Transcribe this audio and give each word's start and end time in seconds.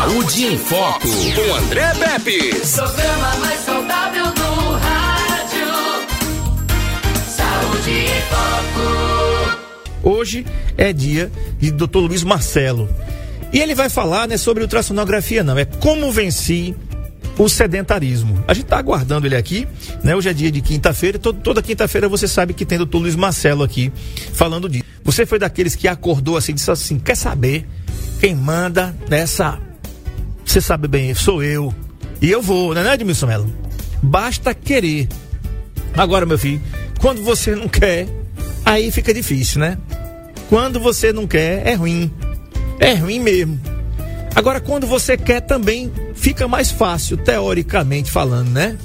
Saúde 0.00 0.44
em 0.46 0.56
Foco, 0.56 1.08
com 1.34 1.54
André 1.56 1.92
Pepe. 1.92 2.54
Programa 2.74 3.36
mais 3.36 3.60
saudável 3.60 4.24
do 4.32 4.70
rádio. 4.78 5.68
Saúde 7.28 7.90
em 7.90 8.22
Foco. 8.30 9.60
Hoje 10.02 10.46
é 10.78 10.90
dia 10.94 11.30
de 11.58 11.70
Dr. 11.70 11.98
Luiz 11.98 12.24
Marcelo. 12.24 12.88
E 13.52 13.58
ele 13.58 13.74
vai 13.74 13.90
falar, 13.90 14.26
né, 14.26 14.38
sobre 14.38 14.62
ultrassonografia, 14.62 15.44
não, 15.44 15.58
é 15.58 15.66
como 15.66 16.10
venci 16.10 16.74
o 17.36 17.46
sedentarismo. 17.46 18.42
A 18.48 18.54
gente 18.54 18.64
está 18.64 18.78
aguardando 18.78 19.26
ele 19.26 19.36
aqui, 19.36 19.68
né? 20.02 20.16
Hoje 20.16 20.30
é 20.30 20.32
dia 20.32 20.50
de 20.50 20.62
quinta-feira, 20.62 21.18
todo, 21.18 21.40
toda 21.40 21.60
quinta-feira 21.60 22.08
você 22.08 22.26
sabe 22.26 22.54
que 22.54 22.64
tem 22.64 22.80
o 22.80 22.86
Dr. 22.86 22.96
Luiz 22.96 23.16
Marcelo 23.16 23.62
aqui 23.62 23.92
falando 24.32 24.66
disso. 24.66 24.84
Você 25.04 25.26
foi 25.26 25.38
daqueles 25.38 25.76
que 25.76 25.86
acordou 25.86 26.38
assim, 26.38 26.54
disse 26.54 26.70
assim, 26.70 26.98
quer 26.98 27.16
saber 27.16 27.68
quem 28.18 28.34
manda 28.34 28.96
nessa 29.06 29.60
você 30.44 30.60
sabe 30.60 30.88
bem, 30.88 31.14
sou 31.14 31.42
eu. 31.42 31.74
E 32.20 32.30
eu 32.30 32.42
vou, 32.42 32.74
não 32.74 32.80
é, 32.82 32.84
né, 32.84 32.94
Edmilson 32.94 33.26
Melo? 33.26 33.52
Basta 34.02 34.54
querer. 34.54 35.08
Agora, 35.96 36.26
meu 36.26 36.38
filho, 36.38 36.60
quando 37.00 37.22
você 37.22 37.54
não 37.54 37.68
quer, 37.68 38.06
aí 38.64 38.90
fica 38.90 39.12
difícil, 39.12 39.60
né? 39.60 39.78
Quando 40.48 40.80
você 40.80 41.12
não 41.12 41.26
quer, 41.26 41.66
é 41.66 41.74
ruim. 41.74 42.10
É 42.78 42.94
ruim 42.94 43.20
mesmo. 43.20 43.60
Agora, 44.34 44.60
quando 44.60 44.86
você 44.86 45.16
quer 45.16 45.40
também, 45.40 45.92
fica 46.14 46.46
mais 46.46 46.70
fácil, 46.70 47.16
teoricamente 47.16 48.10
falando, 48.10 48.50
né? 48.50 48.76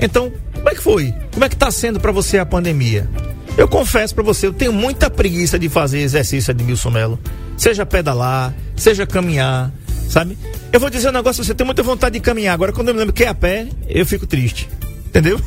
Então, 0.00 0.32
como 0.54 0.68
é 0.68 0.74
que 0.74 0.82
foi? 0.82 1.14
Como 1.32 1.44
é 1.44 1.48
que 1.48 1.56
tá 1.56 1.70
sendo 1.70 2.00
para 2.00 2.12
você 2.12 2.38
a 2.38 2.46
pandemia? 2.46 3.08
Eu 3.56 3.68
confesso 3.68 4.14
para 4.14 4.24
você, 4.24 4.46
eu 4.46 4.52
tenho 4.52 4.72
muita 4.72 5.08
preguiça 5.08 5.58
de 5.58 5.68
fazer 5.68 6.00
exercício, 6.00 6.50
Edmilson 6.50 6.90
Melo. 6.90 7.20
Seja 7.56 7.86
pedalar, 7.86 8.52
seja 8.74 9.06
caminhar, 9.06 9.72
sabe? 10.08 10.38
Eu 10.72 10.80
vou 10.80 10.90
dizer 10.90 11.08
um 11.08 11.12
negócio, 11.12 11.44
você 11.44 11.54
tem 11.54 11.64
muita 11.64 11.82
vontade 11.82 12.14
de 12.14 12.20
caminhar. 12.20 12.54
Agora, 12.54 12.72
quando 12.72 12.88
eu 12.88 12.94
me 12.94 13.00
lembro 13.00 13.12
que 13.12 13.24
é 13.24 13.28
a 13.28 13.34
pé, 13.34 13.68
eu 13.88 14.04
fico 14.06 14.26
triste. 14.26 14.68
Entendeu? 15.06 15.40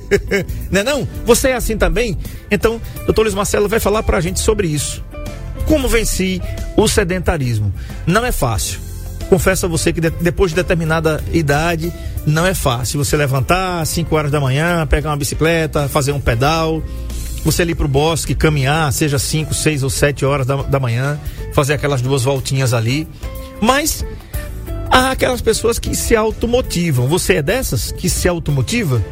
não 0.70 0.80
é 0.80 0.84
não? 0.84 1.08
Você 1.24 1.48
é 1.48 1.54
assim 1.54 1.76
também? 1.76 2.16
Então, 2.50 2.80
doutor 3.04 3.22
Luiz 3.22 3.34
Marcelo 3.34 3.68
vai 3.68 3.80
falar 3.80 4.02
pra 4.02 4.20
gente 4.20 4.40
sobre 4.40 4.68
isso. 4.68 5.04
Como 5.66 5.88
venci 5.88 6.40
o 6.76 6.86
sedentarismo? 6.86 7.72
Não 8.06 8.24
é 8.24 8.32
fácil. 8.32 8.80
Confesso 9.28 9.66
a 9.66 9.68
você 9.68 9.92
que 9.92 10.00
de, 10.00 10.10
depois 10.10 10.52
de 10.52 10.56
determinada 10.56 11.22
idade, 11.32 11.92
não 12.24 12.46
é 12.46 12.54
fácil. 12.54 13.04
Você 13.04 13.16
levantar 13.16 13.80
às 13.80 13.88
5 13.88 14.14
horas 14.14 14.30
da 14.30 14.40
manhã, 14.40 14.86
pegar 14.86 15.10
uma 15.10 15.16
bicicleta, 15.16 15.88
fazer 15.88 16.12
um 16.12 16.20
pedal, 16.20 16.82
você 17.44 17.64
ir 17.64 17.74
para 17.74 17.86
o 17.86 17.88
bosque, 17.88 18.34
caminhar, 18.34 18.92
seja 18.92 19.18
5, 19.18 19.52
6 19.52 19.82
ou 19.82 19.90
7 19.90 20.24
horas 20.24 20.46
da, 20.46 20.62
da 20.62 20.80
manhã, 20.80 21.18
fazer 21.52 21.74
aquelas 21.74 22.00
duas 22.00 22.22
voltinhas 22.22 22.72
ali. 22.72 23.08
Mas 23.60 24.04
há 24.90 25.10
aquelas 25.10 25.40
pessoas 25.40 25.78
que 25.78 25.94
se 25.94 26.14
automotivam. 26.14 27.06
Você 27.08 27.34
é 27.34 27.42
dessas 27.42 27.92
que 27.92 28.08
se 28.08 28.28
automotiva? 28.28 29.04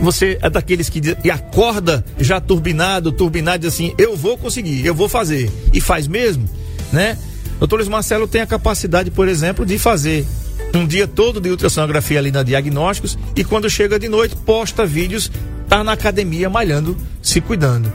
Você 0.00 0.38
é 0.40 0.48
daqueles 0.48 0.88
que 0.88 1.00
acorda 1.30 2.04
já 2.18 2.40
turbinado, 2.40 3.12
turbinado 3.12 3.66
assim, 3.66 3.94
eu 3.98 4.16
vou 4.16 4.38
conseguir, 4.38 4.84
eu 4.84 4.94
vou 4.94 5.08
fazer 5.08 5.50
e 5.72 5.80
faz 5.80 6.08
mesmo, 6.08 6.48
né? 6.92 7.18
Doutor 7.58 7.76
Luiz 7.76 7.88
Marcelo 7.88 8.26
tem 8.26 8.40
a 8.40 8.46
capacidade, 8.46 9.10
por 9.10 9.28
exemplo, 9.28 9.64
de 9.64 9.78
fazer 9.78 10.26
um 10.74 10.86
dia 10.86 11.06
todo 11.06 11.40
de 11.40 11.50
ultrassonografia 11.50 12.18
ali 12.18 12.32
na 12.32 12.42
diagnósticos 12.42 13.18
e 13.36 13.44
quando 13.44 13.68
chega 13.68 13.98
de 13.98 14.08
noite 14.08 14.34
posta 14.34 14.86
vídeos, 14.86 15.30
tá 15.68 15.84
na 15.84 15.92
academia 15.92 16.48
malhando, 16.48 16.96
se 17.22 17.40
cuidando. 17.40 17.92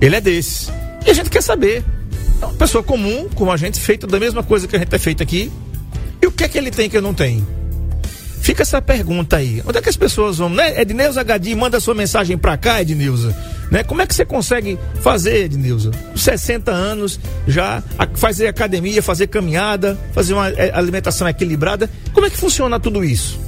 Ele 0.00 0.16
é 0.16 0.20
desses. 0.20 0.70
E 1.06 1.10
a 1.10 1.14
gente 1.14 1.30
quer 1.30 1.42
saber. 1.42 1.84
É 2.44 2.46
uma 2.46 2.54
pessoa 2.54 2.84
comum, 2.84 3.26
como 3.34 3.50
a 3.50 3.56
gente, 3.56 3.80
feita 3.80 4.06
da 4.06 4.20
mesma 4.20 4.42
coisa 4.42 4.68
que 4.68 4.76
a 4.76 4.78
gente 4.78 4.94
é 4.94 4.98
feito 4.98 5.22
aqui. 5.22 5.50
E 6.20 6.26
o 6.26 6.30
que 6.30 6.44
é 6.44 6.48
que 6.48 6.58
ele 6.58 6.70
tem 6.70 6.90
que 6.90 6.96
eu 6.96 7.00
não 7.00 7.14
tenho? 7.14 7.46
Fica 8.42 8.62
essa 8.62 8.82
pergunta 8.82 9.36
aí. 9.36 9.62
Onde 9.66 9.78
é 9.78 9.80
que 9.80 9.88
as 9.88 9.96
pessoas 9.96 10.36
vão? 10.36 10.50
Né? 10.50 10.78
Edneuza 10.78 11.22
Gadi, 11.22 11.54
manda 11.54 11.80
sua 11.80 11.94
mensagem 11.94 12.36
pra 12.36 12.58
cá, 12.58 12.82
Edneuza. 12.82 13.34
Né? 13.70 13.82
Como 13.82 14.02
é 14.02 14.06
que 14.06 14.14
você 14.14 14.26
consegue 14.26 14.78
fazer, 15.00 15.46
Edneuza? 15.46 15.90
60 16.14 16.70
anos, 16.70 17.18
já 17.48 17.82
fazer 18.12 18.46
academia, 18.46 19.02
fazer 19.02 19.28
caminhada, 19.28 19.98
fazer 20.12 20.34
uma 20.34 20.50
é, 20.50 20.70
alimentação 20.74 21.26
equilibrada. 21.26 21.88
Como 22.12 22.26
é 22.26 22.30
que 22.30 22.36
funciona 22.36 22.78
tudo 22.78 23.02
isso? 23.02 23.40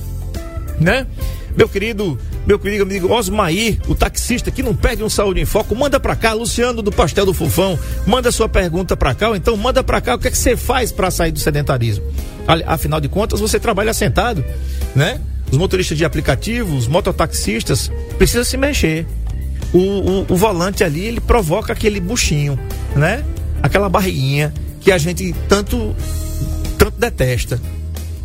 Né? 0.81 1.07
Meu 1.57 1.69
querido, 1.69 2.19
meu 2.47 2.59
querido 2.59 2.83
amigo 2.83 3.11
Osmair, 3.11 3.79
o 3.89 3.95
taxista 3.95 4.51
que 4.51 4.63
não 4.63 4.77
perde 4.77 5.03
um 5.03 5.09
saúde 5.09 5.41
em 5.41 5.47
foco, 5.47 5.75
manda 5.75 5.99
pra 5.99 6.15
cá, 6.15 6.35
Luciano 6.35 6.83
do 6.83 6.93
Pastel 6.93 7.25
do 7.25 7.33
Fufão, 7.33 7.79
manda 8.07 8.31
sua 8.31 8.47
pergunta 8.47 8.95
pra 8.95 9.15
cá, 9.15 9.31
ou 9.31 9.37
então 9.37 9.57
manda 9.57 9.83
pra 9.83 10.03
cá 10.03 10.17
o 10.17 10.19
que 10.19 10.29
é 10.29 10.31
que 10.31 10.37
você 10.37 10.55
faz 10.55 10.93
para 10.93 11.11
sair 11.11 11.33
do 11.33 11.39
sedentarismo. 11.39 12.05
Afinal 12.67 13.01
de 13.01 13.09
contas, 13.09 13.41
você 13.41 13.59
trabalha 13.59 13.95
sentado, 13.95 14.45
né? 14.95 15.19
Os 15.51 15.57
motoristas 15.57 15.97
de 15.97 16.05
aplicativos, 16.05 16.81
os 16.81 16.89
mototaxistas, 16.89 17.91
precisam 18.19 18.45
se 18.45 18.59
mexer. 18.59 19.07
O, 19.73 19.79
o, 19.79 20.27
o 20.29 20.37
volante 20.37 20.85
ali, 20.85 21.07
ele 21.07 21.21
provoca 21.21 21.73
aquele 21.73 22.01
buchinho, 22.01 22.59
né? 22.95 23.25
Aquela 23.63 23.89
barriguinha 23.89 24.53
que 24.81 24.93
a 24.93 24.99
gente 24.99 25.35
tanto, 25.49 25.97
tanto 26.77 26.99
detesta 26.99 27.59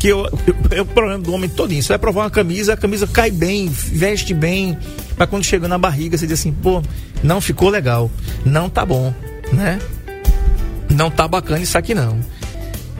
que 0.02 0.08
eu, 0.08 0.26
eu, 0.48 0.56
é 0.78 0.80
o 0.80 0.84
problema 0.84 1.20
do 1.20 1.32
homem 1.32 1.48
todinho. 1.48 1.80
Você 1.80 1.90
vai 1.90 1.98
provar 1.98 2.22
uma 2.22 2.30
camisa, 2.30 2.72
a 2.72 2.76
camisa 2.76 3.06
cai 3.06 3.30
bem, 3.30 3.68
veste 3.68 4.34
bem, 4.34 4.76
mas 5.16 5.30
quando 5.30 5.44
chega 5.44 5.68
na 5.68 5.78
barriga, 5.78 6.18
você 6.18 6.26
diz 6.26 6.40
assim, 6.40 6.50
pô, 6.50 6.82
não 7.22 7.40
ficou 7.40 7.68
legal, 7.68 8.10
não 8.44 8.68
tá 8.68 8.84
bom, 8.84 9.14
né? 9.52 9.78
Não 10.90 11.08
tá 11.08 11.28
bacana 11.28 11.60
isso 11.60 11.78
aqui 11.78 11.94
não. 11.94 12.18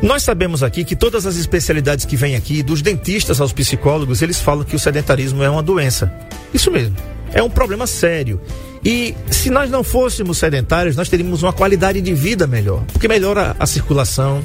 Nós 0.00 0.22
sabemos 0.22 0.62
aqui 0.62 0.84
que 0.84 0.94
todas 0.94 1.26
as 1.26 1.34
especialidades 1.34 2.04
que 2.04 2.14
vêm 2.14 2.36
aqui, 2.36 2.62
dos 2.62 2.80
dentistas 2.82 3.40
aos 3.40 3.52
psicólogos, 3.52 4.22
eles 4.22 4.40
falam 4.40 4.64
que 4.64 4.76
o 4.76 4.78
sedentarismo 4.78 5.42
é 5.42 5.50
uma 5.50 5.62
doença. 5.62 6.12
Isso 6.54 6.70
mesmo. 6.70 6.94
É 7.32 7.42
um 7.42 7.50
problema 7.50 7.84
sério. 7.84 8.40
E 8.84 9.12
se 9.28 9.50
nós 9.50 9.69
não 9.69 9.82
fôssemos 9.82 10.38
sedentários, 10.38 10.94
nós 10.94 11.08
teríamos 11.08 11.42
uma 11.42 11.52
qualidade 11.52 12.00
de 12.00 12.14
vida 12.14 12.46
melhor. 12.46 12.84
Porque 12.92 13.08
melhora 13.08 13.56
a 13.58 13.66
circulação, 13.66 14.40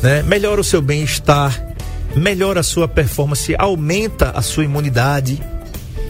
né? 0.00 0.22
melhora 0.22 0.60
o 0.60 0.64
seu 0.64 0.80
bem-estar, 0.80 1.67
melhora 2.16 2.60
a 2.60 2.62
sua 2.62 2.88
performance, 2.88 3.54
aumenta 3.58 4.30
a 4.30 4.42
sua 4.42 4.64
imunidade, 4.64 5.42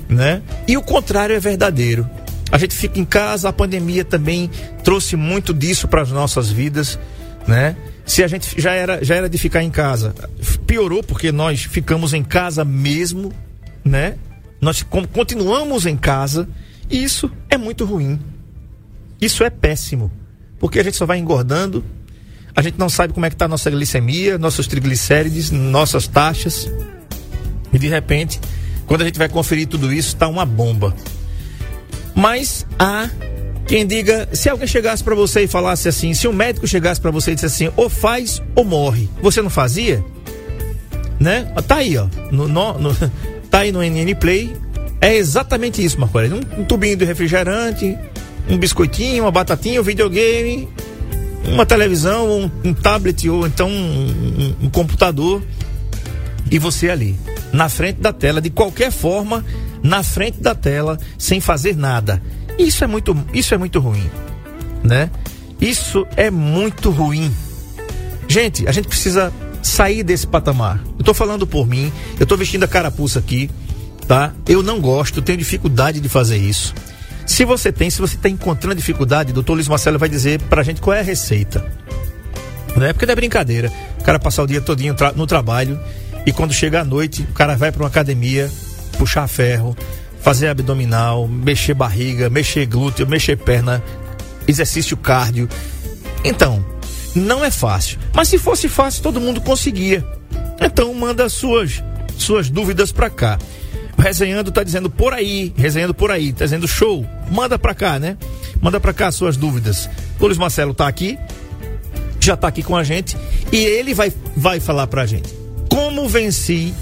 né? 0.08 0.42
E 0.66 0.76
o 0.76 0.82
contrário 0.82 1.34
é 1.34 1.40
verdadeiro. 1.40 2.08
A 2.50 2.56
gente 2.56 2.74
fica 2.74 2.98
em 2.98 3.04
casa, 3.04 3.48
a 3.48 3.52
pandemia 3.52 4.04
também 4.04 4.50
trouxe 4.82 5.16
muito 5.16 5.52
disso 5.52 5.86
para 5.86 6.02
as 6.02 6.10
nossas 6.10 6.50
vidas, 6.50 6.98
né? 7.46 7.76
Se 8.06 8.24
a 8.24 8.28
gente 8.28 8.58
já 8.60 8.72
era, 8.72 9.04
já 9.04 9.16
era 9.16 9.28
de 9.28 9.36
ficar 9.36 9.62
em 9.62 9.70
casa, 9.70 10.14
piorou 10.66 11.02
porque 11.02 11.30
nós 11.30 11.64
ficamos 11.64 12.14
em 12.14 12.24
casa 12.24 12.64
mesmo, 12.64 13.32
né? 13.84 14.16
Nós 14.60 14.82
continuamos 15.12 15.84
em 15.84 15.96
casa 15.96 16.48
e 16.90 17.04
isso 17.04 17.30
é 17.50 17.58
muito 17.58 17.84
ruim. 17.84 18.18
Isso 19.20 19.44
é 19.44 19.50
péssimo, 19.50 20.10
porque 20.58 20.78
a 20.78 20.82
gente 20.82 20.96
só 20.96 21.04
vai 21.04 21.18
engordando, 21.18 21.84
a 22.58 22.60
gente 22.60 22.76
não 22.76 22.88
sabe 22.88 23.12
como 23.12 23.24
é 23.24 23.28
que 23.28 23.36
está 23.36 23.44
a 23.44 23.48
nossa 23.48 23.70
glicemia, 23.70 24.36
nossos 24.36 24.66
triglicérides, 24.66 25.52
nossas 25.52 26.08
taxas. 26.08 26.68
E 27.72 27.78
de 27.78 27.86
repente, 27.86 28.40
quando 28.84 29.02
a 29.02 29.04
gente 29.04 29.16
vai 29.16 29.28
conferir 29.28 29.68
tudo 29.68 29.92
isso, 29.92 30.08
está 30.08 30.26
uma 30.26 30.44
bomba. 30.44 30.92
Mas 32.16 32.66
há 32.76 33.08
quem 33.64 33.86
diga, 33.86 34.28
se 34.32 34.48
alguém 34.48 34.66
chegasse 34.66 35.04
para 35.04 35.14
você 35.14 35.44
e 35.44 35.46
falasse 35.46 35.88
assim, 35.88 36.12
se 36.14 36.26
um 36.26 36.32
médico 36.32 36.66
chegasse 36.66 37.00
para 37.00 37.12
você 37.12 37.30
e 37.30 37.34
dissesse 37.36 37.66
assim, 37.66 37.74
ou 37.76 37.88
faz 37.88 38.42
ou 38.56 38.64
morre, 38.64 39.08
você 39.22 39.40
não 39.40 39.50
fazia? 39.50 40.04
Né? 41.20 41.44
Tá 41.68 41.76
aí, 41.76 41.96
ó. 41.96 42.08
No, 42.32 42.48
no, 42.48 42.76
no 42.76 42.92
tá 43.48 43.60
aí 43.60 43.70
no 43.70 43.84
NN 43.84 44.16
Play. 44.16 44.52
É 45.00 45.14
exatamente 45.14 45.84
isso, 45.84 46.00
Marco 46.00 46.18
Um, 46.18 46.62
um 46.62 46.64
tubinho 46.64 46.96
de 46.96 47.04
refrigerante, 47.04 47.96
um 48.48 48.58
biscoitinho, 48.58 49.22
uma 49.22 49.30
batatinha, 49.30 49.80
um 49.80 49.84
videogame 49.84 50.68
uma 51.52 51.66
televisão, 51.66 52.50
um, 52.64 52.68
um 52.70 52.74
tablet 52.74 53.28
ou 53.28 53.46
então 53.46 53.68
um, 53.68 53.72
um, 53.72 54.66
um 54.66 54.70
computador 54.70 55.42
e 56.50 56.58
você 56.58 56.88
ali, 56.88 57.18
na 57.52 57.68
frente 57.68 58.00
da 58.00 58.12
tela, 58.12 58.40
de 58.40 58.50
qualquer 58.50 58.90
forma, 58.90 59.44
na 59.82 60.02
frente 60.02 60.40
da 60.40 60.54
tela, 60.54 60.98
sem 61.18 61.40
fazer 61.40 61.76
nada. 61.76 62.22
Isso 62.58 62.82
é 62.82 62.86
muito, 62.86 63.16
isso 63.32 63.54
é 63.54 63.58
muito 63.58 63.78
ruim, 63.78 64.10
né? 64.82 65.10
Isso 65.60 66.06
é 66.16 66.30
muito 66.30 66.90
ruim. 66.90 67.32
Gente, 68.26 68.66
a 68.66 68.72
gente 68.72 68.88
precisa 68.88 69.32
sair 69.62 70.02
desse 70.02 70.26
patamar. 70.26 70.82
Eu 70.98 71.04
tô 71.04 71.12
falando 71.12 71.46
por 71.46 71.66
mim, 71.66 71.92
eu 72.18 72.26
tô 72.26 72.36
vestindo 72.36 72.64
a 72.64 72.68
carapuça 72.68 73.18
aqui, 73.18 73.50
tá? 74.06 74.32
Eu 74.46 74.62
não 74.62 74.80
gosto, 74.80 75.20
tenho 75.20 75.38
dificuldade 75.38 76.00
de 76.00 76.08
fazer 76.08 76.36
isso. 76.36 76.74
Se 77.28 77.44
você 77.44 77.70
tem, 77.70 77.90
se 77.90 78.00
você 78.00 78.16
está 78.16 78.28
encontrando 78.28 78.74
dificuldade, 78.74 79.30
o 79.30 79.34
doutor 79.34 79.52
Luiz 79.52 79.68
Marcelo 79.68 79.98
vai 79.98 80.08
dizer 80.08 80.40
para 80.44 80.62
a 80.62 80.64
gente 80.64 80.80
qual 80.80 80.96
é 80.96 81.00
a 81.00 81.04
receita. 81.04 81.60
Né? 82.74 82.92
Porque 82.94 83.04
não 83.04 83.12
é 83.12 83.14
brincadeira. 83.16 83.70
O 84.00 84.02
cara 84.02 84.18
passar 84.18 84.42
o 84.42 84.46
dia 84.46 84.62
todinho 84.62 84.96
no 85.14 85.26
trabalho 85.26 85.78
e 86.24 86.32
quando 86.32 86.54
chega 86.54 86.80
à 86.80 86.84
noite, 86.84 87.22
o 87.30 87.34
cara 87.34 87.54
vai 87.54 87.70
para 87.70 87.82
uma 87.82 87.88
academia, 87.88 88.50
puxar 88.96 89.28
ferro, 89.28 89.76
fazer 90.22 90.48
abdominal, 90.48 91.28
mexer 91.28 91.74
barriga, 91.74 92.30
mexer 92.30 92.64
glúteo, 92.64 93.06
mexer 93.06 93.36
perna, 93.36 93.84
exercício 94.48 94.96
cardio. 94.96 95.48
Então, 96.24 96.64
não 97.14 97.44
é 97.44 97.50
fácil. 97.50 97.98
Mas 98.14 98.28
se 98.28 98.38
fosse 98.38 98.70
fácil, 98.70 99.02
todo 99.02 99.20
mundo 99.20 99.40
conseguia. 99.42 100.04
Então 100.60 100.92
manda 100.94 101.28
suas 101.28 101.84
suas 102.16 102.48
dúvidas 102.48 102.90
para 102.90 103.10
cá. 103.10 103.38
Resenhando 103.98 104.52
tá 104.52 104.62
dizendo 104.62 104.88
por 104.88 105.12
aí, 105.12 105.52
resenhando 105.56 105.92
por 105.92 106.10
aí, 106.10 106.32
tá 106.32 106.44
dizendo 106.44 106.68
show. 106.68 107.04
Manda 107.30 107.58
para 107.58 107.74
cá, 107.74 107.98
né? 107.98 108.16
Manda 108.60 108.78
para 108.78 108.92
cá 108.92 109.10
suas 109.10 109.36
dúvidas. 109.36 109.90
O 110.20 110.26
Luiz 110.26 110.38
Marcelo 110.38 110.72
tá 110.72 110.86
aqui, 110.86 111.18
já 112.20 112.36
tá 112.36 112.48
aqui 112.48 112.62
com 112.62 112.76
a 112.76 112.84
gente 112.84 113.16
e 113.52 113.56
ele 113.56 113.94
vai 113.94 114.12
vai 114.36 114.60
falar 114.60 114.86
pra 114.86 115.04
gente 115.04 115.34
como 115.68 116.08
venci 116.08 116.74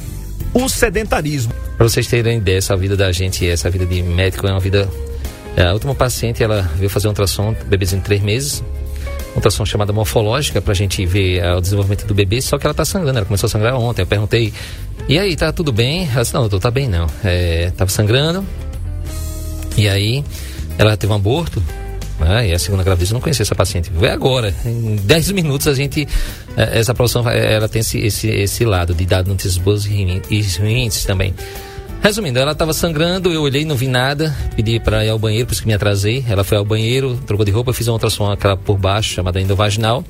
o 0.55 0.69
sedentarismo. 0.69 1.53
Para 1.77 1.89
vocês 1.89 2.07
terem 2.07 2.39
ideia, 2.39 2.59
essa 2.59 2.77
vida 2.77 2.97
da 2.97 3.13
gente, 3.13 3.47
essa 3.47 3.69
vida 3.69 3.85
de 3.85 4.03
médico 4.03 4.47
é 4.47 4.51
uma 4.51 4.61
vida. 4.61 4.89
É, 5.57 5.67
a 5.67 5.73
última 5.73 5.95
paciente, 5.95 6.43
ela 6.43 6.63
veio 6.77 6.91
fazer 6.91 7.07
um 7.07 7.11
ultrassom, 7.11 7.55
bebezinho 7.67 8.01
de 8.01 8.07
três 8.07 8.23
meses, 8.23 8.63
ultrassom 9.35 9.65
chamada 9.65 9.93
morfológica 9.93 10.61
para 10.61 10.73
a 10.73 10.75
gente 10.75 11.05
ver 11.07 11.43
uh, 11.43 11.57
o 11.57 11.61
desenvolvimento 11.61 12.07
do 12.07 12.15
bebê, 12.15 12.41
só 12.43 12.59
que 12.59 12.67
ela 12.67 12.73
está 12.73 12.85
sangrando, 12.85 13.19
ela 13.19 13.27
começou 13.27 13.47
a 13.47 13.51
sangrar 13.51 13.75
ontem. 13.75 14.03
Eu 14.03 14.07
perguntei, 14.07 14.53
e 15.09 15.19
aí, 15.19 15.37
tá 15.37 15.53
tudo 15.53 15.73
bem? 15.73 16.09
Ela 16.11 16.23
disse, 16.23 16.35
não, 16.35 16.43
doutor, 16.43 16.61
tá 16.61 16.71
bem 16.71 16.89
não. 16.89 17.07
É, 17.25 17.71
tava 17.77 17.91
sangrando. 17.91 18.45
E 19.77 19.89
aí, 19.89 20.25
ela 20.79 20.97
teve 20.97 21.13
um 21.13 21.17
aborto, 21.17 21.63
né? 22.19 22.49
E 22.49 22.53
a 22.53 22.59
segunda 22.59 22.83
gravidez 22.83 23.11
eu 23.11 23.15
não 23.15 23.21
conhecia 23.21 23.43
essa 23.43 23.55
paciente. 23.55 23.91
Vê 23.95 24.11
agora, 24.11 24.55
em 24.65 24.97
10 24.97 25.33
minutos 25.33 25.69
a 25.69 25.75
gente. 25.75 26.07
É, 26.57 26.79
essa 26.79 26.95
produção 26.95 27.29
ela 27.29 27.69
tem 27.69 27.81
esse, 27.81 27.99
esse, 27.99 28.29
esse 28.29 28.65
lado 28.65 28.95
de 28.95 29.05
dar 29.05 29.25
notícias 29.25 29.59
boas 29.59 29.87
e 29.87 30.23
ruins 30.59 31.05
também. 31.05 31.35
Resumindo, 32.03 32.39
ela 32.39 32.53
estava 32.53 32.73
sangrando, 32.73 33.33
eu 33.33 33.43
olhei, 33.43 33.65
não 33.65 33.75
vi 33.75 33.89
nada, 33.89 34.35
pedi 34.55 34.79
para 34.79 35.05
ir 35.05 35.09
ao 35.09 35.19
banheiro, 35.19 35.47
por 35.47 35.53
isso 35.55 35.63
que 35.63 35.67
me 35.67 35.75
atrasei. 35.75 36.25
Ela 36.29 36.45
foi 36.45 36.57
ao 36.57 36.65
banheiro, 36.65 37.17
trocou 37.27 37.45
de 37.45 37.51
roupa, 37.51 37.73
fiz 37.73 37.89
uma 37.89 37.95
ultrassom 37.95 38.31
aquela 38.31 38.57
por 38.57 38.79
baixo, 38.79 39.15
chamada 39.15 39.41
endovaginal. 39.41 40.05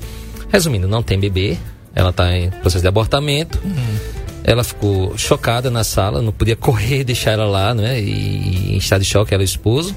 Resumindo, 0.49 0.87
não 0.87 1.01
tem 1.01 1.19
bebê, 1.19 1.57
ela 1.95 2.11
está 2.11 2.37
em 2.37 2.49
processo 2.49 2.81
de 2.81 2.87
abortamento. 2.87 3.59
Uhum. 3.63 4.16
Ela 4.47 4.63
ficou 4.63 5.15
chocada 5.17 5.69
na 5.69 5.83
sala, 5.83 6.21
não 6.21 6.31
podia 6.31 6.55
correr, 6.55 7.03
deixar 7.03 7.31
ela 7.31 7.45
lá, 7.45 7.75
né? 7.75 7.99
E, 8.01 8.73
em 8.73 8.77
estado 8.77 9.01
de 9.01 9.05
choque, 9.05 9.33
ela 9.33 9.43
o 9.43 9.45
esposo. 9.45 9.93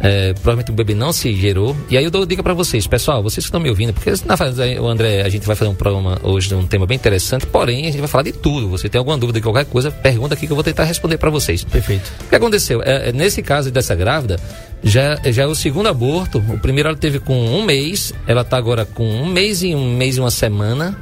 É, 0.00 0.34
provavelmente 0.34 0.70
o 0.70 0.74
bebê 0.74 0.94
não 0.94 1.14
se 1.14 1.34
gerou. 1.34 1.74
E 1.88 1.96
aí 1.96 2.04
eu 2.04 2.10
dou 2.10 2.26
dica 2.26 2.42
para 2.42 2.52
vocês, 2.52 2.86
pessoal, 2.86 3.22
vocês 3.22 3.42
que 3.42 3.48
estão 3.48 3.58
me 3.58 3.70
ouvindo, 3.70 3.94
porque 3.94 4.10
na 4.26 4.36
o 4.82 4.86
André, 4.86 5.22
a 5.22 5.30
gente 5.30 5.46
vai 5.46 5.56
fazer 5.56 5.70
um 5.70 5.74
programa 5.74 6.18
hoje 6.22 6.48
de 6.48 6.54
um 6.54 6.66
tema 6.66 6.86
bem 6.86 6.96
interessante, 6.96 7.46
porém 7.46 7.84
a 7.86 7.90
gente 7.90 8.00
vai 8.00 8.08
falar 8.08 8.24
de 8.24 8.32
tudo. 8.32 8.68
Você 8.68 8.86
tem 8.86 8.98
alguma 8.98 9.16
dúvida 9.16 9.38
de 9.38 9.42
qualquer 9.42 9.64
coisa, 9.64 9.90
pergunta 9.90 10.34
aqui 10.34 10.46
que 10.46 10.52
eu 10.52 10.56
vou 10.56 10.62
tentar 10.62 10.84
responder 10.84 11.16
para 11.16 11.30
vocês. 11.30 11.64
Perfeito. 11.64 12.12
O 12.26 12.28
que 12.28 12.36
aconteceu? 12.36 12.82
É, 12.82 13.08
é, 13.08 13.12
nesse 13.12 13.42
caso 13.42 13.70
dessa 13.70 13.94
grávida, 13.94 14.38
já, 14.82 15.18
já 15.24 15.44
é 15.44 15.46
o 15.46 15.54
segundo 15.54 15.88
aborto. 15.88 16.38
O 16.50 16.58
primeiro 16.58 16.90
ela 16.90 16.98
teve 16.98 17.18
com 17.18 17.34
um 17.34 17.64
mês, 17.64 18.12
ela 18.26 18.44
tá 18.44 18.58
agora 18.58 18.84
com 18.84 19.08
um 19.08 19.26
mês 19.26 19.62
e 19.62 19.74
um 19.74 19.96
mês 19.96 20.18
e 20.18 20.20
uma 20.20 20.30
semana 20.30 20.94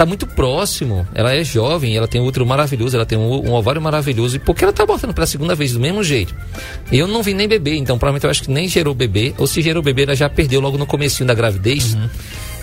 tá 0.00 0.06
muito 0.06 0.26
próximo. 0.26 1.06
Ela 1.14 1.34
é 1.34 1.44
jovem, 1.44 1.94
ela 1.94 2.08
tem 2.08 2.22
um 2.22 2.24
útero 2.24 2.46
maravilhoso, 2.46 2.96
ela 2.96 3.04
tem 3.04 3.18
um, 3.18 3.50
um 3.50 3.52
ovário 3.52 3.82
maravilhoso. 3.82 4.36
E 4.36 4.38
por 4.38 4.56
que 4.56 4.64
ela 4.64 4.72
tá 4.72 4.82
abortando 4.82 5.12
pela 5.12 5.26
segunda 5.26 5.54
vez 5.54 5.74
do 5.74 5.80
mesmo 5.80 6.02
jeito? 6.02 6.34
Eu 6.90 7.06
não 7.06 7.22
vi 7.22 7.34
nem 7.34 7.46
bebê, 7.46 7.76
então 7.76 7.98
provavelmente 7.98 8.24
eu 8.24 8.30
acho 8.30 8.42
que 8.42 8.50
nem 8.50 8.66
gerou 8.66 8.94
bebê. 8.94 9.34
Ou 9.36 9.46
se 9.46 9.60
gerou 9.60 9.82
bebê, 9.82 10.04
ela 10.04 10.16
já 10.16 10.26
perdeu 10.26 10.58
logo 10.58 10.78
no 10.78 10.86
comecinho 10.86 11.26
da 11.26 11.34
gravidez. 11.34 11.92
Uhum. 11.92 12.08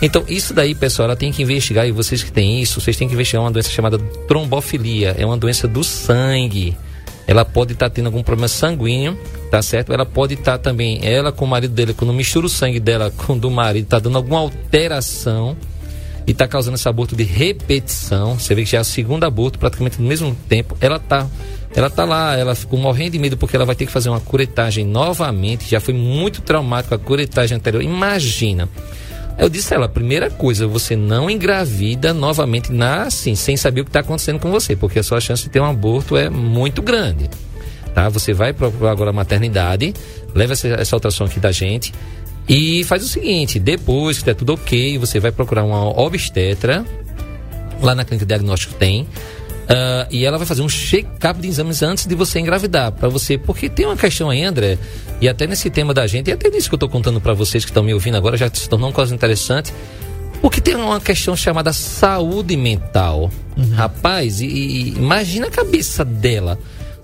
Então, 0.02 0.24
isso 0.28 0.52
daí, 0.52 0.74
pessoal, 0.74 1.10
ela 1.10 1.16
tem 1.16 1.32
que 1.32 1.44
investigar, 1.44 1.88
e 1.88 1.92
vocês 1.92 2.24
que 2.24 2.32
têm 2.32 2.60
isso, 2.60 2.82
vocês 2.82 2.98
têm 2.98 3.08
que 3.08 3.14
investigar 3.14 3.44
uma 3.44 3.52
doença 3.52 3.70
chamada 3.70 4.00
trombofilia. 4.28 5.16
É 5.16 5.24
uma 5.24 5.38
doença 5.38 5.68
do 5.68 5.84
sangue. 5.84 6.76
Ela 7.28 7.46
pode 7.46 7.74
estar 7.74 7.88
tá 7.88 7.94
tendo 7.94 8.08
algum 8.08 8.24
problema 8.24 8.48
sanguíneo, 8.48 9.16
tá 9.52 9.62
certo? 9.62 9.94
Ela 9.94 10.08
pode 10.08 10.34
estar 10.34 10.54
tá 10.54 10.58
também, 10.58 11.02
ela 11.04 11.32
com 11.32 11.46
o 11.46 11.48
marido 11.48 11.76
dele, 11.76 11.94
quando 11.94 12.12
mistura 12.14 12.48
o 12.48 12.50
sangue 12.50 12.80
dela 12.80 13.14
com 13.16 13.34
o 13.34 13.40
do 13.40 13.52
marido, 13.52 13.86
tá 13.86 14.00
dando 14.00 14.18
alguma 14.18 14.40
alteração 14.40 15.56
e 16.28 16.32
está 16.32 16.46
causando 16.46 16.76
esse 16.76 16.88
aborto 16.88 17.16
de 17.16 17.24
repetição. 17.24 18.38
Você 18.38 18.54
vê 18.54 18.66
que 18.66 18.72
já 18.72 18.80
é 18.80 18.82
o 18.82 18.86
segundo 18.86 19.24
aborto, 19.24 19.58
praticamente 19.58 20.02
no 20.02 20.08
mesmo 20.08 20.36
tempo. 20.48 20.78
Ela 20.82 20.98
está 20.98 21.26
ela 21.74 21.90
tá 21.90 22.06
lá, 22.06 22.36
ela 22.36 22.56
ficou 22.56 22.80
morrendo 22.80 23.12
de 23.12 23.20
medo 23.20 23.38
porque 23.38 23.56
ela 23.56 23.66
vai 23.66 23.76
ter 23.76 23.86
que 23.86 23.92
fazer 23.92 24.10
uma 24.10 24.20
curetagem 24.20 24.86
novamente. 24.86 25.70
Já 25.70 25.80
foi 25.80 25.94
muito 25.94 26.42
traumático 26.42 26.94
a 26.94 27.00
curetagem 27.00 27.56
anterior. 27.56 27.82
Imagina. 27.82 28.68
Eu 29.38 29.48
disse 29.48 29.74
a 29.74 29.78
ela, 29.78 29.88
primeira 29.88 30.32
coisa, 30.32 30.66
você 30.66 30.96
não 30.96 31.30
engravida 31.30 32.14
novamente 32.14 32.74
na, 32.74 33.04
assim, 33.04 33.36
sem 33.36 33.56
saber 33.56 33.82
o 33.82 33.84
que 33.84 33.90
está 33.90 34.00
acontecendo 34.00 34.40
com 34.40 34.50
você, 34.50 34.76
porque 34.76 34.98
a 34.98 35.04
sua 35.04 35.22
chance 35.22 35.44
de 35.44 35.50
ter 35.50 35.60
um 35.60 35.66
aborto 35.66 36.18
é 36.18 36.28
muito 36.30 36.82
grande. 36.82 37.30
Tá? 37.94 38.10
Você 38.10 38.34
vai 38.34 38.52
procurar 38.52 38.92
agora 38.92 39.12
a 39.12 39.14
maternidade, 39.14 39.94
leva 40.34 40.54
essa, 40.54 40.68
essa 40.70 40.96
ultrassom 40.96 41.26
aqui 41.26 41.40
da 41.40 41.52
gente, 41.52 41.94
e 42.48 42.84
faz 42.86 43.04
o 43.04 43.08
seguinte: 43.08 43.60
depois 43.60 44.20
que 44.20 44.26
der 44.26 44.36
tudo 44.36 44.54
ok, 44.54 44.98
você 44.98 45.20
vai 45.20 45.32
procurar 45.32 45.64
uma 45.64 45.88
obstetra. 46.00 46.86
Lá 47.82 47.94
na 47.94 48.04
clínica 48.04 48.26
diagnóstico 48.26 48.74
tem. 48.76 49.04
Uh, 49.04 50.08
e 50.10 50.24
ela 50.24 50.38
vai 50.38 50.48
fazer 50.48 50.62
um 50.62 50.70
check-up 50.70 51.42
de 51.42 51.48
exames 51.48 51.84
antes 51.84 52.06
de 52.06 52.16
você 52.16 52.40
engravidar. 52.40 52.92
para 52.92 53.10
você. 53.10 53.38
Porque 53.38 53.70
tem 53.70 53.86
uma 53.86 53.98
questão 53.98 54.30
aí, 54.30 54.44
André, 54.44 54.78
e 55.20 55.28
até 55.28 55.46
nesse 55.46 55.70
tema 55.70 55.94
da 55.94 56.08
gente, 56.08 56.30
e 56.30 56.34
até 56.34 56.50
nisso 56.50 56.70
que 56.70 56.76
eu 56.76 56.80
tô 56.80 56.88
contando 56.88 57.20
para 57.20 57.34
vocês 57.34 57.66
que 57.66 57.72
estão 57.72 57.84
me 57.84 57.94
ouvindo 57.94 58.16
agora, 58.16 58.38
já 58.38 58.50
se 58.52 58.68
tornou 58.70 58.88
uma 58.88 58.96
coisa 58.96 59.14
interessante. 59.14 59.74
Porque 60.42 60.62
tem 60.62 60.76
uma 60.76 61.02
questão 61.02 61.36
chamada 61.36 61.74
saúde 61.74 62.56
mental. 62.56 63.30
Uhum. 63.58 63.74
Rapaz, 63.74 64.40
e, 64.40 64.46
e 64.46 64.90
imagina 64.90 65.48
a 65.48 65.52
cabeça 65.52 66.06
dela. 66.06 66.58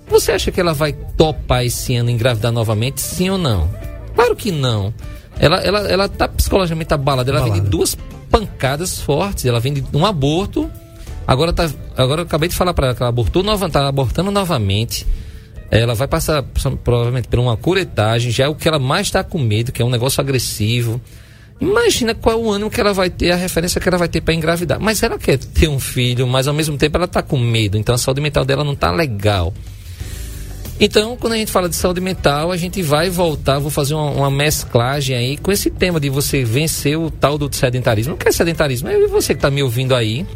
Você 0.08 0.32
acha 0.32 0.50
que 0.50 0.60
ela 0.60 0.72
vai 0.72 0.92
topar 1.16 1.64
esse 1.64 1.94
ano 1.96 2.10
engravidar 2.10 2.52
novamente, 2.52 3.00
sim 3.00 3.28
ou 3.28 3.38
não? 3.38 3.68
Claro 4.14 4.36
que 4.36 4.50
não. 4.50 4.94
Ela, 5.38 5.58
ela, 5.58 5.80
ela 5.88 6.08
tá 6.08 6.28
psicologicamente 6.28 6.92
abalada. 6.94 7.30
Ela 7.30 7.42
vem 7.42 7.52
de 7.52 7.60
duas 7.60 7.96
pancadas 8.30 8.98
fortes. 9.00 9.44
Ela 9.44 9.60
vem 9.60 9.74
de 9.74 9.84
um 9.92 10.04
aborto. 10.06 10.70
Agora, 11.26 11.52
tá, 11.52 11.70
agora 11.96 12.20
eu 12.22 12.26
acabei 12.26 12.48
de 12.48 12.54
falar 12.54 12.74
para 12.74 12.88
ela 12.88 12.94
que 12.94 13.02
ela 13.02 13.08
abortou 13.08 13.42
nova, 13.42 13.68
tá 13.68 13.88
abortando 13.88 14.30
novamente. 14.30 15.06
Ela 15.70 15.94
vai 15.94 16.06
passar 16.06 16.42
provavelmente 16.84 17.28
por 17.28 17.38
uma 17.38 17.56
curetagem. 17.56 18.30
Já 18.30 18.44
é 18.44 18.48
o 18.48 18.54
que 18.54 18.68
ela 18.68 18.78
mais 18.78 19.08
está 19.08 19.24
com 19.24 19.38
medo, 19.38 19.72
que 19.72 19.82
é 19.82 19.84
um 19.84 19.90
negócio 19.90 20.20
agressivo. 20.20 21.00
Imagina 21.60 22.14
qual 22.14 22.40
o 22.40 22.50
ânimo 22.50 22.70
que 22.70 22.80
ela 22.80 22.92
vai 22.92 23.08
ter, 23.08 23.30
a 23.30 23.36
referência 23.36 23.80
que 23.80 23.88
ela 23.88 23.96
vai 23.96 24.08
ter 24.08 24.20
para 24.20 24.34
engravidar. 24.34 24.78
Mas 24.80 25.02
ela 25.02 25.18
quer 25.18 25.38
ter 25.38 25.68
um 25.68 25.80
filho, 25.80 26.26
mas 26.26 26.46
ao 26.46 26.54
mesmo 26.54 26.76
tempo 26.76 26.96
ela 26.96 27.06
está 27.06 27.22
com 27.22 27.38
medo. 27.38 27.78
Então 27.78 27.94
a 27.94 27.98
saúde 27.98 28.20
mental 28.20 28.44
dela 28.44 28.64
não 28.64 28.74
está 28.74 28.90
legal. 28.90 29.54
Então, 30.80 31.16
quando 31.16 31.34
a 31.34 31.36
gente 31.36 31.52
fala 31.52 31.68
de 31.68 31.76
saúde 31.76 32.00
mental, 32.00 32.50
a 32.50 32.56
gente 32.56 32.82
vai 32.82 33.08
voltar, 33.08 33.58
vou 33.58 33.70
fazer 33.70 33.94
uma, 33.94 34.10
uma 34.10 34.30
mesclagem 34.30 35.16
aí 35.16 35.36
com 35.36 35.52
esse 35.52 35.70
tema 35.70 36.00
de 36.00 36.10
você 36.10 36.44
vencer 36.44 36.98
o 36.98 37.10
tal 37.10 37.38
do 37.38 37.54
sedentarismo. 37.54 38.14
O 38.14 38.16
que 38.16 38.28
é 38.28 38.32
sedentarismo? 38.32 38.88
É 38.88 39.06
você 39.06 39.34
que 39.34 39.38
está 39.38 39.50
me 39.50 39.62
ouvindo 39.62 39.94
aí, 39.94 40.26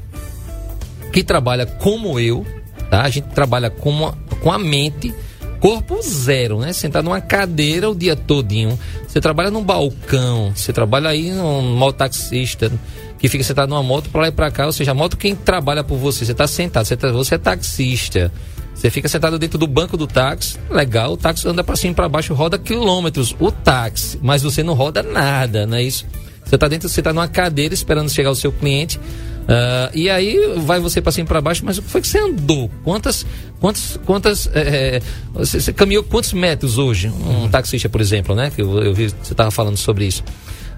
que 1.12 1.25
trabalha 1.25 1.67
como 1.67 2.20
eu, 2.20 2.46
tá? 2.89 3.03
A 3.03 3.10
gente 3.10 3.29
trabalha 3.29 3.69
com, 3.69 4.06
a, 4.06 4.15
com 4.41 4.53
a 4.53 4.58
mente, 4.58 5.13
corpo 5.58 6.01
zero, 6.03 6.60
né? 6.60 6.72
Sentar 6.72 7.03
numa 7.03 7.20
cadeira 7.20 7.91
o 7.91 7.94
dia 7.94 8.15
todinho. 8.15 8.79
Você 9.08 9.20
trabalha 9.20 9.51
num 9.51 9.63
balcão, 9.63 10.53
você 10.55 10.72
trabalha 10.72 11.08
aí 11.08 11.32
num 11.32 11.63
mototaxista 11.77 12.70
que 13.19 13.29
fica 13.29 13.43
sentado 13.43 13.70
numa 13.70 13.82
moto 13.82 14.08
para 14.10 14.20
lá 14.20 14.29
e 14.29 14.32
para 14.32 14.51
cá, 14.53 14.67
ou 14.67 14.72
seja, 14.72 14.93
a 14.93 14.94
moto 14.94 15.17
quem 15.17 15.34
trabalha 15.34 15.82
por 15.82 15.98
você, 15.98 16.24
você 16.24 16.31
está 16.31 16.46
sentado, 16.46 16.86
você, 16.86 16.96
tá, 16.96 17.10
você 17.10 17.34
é 17.34 17.39
taxista. 17.39 18.32
Você 18.79 18.91
fica 18.91 19.08
sentado 19.08 19.41
dentro 19.41 19.58
do 19.58 19.67
banco 19.67 19.97
do 19.97 20.06
táxi, 20.06 20.56
legal, 20.70 21.15
o 21.15 21.17
táxi 21.17 21.49
anda 21.49 21.65
para 21.65 21.75
cima 21.75 21.91
e 21.91 21.94
para 21.97 22.08
baixo, 22.08 22.32
roda 22.32 22.56
quilômetros, 22.56 23.35
o 23.41 23.51
táxi, 23.51 24.17
mas 24.23 24.41
você 24.41 24.63
não 24.63 24.73
roda 24.73 25.03
nada, 25.03 25.67
não 25.67 25.77
é 25.77 25.82
isso? 25.82 26.06
Você 26.44 26.55
está 26.55 26.69
dentro, 26.69 26.89
você 26.89 27.01
está 27.01 27.13
numa 27.13 27.27
cadeira 27.27 27.75
esperando 27.75 28.08
chegar 28.08 28.31
o 28.31 28.37
seu 28.37 28.53
cliente, 28.53 28.97
uh, 28.97 29.91
e 29.93 30.08
aí 30.08 30.55
vai 30.58 30.79
você 30.79 31.01
para 31.03 31.11
cima 31.11 31.25
e 31.25 31.27
para 31.27 31.41
baixo, 31.41 31.65
mas 31.65 31.79
o 31.79 31.82
que 31.82 31.91
foi 31.91 32.01
que 32.01 32.06
você 32.06 32.20
andou? 32.20 32.70
Quantas, 32.85 33.27
quantas, 33.58 33.99
quantas, 34.06 34.49
é, 34.55 35.03
você, 35.35 35.61
você, 35.61 35.73
caminhou 35.73 36.05
quantos 36.05 36.32
metros 36.32 36.79
hoje? 36.79 37.08
Um 37.08 37.43
uhum. 37.43 37.49
taxista, 37.49 37.89
por 37.89 38.01
exemplo, 38.01 38.37
né? 38.37 38.53
Que 38.55 38.63
eu, 38.63 38.79
eu 38.81 38.94
vi, 38.94 39.08
você 39.08 39.32
estava 39.32 39.51
falando 39.51 39.77
sobre 39.77 40.06
isso. 40.06 40.23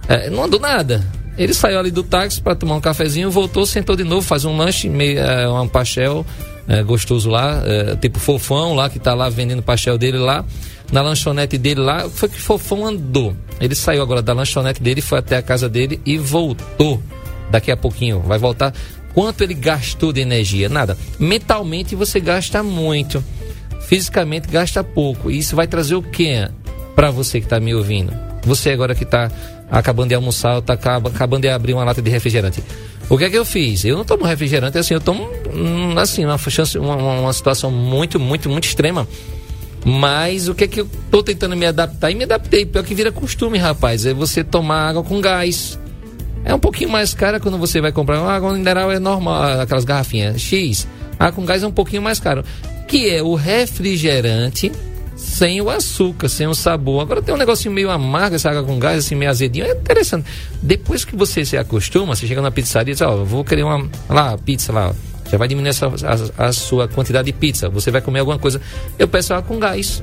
É, 0.08 0.30
não 0.30 0.42
andou 0.42 0.58
nada. 0.58 1.06
Ele 1.36 1.52
saiu 1.52 1.78
ali 1.78 1.90
do 1.90 2.02
táxi 2.02 2.40
para 2.40 2.54
tomar 2.54 2.76
um 2.76 2.80
cafezinho, 2.80 3.30
voltou, 3.30 3.66
sentou 3.66 3.94
de 3.94 4.04
novo, 4.04 4.26
faz 4.26 4.46
um 4.46 4.56
lanche, 4.56 4.88
meio, 4.88 5.18
é, 5.18 5.48
um 5.48 5.68
pastel, 5.68 6.24
é, 6.68 6.82
gostoso 6.82 7.28
lá, 7.28 7.62
é, 7.64 7.96
tipo 7.96 8.18
fofão 8.18 8.74
lá, 8.74 8.88
que 8.88 8.98
tá 8.98 9.14
lá 9.14 9.28
vendendo 9.28 9.62
pastel 9.62 9.98
dele 9.98 10.18
lá, 10.18 10.44
na 10.92 11.02
lanchonete 11.02 11.58
dele 11.58 11.80
lá. 11.80 12.08
Foi 12.08 12.28
que 12.28 12.40
fofão 12.40 12.86
andou. 12.86 13.34
Ele 13.60 13.74
saiu 13.74 14.02
agora 14.02 14.22
da 14.22 14.32
lanchonete 14.32 14.82
dele, 14.82 15.00
foi 15.00 15.18
até 15.18 15.36
a 15.36 15.42
casa 15.42 15.68
dele 15.68 16.00
e 16.04 16.18
voltou. 16.18 17.02
Daqui 17.50 17.70
a 17.70 17.76
pouquinho 17.76 18.20
vai 18.20 18.38
voltar. 18.38 18.72
Quanto 19.12 19.42
ele 19.42 19.54
gastou 19.54 20.12
de 20.12 20.20
energia? 20.20 20.68
Nada. 20.68 20.96
Mentalmente 21.18 21.96
você 21.96 22.20
gasta 22.20 22.62
muito. 22.62 23.22
Fisicamente 23.80 24.48
gasta 24.48 24.84
pouco. 24.84 25.30
E 25.30 25.38
isso 25.38 25.56
vai 25.56 25.66
trazer 25.66 25.96
o 25.96 26.02
que 26.02 26.48
para 26.94 27.10
você 27.10 27.40
que 27.40 27.46
está 27.46 27.58
me 27.58 27.74
ouvindo? 27.74 28.12
Você 28.44 28.70
agora 28.70 28.94
que 28.94 29.04
está 29.04 29.30
acabando 29.70 30.08
de 30.08 30.14
almoçar, 30.14 30.58
está 30.58 30.74
acabando 30.74 31.42
de 31.42 31.48
abrir 31.48 31.74
uma 31.74 31.84
lata 31.84 32.00
de 32.00 32.10
refrigerante. 32.10 32.62
O 33.10 33.18
que 33.18 33.24
é 33.24 33.30
que 33.30 33.36
eu 33.36 33.44
fiz? 33.44 33.84
Eu 33.84 33.96
não 33.96 34.04
tomo 34.04 34.24
refrigerante 34.24 34.78
assim, 34.78 34.94
eu 34.94 35.00
tomo 35.00 35.28
hum, 35.52 35.98
assim, 35.98 36.24
uma, 36.24 36.38
chance, 36.38 36.78
uma, 36.78 36.94
uma 36.94 37.32
situação 37.32 37.68
muito, 37.68 38.20
muito, 38.20 38.48
muito 38.48 38.64
extrema. 38.64 39.06
Mas 39.84 40.48
o 40.48 40.54
que 40.54 40.64
é 40.64 40.68
que 40.68 40.80
eu 40.80 40.88
tô 41.10 41.20
tentando 41.20 41.56
me 41.56 41.66
adaptar? 41.66 42.12
E 42.12 42.14
me 42.14 42.22
adaptei. 42.22 42.64
Pior 42.64 42.84
que 42.84 42.94
vira 42.94 43.10
costume, 43.10 43.58
rapaz. 43.58 44.06
É 44.06 44.14
você 44.14 44.44
tomar 44.44 44.90
água 44.90 45.02
com 45.02 45.20
gás. 45.20 45.76
É 46.44 46.54
um 46.54 46.58
pouquinho 46.58 46.88
mais 46.88 47.12
cara 47.12 47.40
quando 47.40 47.58
você 47.58 47.80
vai 47.80 47.90
comprar 47.90 48.20
uma 48.20 48.32
água 48.32 48.52
mineral 48.52 48.92
é 48.92 49.00
normal, 49.00 49.60
aquelas 49.60 49.84
garrafinhas 49.84 50.40
X. 50.40 50.86
A 51.18 51.32
com 51.32 51.44
gás 51.44 51.64
é 51.64 51.66
um 51.66 51.72
pouquinho 51.72 52.02
mais 52.02 52.20
caro, 52.20 52.44
que 52.86 53.10
é 53.10 53.22
o 53.22 53.34
refrigerante 53.34 54.70
sem 55.20 55.60
o 55.60 55.68
açúcar, 55.68 56.28
sem 56.28 56.46
o 56.46 56.54
sabor. 56.54 57.02
Agora 57.02 57.20
tem 57.20 57.34
um 57.34 57.38
negocinho 57.38 57.74
meio 57.74 57.90
amargo, 57.90 58.36
essa 58.36 58.50
água 58.50 58.64
com 58.64 58.78
gás, 58.78 58.98
assim, 59.04 59.14
meio 59.14 59.30
azedinho. 59.30 59.66
É 59.66 59.72
interessante. 59.72 60.26
Depois 60.62 61.04
que 61.04 61.14
você 61.14 61.44
se 61.44 61.56
acostuma, 61.56 62.16
você 62.16 62.26
chega 62.26 62.40
na 62.40 62.50
pizzaria 62.50 62.92
e 62.92 62.94
diz, 62.94 63.02
ó, 63.02 63.14
oh, 63.14 63.24
vou 63.24 63.44
querer 63.44 63.62
uma 63.62 63.88
lá, 64.08 64.36
pizza 64.38 64.72
lá, 64.72 64.94
já 65.30 65.38
vai 65.38 65.46
diminuir 65.46 65.70
a, 65.70 66.42
a, 66.42 66.46
a, 66.48 66.52
sua 66.52 66.88
quantidade 66.88 67.26
de 67.26 67.32
pizza. 67.32 67.68
Você 67.68 67.90
vai 67.90 68.00
comer 68.00 68.20
alguma 68.20 68.38
coisa. 68.38 68.60
Eu 68.98 69.06
peço 69.06 69.32
água 69.32 69.46
com 69.46 69.58
gás. 69.58 70.02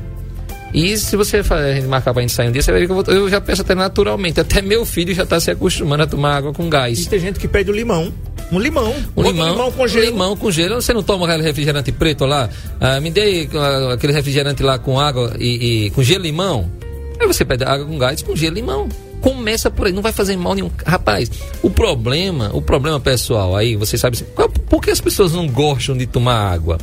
E 0.73 0.97
se 0.97 1.15
você 1.15 1.41
marcar 1.87 2.13
pra 2.13 2.21
gente 2.21 2.33
sair 2.33 2.49
um 2.49 2.51
dia, 2.51 2.61
você 2.61 2.71
vai 2.71 2.81
ver 2.81 2.85
que 2.85 2.91
eu, 2.91 3.03
vou, 3.03 3.13
eu 3.13 3.29
já 3.29 3.41
peço 3.41 3.61
até 3.63 3.73
naturalmente. 3.73 4.39
Até 4.39 4.61
meu 4.61 4.85
filho 4.85 5.13
já 5.13 5.23
está 5.23 5.39
se 5.39 5.49
acostumando 5.51 6.03
a 6.03 6.07
tomar 6.07 6.37
água 6.37 6.53
com 6.53 6.69
gás. 6.69 6.99
E 6.99 7.09
tem 7.09 7.19
gente 7.19 7.39
que 7.39 7.47
pede 7.47 7.71
o 7.71 7.73
limão. 7.73 8.13
Um 8.51 8.59
limão. 8.59 8.93
Um 9.15 9.23
limão, 9.23 9.51
limão 9.51 9.71
com 9.71 9.87
gelo. 9.87 10.05
Limão 10.05 10.37
com 10.37 10.51
gelo. 10.51 10.81
Você 10.81 10.93
não 10.93 11.03
toma 11.03 11.25
aquele 11.27 11.43
refrigerante 11.43 11.91
preto 11.91 12.25
lá? 12.25 12.49
Ah, 12.79 12.99
me 12.99 13.11
dê 13.11 13.47
ah, 13.53 13.93
aquele 13.93 14.13
refrigerante 14.13 14.63
lá 14.63 14.79
com 14.79 14.99
água 14.99 15.33
e, 15.37 15.85
e 15.85 15.89
com 15.91 16.01
gelo 16.01 16.25
e 16.25 16.29
limão. 16.29 16.71
Aí 17.19 17.27
você 17.27 17.43
pede 17.43 17.63
água 17.63 17.85
com 17.85 17.97
gás 17.97 18.21
com 18.21 18.35
gelo 18.35 18.57
e 18.57 18.61
limão. 18.61 18.87
Começa 19.19 19.69
por 19.69 19.87
aí, 19.87 19.93
não 19.93 20.01
vai 20.01 20.13
fazer 20.13 20.37
mal 20.37 20.53
nenhum. 20.53 20.71
Rapaz, 20.85 21.29
o 21.61 21.69
problema, 21.69 22.51
o 22.53 22.61
problema 22.61 22.99
pessoal 22.99 23.55
aí, 23.55 23.75
você 23.75 23.97
sabe 23.97 24.17
por 24.69 24.81
que 24.81 24.91
as 24.91 25.01
pessoas 25.01 25.33
não 25.33 25.47
gostam 25.47 25.97
de 25.97 26.05
tomar 26.05 26.53
água? 26.53 26.77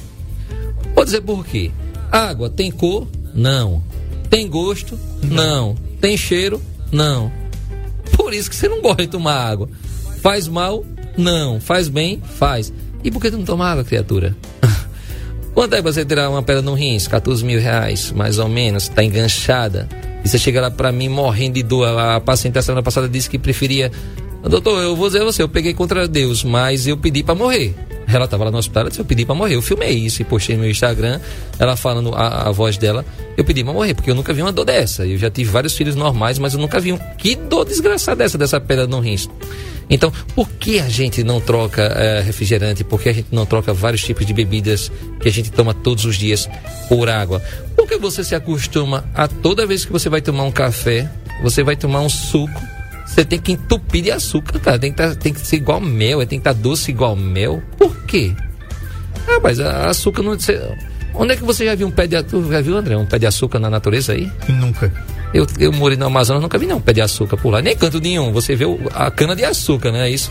Vou 0.95 1.05
dizer 1.05 1.21
por 1.21 1.47
quê. 1.47 1.71
Água 2.11 2.51
tem 2.51 2.71
cor? 2.71 3.07
Não. 3.33 3.83
Tem 4.29 4.49
gosto? 4.49 4.99
Não. 5.23 5.77
Tem 6.01 6.17
cheiro? 6.17 6.61
Não. 6.91 7.33
Por 8.17 8.35
isso 8.35 8.51
que 8.51 8.57
você 8.57 8.69
não 8.69 8.83
gosta 8.83 9.03
de 9.03 9.09
tomar 9.09 9.35
água. 9.35 9.69
Faz 10.21 10.49
mal? 10.49 10.85
Não. 11.17 11.61
Faz 11.61 11.89
bem? 11.89 12.21
Faz. 12.39 12.73
E 13.03 13.11
por 13.11 13.21
que 13.21 13.31
tu 13.31 13.39
não 13.39 13.45
toma 13.45 13.69
água, 13.69 13.85
criatura? 13.85 14.37
Quanto 15.55 15.75
é 15.75 15.83
você 15.83 16.05
tirar 16.05 16.29
uma 16.31 16.43
pedra 16.43 16.63
no 16.63 16.75
rins? 16.75 17.07
14 17.07 17.45
mil 17.45 17.61
reais, 17.61 18.11
mais 18.11 18.39
ou 18.39 18.49
menos. 18.49 18.89
Tá 18.89 19.05
enganchada. 19.05 19.89
E 20.25 20.29
você 20.29 20.39
chega 20.39 20.61
lá 20.61 20.71
pra 20.71 20.91
mim 20.91 21.09
morrendo 21.09 21.55
de 21.55 21.63
dor. 21.63 21.87
A 21.87 22.21
paciente 22.21 22.55
da 22.55 22.63
semana 22.63 22.83
passada 22.83 23.09
disse 23.09 23.31
que 23.31 23.39
preferia. 23.39 23.93
Doutor, 24.49 24.83
eu 24.83 24.95
vou 24.95 25.07
dizer 25.07 25.23
a 25.23 25.25
você, 25.25 25.43
eu 25.43 25.49
peguei 25.49 25.73
contra 25.73 26.07
Deus, 26.07 26.45
mas 26.45 26.87
eu 26.87 26.97
pedi 26.97 27.23
para 27.23 27.35
morrer. 27.35 27.75
Ela 28.07 28.27
estava 28.27 28.45
lá 28.45 28.51
no 28.51 28.59
hospital, 28.59 28.85
eu 28.85 28.89
disse, 28.91 29.01
eu 29.01 29.05
pedi 29.05 29.25
para 29.25 29.35
morrer. 29.35 29.55
Eu 29.55 29.63
filmei 29.63 29.93
isso 29.93 30.21
e 30.21 30.25
postei 30.25 30.55
no 30.55 30.63
meu 30.63 30.71
Instagram, 30.71 31.19
ela 31.59 31.77
falando 31.77 32.15
a, 32.15 32.49
a 32.49 32.53
voz 32.53 32.77
dela. 32.77 33.05
Eu 33.37 33.45
pedi 33.45 33.65
para 33.65 33.73
morrer, 33.73 33.95
porque 33.95 34.11
eu 34.11 34.15
nunca 34.15 34.33
vi 34.33 34.43
uma 34.43 34.53
dor 34.53 34.67
dessa. 34.67 35.07
Eu 35.07 35.17
já 35.17 35.31
tive 35.31 35.51
vários 35.51 35.75
filhos 35.75 35.97
normais, 35.97 36.39
mas 36.39 36.53
eu 36.53 36.61
nunca 36.61 36.79
vi 36.79 36.93
um. 36.93 36.99
Que 37.17 37.35
dor 37.35 37.65
desgraçada 37.65 38.23
dessa, 38.23 38.37
dessa 38.37 38.61
pedra 38.61 38.87
no 38.87 39.01
rins. 39.01 39.29
Então, 39.89 40.13
por 40.35 40.49
que 40.49 40.79
a 40.79 40.89
gente 40.89 41.23
não 41.23 41.41
troca 41.41 41.83
é, 41.83 42.21
refrigerante? 42.21 42.85
Por 42.85 43.01
que 43.01 43.09
a 43.09 43.13
gente 43.13 43.29
não 43.33 43.45
troca 43.47 43.73
vários 43.73 44.03
tipos 44.03 44.25
de 44.27 44.33
bebidas 44.33 44.91
que 45.21 45.29
a 45.29 45.33
gente 45.33 45.51
toma 45.51 45.75
todos 45.75 46.05
os 46.05 46.17
dias 46.17 46.49
por 46.89 47.09
água? 47.09 47.43
Porque 47.77 47.97
você 47.97 48.23
se 48.23 48.35
acostuma 48.35 49.05
a 49.15 49.27
toda 49.27 49.67
vez 49.67 49.85
que 49.85 49.93
você 49.93 50.09
vai 50.09 50.21
tomar 50.21 50.45
um 50.45 50.53
café, 50.53 51.11
você 51.43 51.63
vai 51.63 51.77
tomar 51.77 52.01
um 52.01 52.09
suco, 52.09 52.61
você 53.05 53.25
tem 53.25 53.39
que 53.39 53.53
entupir 53.53 54.03
de 54.03 54.11
açúcar, 54.11 54.59
cara. 54.59 54.79
Tem 54.79 54.91
que, 54.91 54.97
tá, 54.97 55.15
tem 55.15 55.33
que 55.33 55.41
ser 55.41 55.57
igual 55.57 55.81
mel, 55.81 56.19
tem 56.21 56.39
que 56.39 56.49
estar 56.49 56.55
tá 56.55 56.61
doce 56.61 56.91
igual 56.91 57.15
mel. 57.15 57.63
Por 57.77 57.95
quê? 58.05 58.35
Ah, 59.29 59.39
mas 59.43 59.61
açúcar 59.61 60.23
não. 60.23 60.33
Você, 60.33 60.61
onde 61.15 61.35
é 61.35 61.37
que 61.37 61.45
você 61.45 61.65
já 61.65 61.75
viu 61.75 61.87
um 61.87 61.91
pé 61.91 62.07
de 62.07 62.17
açúcar? 62.17 62.53
Já 62.53 62.61
viu, 62.61 62.77
André, 62.77 62.97
um 62.97 63.07
pé 63.07 63.19
de 63.19 63.27
açúcar 63.27 63.59
na 63.59 63.69
natureza 63.69 64.13
aí? 64.13 64.31
Nunca. 64.49 64.93
Eu, 65.33 65.47
eu 65.59 65.73
morei 65.73 65.99
no 65.99 66.07
Amazonas, 66.07 66.43
nunca 66.43 66.59
vi 66.59 66.67
não 66.67 66.77
um 66.77 66.81
pé 66.81 66.93
de 66.93 67.01
açúcar 67.01 67.37
por 67.37 67.51
lá. 67.51 67.61
Nem 67.61 67.77
canto 67.77 68.01
nenhum. 68.01 68.33
Você 68.33 68.57
vê 68.57 68.65
o, 68.65 68.79
a 68.95 69.11
cana 69.11 69.37
de 69.37 69.45
açúcar, 69.45 69.93
né? 69.93 70.09
É 70.09 70.11
isso. 70.11 70.31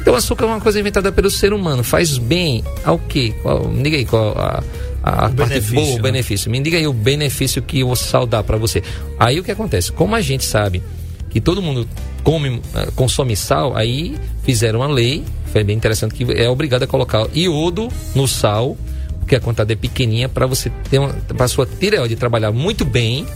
Então, 0.00 0.14
açúcar 0.14 0.44
é 0.44 0.48
uma 0.48 0.60
coisa 0.60 0.80
inventada 0.80 1.12
pelo 1.12 1.30
ser 1.30 1.52
humano. 1.52 1.84
Faz 1.84 2.18
bem 2.18 2.64
ao 2.84 2.98
quê? 2.98 3.34
Qual, 3.42 3.68
me 3.68 3.82
diga 3.82 3.96
aí 3.96 4.04
qual 4.04 4.36
a, 4.38 4.62
a 5.02 5.26
o 5.26 5.30
benefício, 5.30 5.74
boa, 5.74 5.92
o 5.92 5.96
né? 5.96 6.02
benefício. 6.02 6.50
Me 6.50 6.60
diga 6.60 6.78
aí 6.78 6.86
o 6.86 6.92
benefício 6.92 7.60
que 7.62 7.84
o 7.84 7.94
sal 7.94 8.26
dá 8.26 8.42
para 8.42 8.56
você. 8.56 8.82
Aí 9.18 9.38
o 9.38 9.44
que 9.44 9.50
acontece? 9.50 9.92
Como 9.92 10.14
a 10.14 10.20
gente 10.20 10.44
sabe 10.44 10.82
que 11.30 11.40
todo 11.40 11.60
mundo 11.60 11.86
come, 12.22 12.60
eh, 12.74 12.88
consome 12.94 13.36
sal, 13.36 13.76
aí 13.76 14.16
fizeram 14.42 14.80
uma 14.80 14.88
lei, 14.88 15.24
foi 15.52 15.64
bem 15.64 15.76
interessante, 15.76 16.14
que 16.14 16.24
é 16.32 16.48
obrigado 16.48 16.82
a 16.82 16.86
colocar 16.86 17.26
iodo 17.34 17.88
no 18.14 18.26
sal, 18.26 18.76
porque 19.20 19.36
a 19.36 19.40
quantidade 19.40 19.72
é 19.72 19.76
pequenininha, 19.76 20.28
para 20.28 20.46
você 20.46 20.70
ter 20.90 20.98
uma, 20.98 21.48
sua 21.48 21.66
tireoide 21.66 22.16
trabalhar 22.16 22.50
muito 22.50 22.84
bem. 22.84 23.26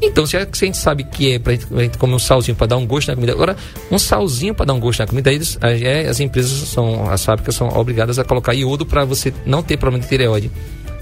Então, 0.00 0.24
se 0.26 0.36
a 0.36 0.46
gente 0.52 0.76
sabe 0.76 1.04
que 1.04 1.32
é 1.32 1.38
para 1.38 1.52
a 1.52 1.82
gente 1.82 1.98
comer 1.98 2.14
um 2.14 2.18
salzinho 2.20 2.56
para 2.56 2.68
dar 2.68 2.76
um 2.76 2.86
gosto 2.86 3.08
na 3.08 3.14
comida, 3.14 3.32
agora, 3.32 3.56
um 3.90 3.98
salzinho 3.98 4.54
para 4.54 4.66
dar 4.66 4.72
um 4.72 4.80
gosto 4.80 5.00
na 5.00 5.06
comida, 5.06 5.32
eles, 5.32 5.58
é, 5.60 6.06
as 6.06 6.20
empresas 6.20 6.52
são, 6.68 7.10
as 7.10 7.24
fábricas 7.24 7.56
são 7.56 7.68
obrigadas 7.68 8.18
a 8.18 8.24
colocar 8.24 8.54
iodo 8.54 8.86
para 8.86 9.04
você 9.04 9.34
não 9.44 9.62
ter 9.62 9.76
problema 9.76 10.02
de 10.02 10.08
tireoide. 10.08 10.50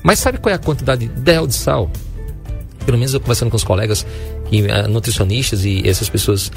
Mas 0.02 0.18
sabe 0.18 0.38
qual 0.38 0.52
é 0.52 0.56
a 0.56 0.58
quantidade 0.58 1.04
ideal 1.04 1.46
de 1.46 1.54
sal? 1.54 1.90
Pelo 2.86 2.96
menos 2.96 3.12
eu 3.12 3.20
conversando 3.20 3.50
com 3.50 3.56
os 3.56 3.64
colegas, 3.64 4.06
que, 4.50 4.62
uh, 4.62 4.88
nutricionistas 4.88 5.64
e 5.64 5.88
essas 5.88 6.08
pessoas 6.08 6.50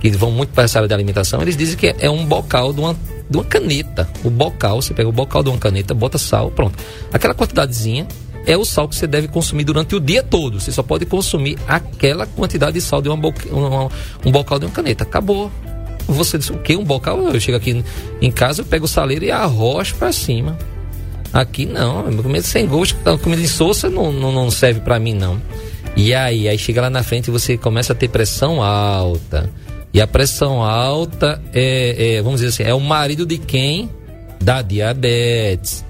que 0.00 0.10
vão 0.10 0.30
muito 0.30 0.50
para 0.50 0.64
essa 0.64 0.78
área 0.78 0.88
de 0.88 0.94
alimentação, 0.94 1.40
eles 1.40 1.56
dizem 1.56 1.76
que 1.76 1.94
é 1.98 2.10
um 2.10 2.24
bocal 2.24 2.72
de 2.72 2.80
uma, 2.80 2.94
de 3.28 3.36
uma 3.36 3.44
caneta. 3.44 4.08
O 4.24 4.30
bocal, 4.30 4.82
você 4.82 4.92
pega 4.92 5.08
o 5.08 5.12
bocal 5.12 5.42
de 5.42 5.48
uma 5.48 5.58
caneta, 5.58 5.94
bota 5.94 6.18
sal, 6.18 6.50
pronto. 6.50 6.78
Aquela 7.12 7.34
quantidadezinha 7.34 8.06
é 8.46 8.56
o 8.56 8.64
sal 8.64 8.88
que 8.88 8.94
você 8.94 9.06
deve 9.06 9.26
consumir 9.28 9.64
durante 9.64 9.96
o 9.96 10.00
dia 10.00 10.22
todo. 10.22 10.60
Você 10.60 10.70
só 10.70 10.82
pode 10.82 11.04
consumir 11.06 11.58
aquela 11.66 12.26
quantidade 12.26 12.74
de 12.74 12.80
sal 12.80 13.02
de 13.02 13.08
uma 13.08 13.16
boca, 13.16 13.42
um, 13.52 13.88
um 14.28 14.30
bocal 14.30 14.58
de 14.58 14.66
uma 14.66 14.72
caneta. 14.72 15.02
Acabou. 15.02 15.50
Você 16.06 16.38
diz 16.38 16.50
o 16.50 16.58
que? 16.58 16.76
Um 16.76 16.84
bocal? 16.84 17.18
Eu 17.20 17.40
chego 17.40 17.56
aqui 17.56 17.84
em 18.20 18.30
casa, 18.30 18.62
eu 18.62 18.64
pego 18.66 18.84
o 18.84 18.88
saleiro 18.88 19.24
e 19.24 19.30
arrocho 19.30 19.96
para 19.96 20.12
cima. 20.12 20.56
Aqui 21.32 21.66
não, 21.66 22.04
comida 22.22 22.44
sem 22.44 22.66
gosto, 22.66 22.96
comida 23.18 23.46
soça 23.48 23.90
não, 23.90 24.12
não, 24.12 24.32
não 24.32 24.50
serve 24.50 24.80
para 24.80 24.98
mim 24.98 25.12
não. 25.12 25.42
E 25.96 26.14
aí, 26.14 26.48
aí 26.48 26.58
chega 26.58 26.82
lá 26.82 26.90
na 26.90 27.02
frente 27.02 27.28
e 27.28 27.30
você 27.30 27.56
começa 27.56 27.92
a 27.92 27.96
ter 27.96 28.08
pressão 28.08 28.62
alta 28.62 29.50
e 29.96 30.00
a 30.02 30.06
pressão 30.06 30.62
alta 30.62 31.42
é, 31.54 32.16
é, 32.16 32.22
vamos 32.22 32.42
dizer 32.42 32.50
assim, 32.50 32.70
é 32.70 32.74
o 32.74 32.80
marido 32.80 33.24
de 33.24 33.38
quem? 33.38 33.88
Da 34.38 34.60
diabetes. 34.60 35.82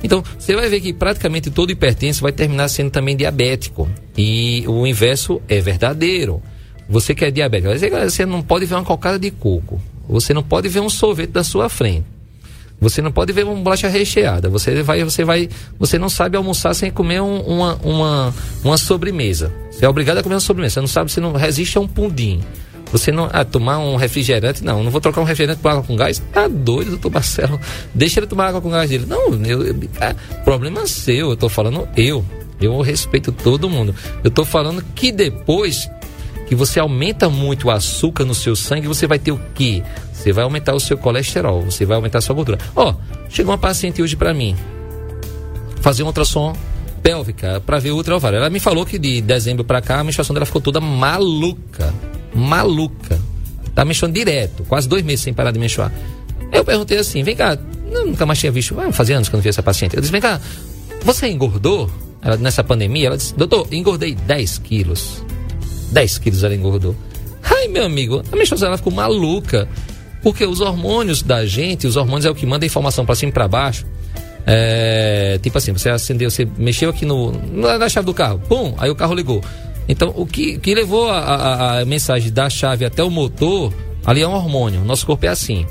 Então, 0.00 0.22
você 0.38 0.54
vai 0.54 0.68
ver 0.68 0.80
que 0.80 0.92
praticamente 0.92 1.50
todo 1.50 1.72
hipertenso 1.72 2.22
vai 2.22 2.30
terminar 2.30 2.68
sendo 2.68 2.90
também 2.92 3.16
diabético. 3.16 3.88
E 4.16 4.62
o 4.68 4.86
inverso 4.86 5.42
é 5.48 5.60
verdadeiro. 5.60 6.40
Você 6.88 7.16
que 7.16 7.24
é 7.24 7.32
diabético, 7.32 7.74
você 8.08 8.24
não 8.24 8.42
pode 8.42 8.64
ver 8.64 8.76
uma 8.76 8.84
cocada 8.84 9.18
de 9.18 9.32
coco. 9.32 9.82
Você 10.08 10.32
não 10.32 10.44
pode 10.44 10.68
ver 10.68 10.78
um 10.78 10.88
sorvete 10.88 11.30
da 11.30 11.42
sua 11.42 11.68
frente. 11.68 12.06
Você 12.80 13.02
não 13.02 13.10
pode 13.10 13.32
ver 13.32 13.44
uma 13.44 13.56
bolacha 13.56 13.88
recheada. 13.88 14.48
Você 14.48 14.82
vai, 14.82 15.02
você 15.02 15.24
vai, 15.24 15.48
você 15.78 15.98
não 15.98 16.08
sabe 16.08 16.36
almoçar 16.36 16.74
sem 16.74 16.90
comer 16.90 17.20
um, 17.20 17.40
uma, 17.40 17.74
uma, 17.82 18.34
uma 18.62 18.76
sobremesa. 18.76 19.52
Você 19.70 19.84
é 19.84 19.88
obrigado 19.88 20.18
a 20.18 20.22
comer 20.22 20.36
uma 20.36 20.40
sobremesa. 20.40 20.74
Você 20.74 20.80
não 20.80 20.88
sabe, 20.88 21.10
você 21.10 21.20
não 21.20 21.32
resiste 21.32 21.76
a 21.76 21.80
um 21.80 21.88
pudim. 21.88 22.40
Você 22.92 23.12
não. 23.12 23.28
Ah, 23.32 23.44
tomar 23.44 23.78
um 23.78 23.96
refrigerante, 23.96 24.64
não. 24.64 24.82
Não 24.82 24.90
vou 24.90 25.00
trocar 25.00 25.20
um 25.20 25.24
refrigerante 25.24 25.60
por 25.60 25.70
água 25.70 25.82
com 25.82 25.96
gás. 25.96 26.22
Tá 26.32 26.48
doido, 26.48 26.90
doutor 26.92 27.10
Marcelo. 27.10 27.60
Deixa 27.94 28.20
ele 28.20 28.26
tomar 28.26 28.46
água 28.46 28.60
com 28.60 28.70
gás 28.70 28.88
dele. 28.88 29.06
Não, 29.06 29.34
eu, 29.44 29.66
eu, 29.66 29.76
é, 30.00 30.14
problema 30.44 30.86
seu. 30.86 31.30
Eu 31.30 31.36
tô 31.36 31.48
falando 31.48 31.88
eu. 31.96 32.24
Eu 32.60 32.80
respeito 32.80 33.30
todo 33.30 33.68
mundo. 33.68 33.94
Eu 34.24 34.30
tô 34.30 34.44
falando 34.44 34.82
que 34.94 35.12
depois 35.12 35.88
que 36.48 36.54
você 36.54 36.80
aumenta 36.80 37.28
muito 37.28 37.68
o 37.68 37.70
açúcar 37.70 38.24
no 38.24 38.34
seu 38.34 38.56
sangue, 38.56 38.88
você 38.88 39.06
vai 39.06 39.18
ter 39.18 39.32
o 39.32 39.40
quê? 39.54 39.82
Você 40.28 40.32
vai 40.34 40.44
aumentar 40.44 40.74
o 40.74 40.80
seu 40.80 40.98
colesterol, 40.98 41.62
você 41.62 41.86
vai 41.86 41.96
aumentar 41.96 42.18
a 42.18 42.20
sua 42.20 42.34
gordura. 42.34 42.58
Ó, 42.76 42.90
oh, 42.90 42.94
chegou 43.30 43.50
uma 43.50 43.58
paciente 43.58 44.02
hoje 44.02 44.14
para 44.14 44.34
mim 44.34 44.54
fazer 45.80 46.02
um 46.02 46.06
ultrassom 46.06 46.54
pélvica 47.02 47.62
para 47.64 47.78
ver 47.78 47.92
o 47.92 47.96
útero 47.96 48.16
ovário. 48.16 48.36
Ela 48.36 48.50
me 48.50 48.60
falou 48.60 48.84
que 48.84 48.98
de 48.98 49.22
dezembro 49.22 49.64
para 49.64 49.80
cá 49.80 50.00
a 50.00 50.04
menstruação 50.04 50.34
dela 50.34 50.44
ficou 50.44 50.60
toda 50.60 50.80
maluca 50.80 51.94
maluca. 52.34 53.18
Tá 53.74 53.86
menstruando 53.86 54.18
direto, 54.18 54.64
quase 54.64 54.86
dois 54.86 55.02
meses 55.02 55.20
sem 55.22 55.32
parar 55.32 55.50
de 55.50 55.58
menstruar. 55.58 55.90
Eu 56.52 56.62
perguntei 56.62 56.98
assim, 56.98 57.22
vem 57.22 57.34
cá, 57.34 57.56
eu 57.90 58.06
nunca 58.06 58.26
mais 58.26 58.38
tinha 58.38 58.52
visto, 58.52 58.78
ah, 58.78 58.92
fazia 58.92 59.16
anos 59.16 59.30
que 59.30 59.34
eu 59.34 59.38
não 59.38 59.42
vi 59.42 59.48
essa 59.48 59.62
paciente. 59.62 59.94
Eu 59.94 60.00
disse, 60.02 60.12
vem 60.12 60.20
cá, 60.20 60.40
você 61.02 61.26
engordou? 61.28 61.90
Ela, 62.20 62.36
nessa 62.36 62.62
pandemia, 62.62 63.06
ela 63.06 63.16
disse, 63.16 63.34
doutor, 63.34 63.66
engordei 63.72 64.14
10 64.14 64.58
quilos. 64.58 65.22
10 65.92 66.18
quilos 66.18 66.44
ela 66.44 66.54
engordou. 66.54 66.94
Ai, 67.42 67.68
meu 67.68 67.84
amigo, 67.84 68.22
a 68.30 68.36
menstruação 68.36 68.68
ela 68.68 68.76
ficou 68.76 68.92
maluca. 68.92 69.66
Porque 70.22 70.44
os 70.44 70.60
hormônios 70.60 71.22
da 71.22 71.46
gente, 71.46 71.86
os 71.86 71.96
hormônios 71.96 72.26
é 72.26 72.30
o 72.30 72.34
que 72.34 72.46
manda 72.46 72.66
informação 72.66 73.06
para 73.06 73.14
cima 73.14 73.30
e 73.30 73.32
para 73.32 73.48
baixo. 73.48 73.86
É, 74.46 75.38
tipo 75.42 75.58
assim, 75.58 75.72
você 75.72 75.90
acendeu, 75.90 76.30
você 76.30 76.48
mexeu 76.56 76.90
aqui 76.90 77.04
no, 77.04 77.32
na 77.32 77.88
chave 77.88 78.06
do 78.06 78.14
carro, 78.14 78.40
pum, 78.48 78.74
aí 78.78 78.90
o 78.90 78.94
carro 78.94 79.14
ligou. 79.14 79.42
Então, 79.88 80.12
o 80.16 80.26
que, 80.26 80.58
que 80.58 80.74
levou 80.74 81.10
a, 81.10 81.18
a, 81.18 81.80
a 81.80 81.84
mensagem 81.84 82.32
da 82.32 82.48
chave 82.48 82.84
até 82.84 83.02
o 83.02 83.10
motor, 83.10 83.72
ali 84.04 84.22
é 84.22 84.28
um 84.28 84.32
hormônio. 84.32 84.84
Nosso 84.84 85.06
corpo 85.06 85.24
é 85.24 85.28
assim. 85.28 85.66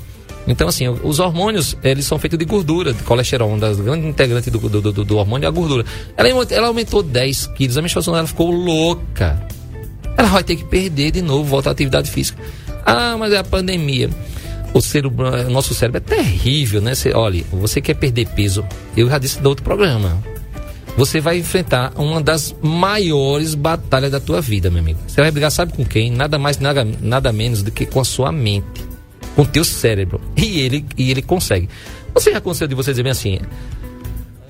Então, 0.48 0.68
assim, 0.68 0.88
os 0.88 1.20
hormônios, 1.20 1.78
eles 1.84 2.06
são 2.06 2.18
feitos 2.18 2.40
de 2.40 2.46
gordura, 2.46 2.94
de 2.94 3.04
colesterol. 3.04 3.52
Um 3.52 3.60
das 3.60 3.80
grandes 3.80 4.08
integrantes 4.08 4.52
do, 4.52 4.58
do, 4.58 4.82
do, 4.82 5.04
do, 5.04 5.18
hormônio 5.18 5.46
é 5.46 5.50
a 5.50 5.52
gordura. 5.52 5.86
Ela, 6.16 6.30
ela 6.50 6.68
aumentou 6.68 7.04
10 7.04 7.48
quilos, 7.48 7.78
a 7.78 7.82
menstruação 7.82 8.14
dela 8.14 8.26
ficou 8.26 8.50
louca. 8.50 9.46
Ela 10.18 10.30
vai 10.30 10.44
ter 10.44 10.56
que 10.56 10.64
perder 10.64 11.12
de 11.12 11.22
novo, 11.22 11.44
voltar 11.44 11.72
à 11.72 11.74
atividade 11.74 12.10
física. 12.10 12.42
Ah, 12.86 13.18
mas 13.20 13.34
é 13.34 13.38
a 13.38 13.44
pandemia. 13.44 14.10
O, 14.78 14.82
cérebro, 14.82 15.28
o 15.28 15.50
nosso 15.50 15.74
cérebro 15.74 15.98
é 15.98 16.16
terrível, 16.16 16.82
né? 16.82 16.94
Você, 16.94 17.12
olha, 17.14 17.44
você 17.52 17.82
quer 17.82 17.96
perder 17.96 18.28
peso, 18.28 18.66
eu 18.96 19.10
já 19.10 19.18
disse 19.18 19.42
do 19.42 19.50
outro 19.50 19.64
programa. 19.64 20.22
Você 20.96 21.20
vai 21.20 21.38
enfrentar 21.38 21.94
uma 21.96 22.22
das 22.22 22.56
maiores 22.62 23.54
batalhas 23.54 24.12
da 24.12 24.20
tua 24.20 24.42
vida, 24.42 24.70
meu 24.70 24.80
amigo. 24.80 25.00
Você 25.08 25.22
vai 25.22 25.30
brigar, 25.30 25.52
sabe 25.52 25.74
com 25.74 25.86
quem? 25.86 26.12
Nada 26.12 26.40
mais, 26.40 26.58
nada, 26.60 26.88
nada 27.02 27.32
menos 27.32 27.62
do 27.62 27.72
que 27.72 27.86
com 27.86 28.00
a 28.00 28.06
sua 28.06 28.32
mente, 28.32 28.84
com 29.36 29.44
o 29.44 29.46
teu 29.46 29.64
cérebro. 29.64 30.20
E 30.36 30.60
ele, 30.60 30.86
e 30.98 31.12
ele 31.12 31.22
consegue. 31.22 31.70
Você 32.14 32.32
já 32.32 32.40
aconteceu 32.40 32.68
de 32.68 32.74
você 32.74 32.92
dizer 32.92 33.04
bem 33.04 33.12
assim, 33.12 33.40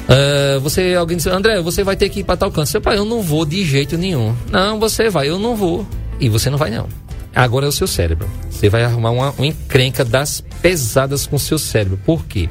Uh, 0.08 0.58
você, 0.62 0.96
alguém 0.98 1.18
disse, 1.18 1.30
André, 1.30 1.62
você 1.62 1.84
vai 1.84 1.98
ter 1.98 2.08
que 2.08 2.22
ir 2.22 2.24
para 2.24 2.38
tal 2.38 2.50
canto. 2.50 2.80
Pai, 2.80 2.98
eu 2.98 3.04
não 3.04 3.22
vou 3.22 3.46
de 3.46 3.66
jeito 3.66 3.98
nenhum. 3.98 4.34
Não, 4.50 4.80
você 4.80 5.10
vai, 5.10 5.28
eu 5.28 5.38
não 5.38 5.54
vou. 5.54 5.86
E 6.18 6.30
você 6.30 6.50
não 6.50 6.58
vai, 6.58 6.72
não. 6.72 6.88
Agora 7.38 7.68
é 7.68 7.70
o 7.70 7.72
seu 7.72 7.86
cérebro. 7.86 8.28
Você 8.50 8.68
vai 8.68 8.84
arrumar 8.84 9.12
uma, 9.12 9.30
uma 9.30 9.46
encrenca 9.46 10.04
das 10.04 10.42
pesadas 10.60 11.28
com 11.28 11.36
o 11.36 11.40
seu 11.40 11.60
cérebro. 11.60 12.00
Por 12.04 12.26
quê? 12.26 12.50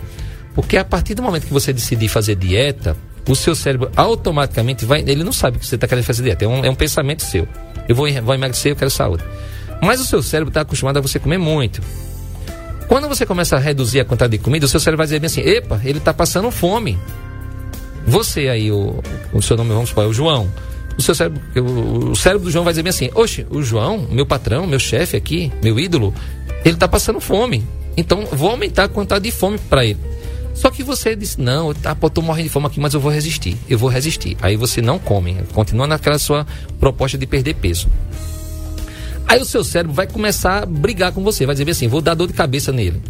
Porque 0.54 0.76
a 0.76 0.84
partir 0.84 1.14
do 1.14 1.22
momento 1.22 1.44
que 1.44 1.52
você 1.52 1.72
decidir 1.72 2.06
fazer 2.06 2.36
dieta, 2.36 2.96
o 3.28 3.34
seu 3.34 3.56
cérebro 3.56 3.90
automaticamente 3.96 4.84
vai. 4.84 5.00
Ele 5.00 5.24
não 5.24 5.32
sabe 5.32 5.58
que 5.58 5.66
você 5.66 5.74
está 5.74 5.88
querendo 5.88 6.04
fazer 6.04 6.22
dieta. 6.22 6.44
É 6.44 6.48
um, 6.48 6.64
é 6.64 6.70
um 6.70 6.74
pensamento 6.76 7.24
seu. 7.24 7.48
Eu 7.88 7.96
vou, 7.96 8.06
vou 8.22 8.34
emagrecer, 8.34 8.70
eu 8.70 8.76
quero 8.76 8.88
saúde. 8.88 9.24
Mas 9.82 10.00
o 10.00 10.04
seu 10.04 10.22
cérebro 10.22 10.50
está 10.50 10.60
acostumado 10.60 10.98
a 10.98 11.00
você 11.00 11.18
comer 11.18 11.38
muito. 11.38 11.82
Quando 12.86 13.08
você 13.08 13.26
começa 13.26 13.56
a 13.56 13.58
reduzir 13.58 13.98
a 13.98 14.04
quantidade 14.04 14.38
de 14.38 14.38
comida, 14.38 14.66
o 14.66 14.68
seu 14.68 14.78
cérebro 14.78 14.98
vai 14.98 15.06
dizer 15.06 15.18
bem 15.18 15.26
assim: 15.26 15.40
epa, 15.40 15.80
ele 15.84 15.98
está 15.98 16.14
passando 16.14 16.48
fome. 16.52 16.96
Você 18.06 18.48
aí, 18.48 18.70
o, 18.70 19.02
o 19.32 19.42
seu 19.42 19.56
nome, 19.56 19.70
vamos 19.70 19.88
supor, 19.88 20.04
é 20.04 20.06
o 20.06 20.12
João. 20.12 20.48
O 20.98 21.02
seu 21.02 21.14
cérebro, 21.14 21.40
o, 21.56 22.10
o 22.10 22.16
cérebro 22.16 22.46
do 22.46 22.50
João 22.50 22.64
vai 22.64 22.72
dizer 22.72 22.82
bem 22.82 22.90
assim: 22.90 23.10
Oxe, 23.14 23.46
o 23.50 23.62
João, 23.62 24.06
meu 24.10 24.24
patrão, 24.24 24.66
meu 24.66 24.78
chefe 24.78 25.16
aqui, 25.16 25.52
meu 25.62 25.78
ídolo, 25.78 26.14
ele 26.64 26.74
está 26.74 26.88
passando 26.88 27.20
fome. 27.20 27.64
Então 27.96 28.26
vou 28.32 28.50
aumentar 28.50 28.84
a 28.84 28.88
quantidade 28.88 29.24
de 29.24 29.30
fome 29.30 29.58
para 29.58 29.84
ele. 29.84 29.98
Só 30.54 30.70
que 30.70 30.82
você 30.82 31.14
disse: 31.14 31.40
Não, 31.40 31.72
tá, 31.74 31.94
pô, 31.94 32.08
tô 32.08 32.22
morrendo 32.22 32.44
de 32.44 32.50
fome 32.50 32.66
aqui, 32.66 32.80
mas 32.80 32.94
eu 32.94 33.00
vou 33.00 33.12
resistir. 33.12 33.56
Eu 33.68 33.78
vou 33.78 33.90
resistir. 33.90 34.36
Aí 34.40 34.56
você 34.56 34.80
não 34.80 34.98
come, 34.98 35.36
continua 35.52 35.86
naquela 35.86 36.18
sua 36.18 36.46
proposta 36.80 37.18
de 37.18 37.26
perder 37.26 37.54
peso. 37.54 37.88
Aí 39.28 39.40
o 39.40 39.44
seu 39.44 39.62
cérebro 39.62 39.92
vai 39.92 40.06
começar 40.06 40.62
a 40.62 40.66
brigar 40.66 41.12
com 41.12 41.22
você, 41.22 41.44
vai 41.44 41.54
dizer 41.54 41.70
assim: 41.70 41.88
Vou 41.88 42.00
dar 42.00 42.14
dor 42.14 42.26
de 42.26 42.32
cabeça 42.32 42.72
nele. 42.72 43.02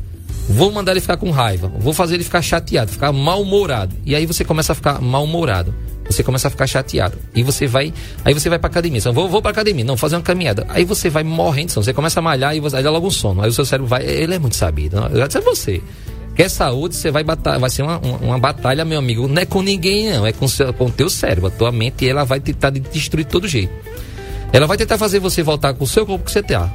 Vou 0.49 0.71
mandar 0.71 0.93
ele 0.93 1.01
ficar 1.01 1.17
com 1.17 1.31
raiva. 1.31 1.69
Vou 1.79 1.93
fazer 1.93 2.15
ele 2.15 2.25
ficar 2.25 2.43
chateado, 2.43 2.91
ficar 2.91 3.13
mal-humorado. 3.13 3.95
E 4.05 4.15
aí 4.15 4.27
você 4.27 4.45
começa 4.45 4.73
a 4.73 4.75
ficar 4.75 5.01
mal-humorado. 5.01 5.75
Você 6.09 6.23
começa 6.23 6.49
a 6.49 6.51
ficar 6.51 6.67
chateado. 6.67 7.19
E 7.35 7.43
você 7.43 7.67
vai. 7.67 7.93
Aí 8.25 8.33
você 8.33 8.49
vai 8.49 8.59
pra 8.59 8.69
academia. 8.69 8.99
Então, 8.99 9.13
vou, 9.13 9.29
vou 9.29 9.43
pra 9.43 9.51
academia. 9.51 9.85
Não, 9.85 9.97
fazer 9.97 10.17
uma 10.17 10.23
caminhada. 10.23 10.67
Aí 10.69 10.85
você 10.85 11.11
vai 11.11 11.25
morrendo. 11.25 11.73
Você 11.73 11.93
começa 11.93 12.21
a 12.21 12.23
malhar 12.23 12.57
e 12.57 12.61
você, 12.61 12.77
aí 12.77 12.83
dá 12.83 12.91
logo 12.91 13.07
um 13.07 13.11
sono. 13.11 13.43
Aí 13.43 13.49
o 13.49 13.53
seu 13.53 13.65
cérebro 13.65 13.89
vai. 13.89 14.05
Ele 14.05 14.35
é 14.35 14.39
muito 14.39 14.57
sabido. 14.57 15.01
Não? 15.01 15.17
Já 15.17 15.27
disse 15.27 15.41
você. 15.41 15.83
Quer 16.35 16.51
saúde, 16.51 16.95
você 16.95 17.11
vai 17.11 17.25
batalhar, 17.25 17.59
vai 17.59 17.71
ser 17.71 17.83
uma, 17.83 17.99
uma, 17.99 18.19
uma, 18.19 18.39
batalha, 18.39 18.85
meu 18.85 18.99
amigo. 18.99 19.27
Não 19.27 19.41
é 19.41 19.47
com 19.47 19.63
ninguém, 19.63 20.11
não. 20.11 20.27
É 20.27 20.33
com, 20.33 20.47
seu, 20.47 20.73
com 20.75 20.87
o 20.87 20.91
teu 20.91 21.09
cérebro. 21.09 21.47
A 21.47 21.51
tua 21.51 21.73
mente, 21.73 22.07
ela 22.07 22.25
vai 22.25 22.41
tentar 22.41 22.71
destruir 22.71 23.25
de 23.25 23.31
todo 23.31 23.49
jeito. 23.49 23.73
Ela 24.53 24.67
vai 24.67 24.77
tentar 24.77 24.99
fazer 24.99 25.19
você 25.19 25.43
voltar 25.43 25.73
com 25.75 25.85
o 25.85 25.87
seu 25.87 26.05
corpo 26.05 26.25
que 26.25 26.31
você 26.31 26.43
tá. 26.43 26.71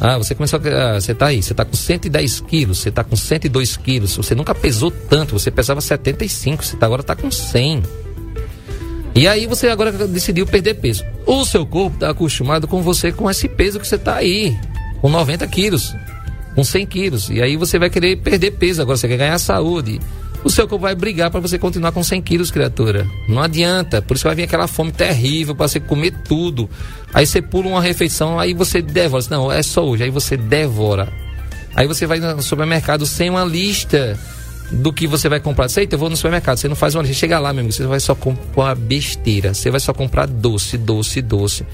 Ah, 0.00 0.18
você 0.18 0.34
começou 0.34 0.60
a. 0.62 0.96
Ah, 0.96 1.00
você 1.00 1.14
tá 1.14 1.26
aí, 1.26 1.42
você 1.42 1.54
tá 1.54 1.64
com 1.64 1.74
110 1.74 2.40
quilos, 2.40 2.78
você 2.78 2.90
tá 2.90 3.02
com 3.02 3.16
102 3.16 3.76
quilos, 3.78 4.14
você 4.14 4.34
nunca 4.34 4.54
pesou 4.54 4.90
tanto, 4.90 5.38
você 5.38 5.50
pesava 5.50 5.80
75, 5.80 6.64
você 6.64 6.76
tá, 6.76 6.84
agora 6.86 7.02
tá 7.02 7.16
com 7.16 7.30
100. 7.30 7.82
E 9.16 9.26
aí 9.26 9.46
você 9.46 9.68
agora 9.68 9.90
decidiu 9.90 10.46
perder 10.46 10.74
peso. 10.74 11.02
O 11.24 11.44
seu 11.44 11.66
corpo 11.66 11.96
está 11.96 12.10
acostumado 12.10 12.68
com 12.68 12.82
você 12.82 13.10
com 13.10 13.28
esse 13.28 13.48
peso 13.48 13.80
que 13.80 13.88
você 13.88 13.98
tá 13.98 14.16
aí, 14.16 14.56
com 15.00 15.08
90 15.08 15.44
quilos, 15.48 15.92
com 16.54 16.62
100 16.62 16.86
quilos. 16.86 17.30
E 17.30 17.42
aí 17.42 17.56
você 17.56 17.78
vai 17.78 17.90
querer 17.90 18.16
perder 18.16 18.52
peso, 18.52 18.82
agora 18.82 18.96
você 18.96 19.08
quer 19.08 19.16
ganhar 19.16 19.38
saúde 19.38 19.98
o 20.46 20.50
seu 20.50 20.68
corpo 20.68 20.84
vai 20.84 20.94
brigar 20.94 21.28
para 21.28 21.40
você 21.40 21.58
continuar 21.58 21.90
com 21.90 22.04
100 22.04 22.22
quilos, 22.22 22.52
criatura. 22.52 23.04
Não 23.28 23.42
adianta. 23.42 24.00
Por 24.00 24.14
isso 24.14 24.24
vai 24.24 24.36
vir 24.36 24.44
aquela 24.44 24.68
fome 24.68 24.92
terrível 24.92 25.56
para 25.56 25.66
você 25.66 25.80
comer 25.80 26.12
tudo. 26.22 26.70
Aí 27.12 27.26
você 27.26 27.42
pula 27.42 27.66
uma 27.66 27.82
refeição, 27.82 28.38
aí 28.38 28.54
você 28.54 28.80
devora. 28.80 29.24
Não, 29.28 29.50
é 29.50 29.60
só 29.60 29.84
hoje. 29.84 30.04
Aí 30.04 30.10
você 30.10 30.36
devora. 30.36 31.12
Aí 31.74 31.88
você 31.88 32.06
vai 32.06 32.20
no 32.20 32.40
supermercado 32.42 33.04
sem 33.04 33.28
uma 33.28 33.44
lista 33.44 34.16
do 34.70 34.92
que 34.92 35.06
você 35.06 35.28
vai 35.28 35.40
comprar. 35.40 35.68
Você, 35.68 35.88
eu 35.90 35.98
vou 35.98 36.10
no 36.10 36.16
supermercado, 36.16 36.56
você 36.56 36.68
não 36.68 36.76
faz 36.76 36.94
uma 36.94 37.02
lista. 37.02 37.16
Chega 37.16 37.38
lá 37.38 37.52
mesmo, 37.52 37.72
você 37.72 37.86
vai 37.86 38.00
só 38.00 38.14
comprar 38.14 38.74
besteira. 38.74 39.54
Você 39.54 39.70
vai 39.70 39.80
só 39.80 39.92
comprar 39.92 40.26
doce, 40.26 40.76
doce, 40.76 41.22
doce. 41.22 41.66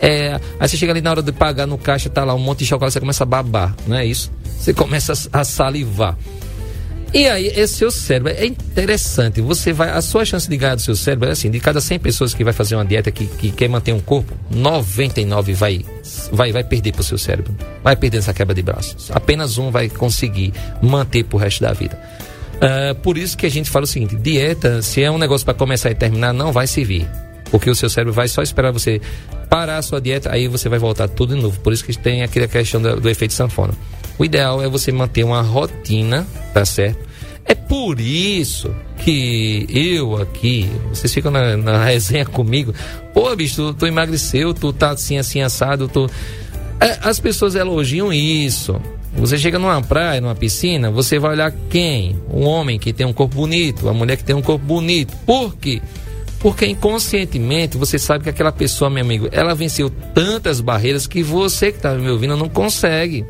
É, 0.00 0.40
aí 0.60 0.68
você 0.68 0.76
chega 0.76 0.92
ali 0.92 1.00
na 1.00 1.10
hora 1.10 1.22
de 1.22 1.32
pagar 1.32 1.66
no 1.66 1.78
caixa, 1.78 2.10
tá 2.10 2.22
lá 2.22 2.34
um 2.34 2.38
monte 2.38 2.60
de 2.60 2.66
chocolate, 2.66 2.92
você 2.92 3.00
começa 3.00 3.24
a 3.24 3.26
babar, 3.26 3.74
não 3.86 3.96
é 3.96 4.04
isso? 4.04 4.30
Você 4.58 4.74
começa 4.74 5.14
a 5.32 5.44
salivar. 5.44 6.16
E 7.14 7.26
aí, 7.28 7.46
esse 7.46 7.74
seu 7.74 7.90
cérebro 7.90 8.32
é 8.32 8.44
interessante. 8.44 9.40
Você 9.40 9.72
vai, 9.72 9.90
a 9.90 10.02
sua 10.02 10.24
chance 10.24 10.48
de 10.48 10.56
ganhar 10.56 10.74
do 10.74 10.82
seu 10.82 10.94
cérebro 10.94 11.28
é 11.28 11.32
assim: 11.32 11.50
de 11.50 11.60
cada 11.60 11.80
100 11.80 11.98
pessoas 12.00 12.34
que 12.34 12.44
vai 12.44 12.52
fazer 12.52 12.74
uma 12.74 12.84
dieta 12.84 13.10
que, 13.10 13.26
que 13.26 13.50
quer 13.50 13.68
manter 13.68 13.92
um 13.92 14.00
corpo, 14.00 14.34
99 14.50 15.54
vai, 15.54 15.84
vai, 16.32 16.52
vai 16.52 16.64
perder 16.64 16.92
para 16.92 17.00
o 17.00 17.04
seu 17.04 17.16
cérebro. 17.16 17.54
Vai 17.82 17.96
perder 17.96 18.18
essa 18.18 18.34
quebra 18.34 18.54
de 18.54 18.60
braços. 18.60 19.10
Apenas 19.12 19.56
um 19.56 19.70
vai 19.70 19.88
conseguir 19.88 20.52
manter 20.82 21.24
para 21.24 21.36
o 21.36 21.38
resto 21.38 21.62
da 21.62 21.72
vida. 21.72 21.98
Uh, 22.56 22.94
por 22.96 23.18
isso 23.18 23.36
que 23.36 23.44
a 23.44 23.50
gente 23.50 23.68
fala 23.68 23.84
o 23.84 23.86
seguinte: 23.86 24.16
dieta, 24.16 24.80
se 24.82 25.02
é 25.02 25.10
um 25.10 25.18
negócio 25.18 25.44
para 25.44 25.54
começar 25.54 25.90
e 25.90 25.94
terminar, 25.94 26.32
não 26.32 26.52
vai 26.52 26.66
servir. 26.66 27.06
Porque 27.50 27.70
o 27.70 27.74
seu 27.74 27.88
cérebro 27.88 28.12
vai 28.12 28.28
só 28.28 28.42
esperar 28.42 28.72
você 28.72 29.00
parar 29.48 29.78
a 29.78 29.82
sua 29.82 30.00
dieta, 30.00 30.32
aí 30.32 30.48
você 30.48 30.68
vai 30.68 30.78
voltar 30.78 31.08
tudo 31.08 31.34
de 31.34 31.40
novo. 31.40 31.60
Por 31.60 31.72
isso 31.72 31.84
que 31.84 31.96
tem 31.96 32.22
aquela 32.22 32.48
questão 32.48 32.80
do, 32.80 33.00
do 33.00 33.08
efeito 33.08 33.34
sanfona. 33.34 33.72
O 34.18 34.24
ideal 34.24 34.62
é 34.62 34.68
você 34.68 34.90
manter 34.90 35.24
uma 35.24 35.42
rotina, 35.42 36.26
tá 36.52 36.64
certo? 36.64 37.06
É 37.44 37.54
por 37.54 38.00
isso 38.00 38.74
que 38.98 39.66
eu 39.70 40.16
aqui, 40.16 40.68
vocês 40.88 41.12
ficam 41.14 41.30
na, 41.30 41.56
na 41.56 41.84
resenha 41.86 42.26
comigo, 42.26 42.74
pô, 43.14 43.34
bicho, 43.36 43.56
tu, 43.56 43.74
tu, 43.74 43.86
emagreceu, 43.86 44.52
tu 44.52 44.72
tá 44.72 44.90
assim, 44.90 45.16
assim, 45.16 45.40
assado, 45.40 45.86
tu. 45.86 46.10
É, 46.80 46.98
as 47.02 47.20
pessoas 47.20 47.54
elogiam 47.54 48.12
isso. 48.12 48.80
Você 49.18 49.38
chega 49.38 49.58
numa 49.58 49.80
praia, 49.82 50.20
numa 50.20 50.34
piscina, 50.34 50.90
você 50.90 51.18
vai 51.18 51.32
olhar 51.32 51.52
quem? 51.70 52.20
Um 52.30 52.44
homem 52.44 52.78
que 52.78 52.92
tem 52.92 53.06
um 53.06 53.12
corpo 53.12 53.34
bonito, 53.34 53.88
a 53.88 53.94
mulher 53.94 54.16
que 54.16 54.24
tem 54.24 54.36
um 54.36 54.42
corpo 54.42 54.64
bonito. 54.64 55.16
Por 55.24 55.56
quê? 55.56 55.80
Porque 56.38 56.66
inconscientemente 56.66 57.78
você 57.78 57.98
sabe 57.98 58.24
que 58.24 58.30
aquela 58.30 58.52
pessoa, 58.52 58.90
meu 58.90 59.02
amigo, 59.02 59.28
ela 59.32 59.54
venceu 59.54 59.90
tantas 59.90 60.60
barreiras 60.60 61.06
que 61.06 61.22
você 61.22 61.72
que 61.72 61.78
está 61.78 61.94
me 61.94 62.08
ouvindo 62.10 62.36
não 62.36 62.48
consegue. 62.48 63.24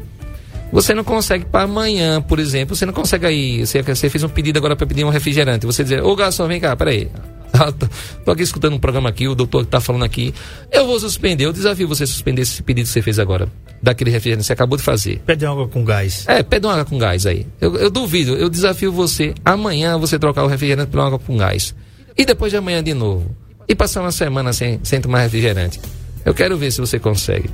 Você 0.73 0.95
não 0.95 1.05
consegue 1.05 1.45
para 1.45 1.65
amanhã, 1.65 2.21
por 2.21 2.39
exemplo, 2.39 2.75
você 2.75 2.85
não 2.85 2.93
consegue 2.93 3.27
aí. 3.27 3.67
Você, 3.67 3.83
você 3.83 4.11
fez 4.11 4.25
um 4.25 4.29
pedido 4.29 4.59
agora 4.59 4.75
para 4.75 4.87
pedir 4.87 5.05
um 5.05 5.11
refrigerante. 5.11 5.65
Você 5.65 5.83
dizer, 5.83 6.03
ô 6.03 6.15
garçom, 6.17 6.47
vem 6.49 6.61
cá, 6.61 6.75
peraí. 6.77 7.09
Tô 8.25 8.31
aqui 8.31 8.43
escutando 8.43 8.75
um 8.75 8.79
programa 8.79 9.09
aqui, 9.09 9.29
o 9.29 9.35
doutor 9.35 9.63
está 9.63 9.81
falando 9.81 10.05
aqui. 10.05 10.35
Eu 10.71 10.87
vou 10.87 10.99
suspender, 10.99 11.45
eu 11.45 11.53
desafio 11.53 11.89
você 11.89 12.05
a 12.05 12.07
suspender 12.07 12.43
esse 12.43 12.63
pedido 12.63 12.87
que 12.87 12.93
você 12.93 13.03
fez 13.03 13.19
agora. 13.19 13.49
Daquele 13.83 14.11
refrigerante 14.11 14.43
que 14.43 14.47
você 14.47 14.53
acabou 14.53 14.77
de 14.77 14.83
fazer. 14.83 15.21
Pede 15.25 15.47
água 15.47 15.69
com 15.69 15.85
gás. 15.85 16.25
É, 16.27 16.43
pede 16.43 16.67
uma 16.67 16.73
água 16.73 16.85
com 16.85 16.99
gás 16.99 17.27
aí. 17.27 17.47
Eu, 17.61 17.77
eu 17.77 17.91
duvido, 17.91 18.35
eu 18.35 18.49
desafio 18.49 18.91
você 18.93 19.35
amanhã 19.45 19.97
você 19.99 20.19
trocar 20.19 20.45
o 20.45 20.47
refrigerante 20.47 20.91
por 20.91 20.99
uma 20.99 21.07
água 21.07 21.19
com 21.19 21.37
gás. 21.37 21.75
E 22.17 22.25
depois 22.25 22.51
de 22.51 22.59
amanhã 22.59 22.83
de 22.83 22.95
novo. 22.95 23.31
E 23.69 23.75
passar 23.75 24.01
uma 24.01 24.13
semana 24.13 24.53
sem, 24.53 24.81
sem 24.83 25.01
tomar 25.01 25.21
refrigerante. 25.21 25.81
Eu 26.25 26.35
quero 26.35 26.57
ver 26.57 26.71
se 26.71 26.81
você 26.81 26.99
consegue. 26.99 27.51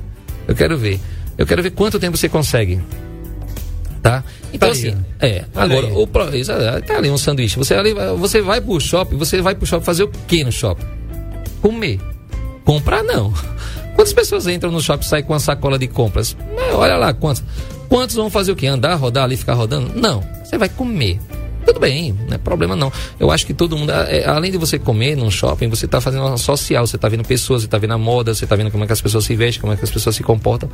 Eu 0.47 0.55
quero 0.55 0.77
ver. 0.77 0.99
Eu 1.37 1.45
quero 1.45 1.63
ver 1.63 1.71
quanto 1.71 1.99
tempo 1.99 2.17
você 2.17 2.29
consegue. 2.29 2.81
Tá? 4.01 4.23
Então, 4.53 4.69
tá 4.69 4.73
assim, 4.73 4.95
é. 5.19 5.45
Agora, 5.55 5.87
o, 5.87 6.05
tá 6.81 6.97
ali 6.97 7.09
um 7.09 7.17
sanduíche. 7.17 7.57
Você, 7.57 7.73
ali, 7.73 7.93
você 8.17 8.41
vai 8.41 8.59
pro 8.59 8.79
shopping, 8.79 9.15
você 9.17 9.41
vai 9.41 9.55
pro 9.55 9.65
shopping 9.65 9.85
fazer 9.85 10.03
o 10.03 10.11
que 10.27 10.43
no 10.43 10.51
shopping? 10.51 10.85
Comer. 11.61 11.99
Comprar, 12.65 13.01
não. 13.03 13.33
Quantas 13.95 14.13
pessoas 14.13 14.47
entram 14.47 14.71
no 14.71 14.81
shopping 14.81 15.05
e 15.05 15.07
saem 15.07 15.23
com 15.23 15.33
uma 15.33 15.39
sacola 15.39 15.79
de 15.79 15.87
compras? 15.87 16.35
Olha 16.73 16.97
lá 16.97 17.13
quantos. 17.13 17.43
Quantos 17.87 18.15
vão 18.15 18.29
fazer 18.29 18.51
o 18.51 18.55
quê? 18.55 18.65
Andar, 18.65 18.95
rodar 18.95 19.23
ali, 19.23 19.37
ficar 19.37 19.53
rodando? 19.53 19.91
Não. 19.95 20.23
Você 20.43 20.57
vai 20.57 20.67
comer. 20.67 21.19
Tudo 21.65 21.79
bem, 21.79 22.13
não 22.27 22.35
é 22.35 22.37
problema 22.37 22.75
não. 22.75 22.91
Eu 23.19 23.31
acho 23.31 23.45
que 23.45 23.53
todo 23.53 23.77
mundo, 23.77 23.91
é, 23.91 24.25
além 24.25 24.51
de 24.51 24.57
você 24.57 24.77
comer 24.77 25.15
num 25.15 25.31
shopping, 25.31 25.69
você 25.69 25.85
está 25.85 26.01
fazendo 26.01 26.25
uma 26.25 26.37
social, 26.37 26.85
você 26.85 26.95
está 26.95 27.07
vendo 27.07 27.23
pessoas, 27.23 27.61
você 27.61 27.67
está 27.67 27.77
vendo 27.77 27.93
a 27.93 27.97
moda, 27.97 28.33
você 28.33 28.43
está 28.43 28.55
vendo 28.55 28.69
como 28.69 28.83
é 28.83 28.87
que 28.87 28.93
as 28.93 29.01
pessoas 29.01 29.25
se 29.25 29.35
vestem, 29.35 29.61
como 29.61 29.73
é 29.73 29.77
que 29.77 29.83
as 29.83 29.91
pessoas 29.91 30.15
se 30.15 30.23
comportam. 30.23 30.69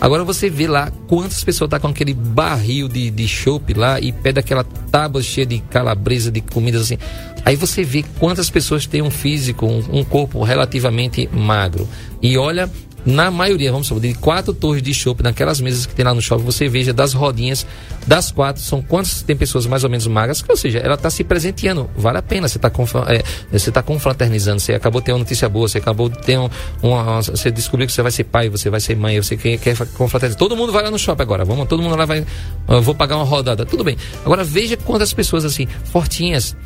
Agora 0.00 0.22
você 0.22 0.48
vê 0.48 0.68
lá 0.68 0.92
quantas 1.08 1.42
pessoas 1.42 1.68
tá 1.68 1.80
com 1.80 1.88
aquele 1.88 2.14
barril 2.14 2.88
de, 2.88 3.10
de 3.10 3.26
chopp 3.26 3.74
lá 3.74 3.98
e 3.98 4.12
pede 4.12 4.38
aquela 4.38 4.62
tábua 4.62 5.20
cheia 5.22 5.46
de 5.46 5.58
calabresa, 5.58 6.30
de 6.30 6.40
comidas 6.40 6.82
assim. 6.82 6.98
Aí 7.44 7.56
você 7.56 7.82
vê 7.82 8.04
quantas 8.18 8.48
pessoas 8.48 8.86
têm 8.86 9.02
um 9.02 9.10
físico, 9.10 9.66
um, 9.66 9.82
um 9.98 10.04
corpo 10.04 10.42
relativamente 10.44 11.28
magro. 11.32 11.88
E 12.22 12.38
olha 12.38 12.70
na 13.08 13.30
maioria, 13.30 13.72
vamos 13.72 13.86
supor, 13.86 14.02
de 14.02 14.12
quatro 14.12 14.52
torres 14.52 14.82
de 14.82 14.92
chopp 14.92 15.22
naquelas 15.22 15.62
mesas 15.62 15.86
que 15.86 15.94
tem 15.94 16.04
lá 16.04 16.12
no 16.12 16.20
shopping, 16.20 16.44
você 16.44 16.68
veja 16.68 16.92
das 16.92 17.14
rodinhas 17.14 17.66
Das 18.06 18.30
quatro, 18.30 18.62
são 18.62 18.82
quantas 18.82 19.22
tem 19.22 19.36
pessoas 19.36 19.66
mais 19.66 19.84
ou 19.84 19.90
menos 19.90 20.06
magras? 20.06 20.44
Ou 20.48 20.56
seja, 20.56 20.78
ela 20.78 20.94
está 20.94 21.10
se 21.10 21.22
presenteando. 21.24 21.90
Vale 21.96 22.18
a 22.18 22.22
pena. 22.22 22.48
Você 22.48 22.56
está 22.58 22.70
é, 23.08 23.70
tá 23.70 23.82
confraternizando. 23.82 24.60
Você 24.60 24.72
acabou 24.72 25.00
de 25.00 25.06
ter 25.06 25.12
uma 25.12 25.18
notícia 25.18 25.48
boa. 25.48 25.68
Você 25.68 25.76
acabou 25.76 26.08
de 26.08 26.18
ter 26.22 26.38
um, 26.38 26.48
uma. 26.82 27.20
Você 27.20 27.50
descobriu 27.50 27.86
que 27.86 27.92
você 27.92 28.00
vai 28.00 28.10
ser 28.10 28.24
pai, 28.24 28.48
você 28.48 28.70
vai 28.70 28.80
ser 28.80 28.96
mãe. 28.96 29.20
Você 29.20 29.36
quer, 29.36 29.58
quer 29.58 29.76
confraternizar. 29.88 30.38
Todo 30.38 30.56
mundo 30.56 30.72
vai 30.72 30.84
lá 30.84 30.90
no 30.90 30.98
shopping 30.98 31.22
agora. 31.22 31.44
Vamos, 31.44 31.68
todo 31.68 31.82
mundo 31.82 31.96
lá 31.96 32.06
vai. 32.06 32.24
Eu 32.66 32.80
vou 32.80 32.94
pagar 32.94 33.16
uma 33.16 33.26
rodada. 33.26 33.66
Tudo 33.66 33.84
bem. 33.84 33.96
Agora 34.24 34.42
veja 34.42 34.74
quantas 34.76 35.12
pessoas 35.12 35.44
assim, 35.44 35.68
fortinhas 35.92 36.56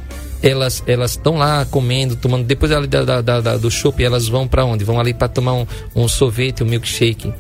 elas 0.42 0.83
elas 0.87 1.12
estão 1.12 1.37
lá 1.37 1.64
comendo, 1.64 2.16
tomando. 2.16 2.44
Depois 2.44 2.72
ali 2.72 2.87
da, 2.87 3.20
da, 3.20 3.40
da, 3.40 3.57
do 3.57 3.70
shopping, 3.70 4.05
elas 4.05 4.28
vão 4.28 4.46
para 4.48 4.64
onde? 4.64 4.85
Vão 4.85 4.98
ali 4.98 5.14
para 5.14 5.28
tomar 5.28 5.55
um, 5.55 5.66
um 5.94 6.09
sorvete, 6.09 6.62
um 6.62 6.66
milkshake. 6.66 7.33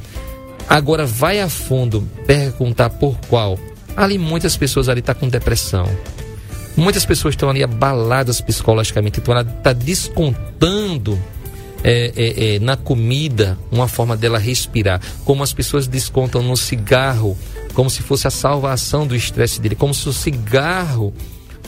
Agora 0.68 1.04
vai 1.04 1.40
a 1.40 1.48
fundo 1.48 2.08
perguntar 2.26 2.90
por 2.90 3.18
qual. 3.28 3.58
Ali 3.96 4.16
muitas 4.16 4.56
pessoas 4.56 4.88
ali 4.88 5.02
tá 5.02 5.14
com 5.14 5.28
depressão. 5.28 5.86
Muitas 6.76 7.04
pessoas 7.04 7.34
estão 7.34 7.50
ali 7.50 7.62
abaladas 7.62 8.40
psicologicamente, 8.40 9.20
então 9.20 9.34
ela 9.34 9.42
está 9.42 9.74
descontando 9.74 11.18
é, 11.84 12.12
é, 12.16 12.54
é, 12.54 12.58
na 12.58 12.76
comida 12.76 13.58
uma 13.70 13.86
forma 13.88 14.16
dela 14.16 14.38
respirar, 14.38 15.00
como 15.24 15.42
as 15.42 15.52
pessoas 15.52 15.86
descontam 15.86 16.42
no 16.42 16.56
cigarro, 16.56 17.36
como 17.74 17.90
se 17.90 18.02
fosse 18.02 18.26
a 18.26 18.30
salvação 18.30 19.06
do 19.06 19.14
estresse 19.14 19.60
dele, 19.60 19.74
como 19.74 19.92
se 19.92 20.08
o 20.08 20.12
cigarro 20.12 21.12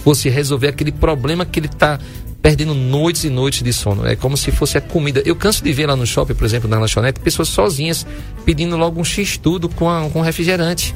fosse 0.04 0.28
resolver 0.28 0.68
aquele 0.68 0.92
problema 0.92 1.46
que 1.46 1.58
ele 1.58 1.66
está 1.66 1.98
perdendo 2.42 2.74
noites 2.74 3.24
e 3.24 3.30
noites 3.30 3.62
de 3.62 3.72
sono. 3.72 4.06
É 4.06 4.14
como 4.14 4.36
se 4.36 4.52
fosse 4.52 4.76
a 4.76 4.80
comida. 4.82 5.22
Eu 5.24 5.34
canso 5.34 5.64
de 5.64 5.72
ver 5.72 5.86
lá 5.86 5.96
no 5.96 6.06
shopping, 6.06 6.34
por 6.34 6.44
exemplo, 6.44 6.68
na 6.68 6.78
lanchonete, 6.78 7.18
pessoas 7.18 7.48
sozinhas 7.48 8.06
pedindo 8.44 8.76
logo 8.76 9.00
um 9.00 9.04
x-tudo 9.04 9.66
com, 9.66 9.88
a, 9.88 10.10
com 10.10 10.20
refrigerante. 10.20 10.94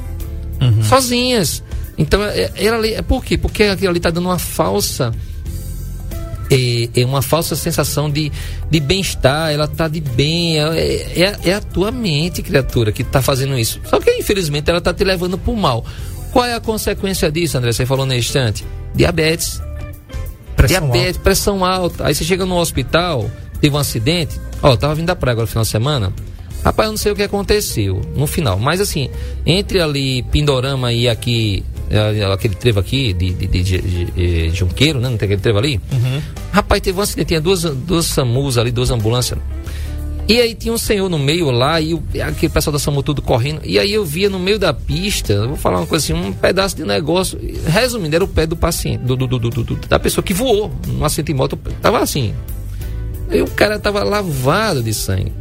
Uhum. 0.61 0.83
Sozinhas. 0.83 1.63
Então, 1.97 2.23
é, 2.23 2.51
ela 2.55 2.77
ali, 2.77 2.93
é 2.93 3.01
por 3.01 3.25
quê? 3.25 3.35
Porque 3.35 3.63
aquilo 3.63 3.89
ali 3.89 3.97
está 3.97 4.11
dando 4.11 4.27
uma 4.27 4.37
falsa. 4.37 5.11
É, 6.51 7.01
é, 7.01 7.05
uma 7.05 7.23
falsa 7.23 7.55
sensação 7.55 8.11
de, 8.11 8.31
de 8.69 8.79
bem-estar, 8.79 9.51
ela 9.51 9.65
está 9.65 9.87
de 9.87 10.01
bem, 10.01 10.59
é, 10.59 10.63
é, 11.15 11.39
é, 11.45 11.53
a 11.53 11.61
tua 11.61 11.91
mente, 11.91 12.43
criatura, 12.43 12.91
que 12.91 13.01
está 13.01 13.23
fazendo 13.23 13.57
isso. 13.57 13.79
Só 13.85 13.99
que, 13.99 14.11
infelizmente, 14.11 14.69
ela 14.69 14.79
está 14.79 14.93
te 14.93 15.03
levando 15.03 15.37
para 15.37 15.51
o 15.51 15.57
mal. 15.57 15.83
Qual 16.31 16.45
é 16.45 16.53
a 16.53 16.59
consequência 16.59 17.31
disso, 17.31 17.57
André? 17.57 17.71
Você 17.71 17.85
falou 17.85 18.05
no 18.05 18.13
instante? 18.13 18.65
Diabetes. 18.93 19.61
Pressão 20.55 20.81
Diabetes, 20.81 21.07
alta. 21.07 21.19
pressão 21.19 21.65
alta. 21.65 22.07
Aí 22.07 22.13
você 22.13 22.23
chega 22.23 22.45
no 22.45 22.57
hospital, 22.57 23.29
teve 23.61 23.75
um 23.75 23.79
acidente. 23.79 24.39
Ó, 24.61 24.75
tava 24.75 24.95
vindo 24.95 25.07
da 25.07 25.15
praia 25.15 25.33
agora 25.33 25.45
no 25.45 25.47
final 25.47 25.63
de 25.63 25.69
semana. 25.69 26.13
Rapaz, 26.63 26.87
eu 26.87 26.91
não 26.91 26.97
sei 26.97 27.11
o 27.11 27.15
que 27.15 27.23
aconteceu 27.23 28.01
no 28.15 28.27
final. 28.27 28.59
Mas 28.59 28.81
assim, 28.81 29.09
entre 29.45 29.79
ali 29.79 30.23
Pindorama 30.23 30.91
e 30.91 31.07
aqui, 31.07 31.63
é, 31.89 32.23
aquele 32.25 32.55
trevo 32.55 32.79
aqui 32.79 33.13
de, 33.13 33.33
de, 33.33 33.47
de, 33.47 33.63
de, 33.63 34.05
de 34.11 34.49
Junqueiro, 34.49 34.99
né? 34.99 35.07
Não 35.09 35.17
tem 35.17 35.25
aquele 35.25 35.41
trevo 35.41 35.57
ali? 35.57 35.79
Uhum. 35.91 36.21
Rapaz, 36.51 36.81
teve 36.81 36.99
um 36.99 37.01
acidente, 37.01 37.29
tinha 37.29 37.41
duas, 37.41 37.63
duas 37.63 38.05
SAMUs 38.07 38.57
ali, 38.57 38.71
duas 38.71 38.91
ambulâncias. 38.91 39.39
E 40.29 40.39
aí 40.39 40.53
tinha 40.53 40.71
um 40.71 40.77
senhor 40.77 41.09
no 41.09 41.17
meio 41.17 41.49
lá, 41.49 41.81
e 41.81 41.99
aquele 42.21 42.53
pessoal 42.53 42.71
da 42.71 42.77
SAMU 42.77 43.01
tudo 43.01 43.19
correndo. 43.19 43.61
E 43.63 43.79
aí 43.79 43.91
eu 43.91 44.05
via 44.05 44.29
no 44.29 44.37
meio 44.37 44.59
da 44.59 44.71
pista, 44.71 45.47
vou 45.47 45.57
falar 45.57 45.79
uma 45.79 45.87
coisa 45.87 46.05
assim, 46.05 46.13
um 46.13 46.31
pedaço 46.31 46.75
de 46.75 46.83
negócio. 46.83 47.39
Resumindo, 47.65 48.15
era 48.15 48.23
o 48.23 48.27
pé 48.27 48.45
do 48.45 48.55
paciente, 48.55 49.01
do, 49.01 49.15
do, 49.15 49.25
do, 49.25 49.39
do 49.39 49.75
da 49.87 49.97
pessoa 49.97 50.23
que 50.23 50.31
voou 50.31 50.71
no 50.85 51.03
acidente 51.03 51.33
de 51.33 51.33
moto. 51.33 51.57
Tava 51.81 51.97
assim. 51.97 52.35
E 53.31 53.41
o 53.41 53.47
cara 53.47 53.79
tava 53.79 54.03
lavado 54.03 54.83
de 54.83 54.93
sangue. 54.93 55.33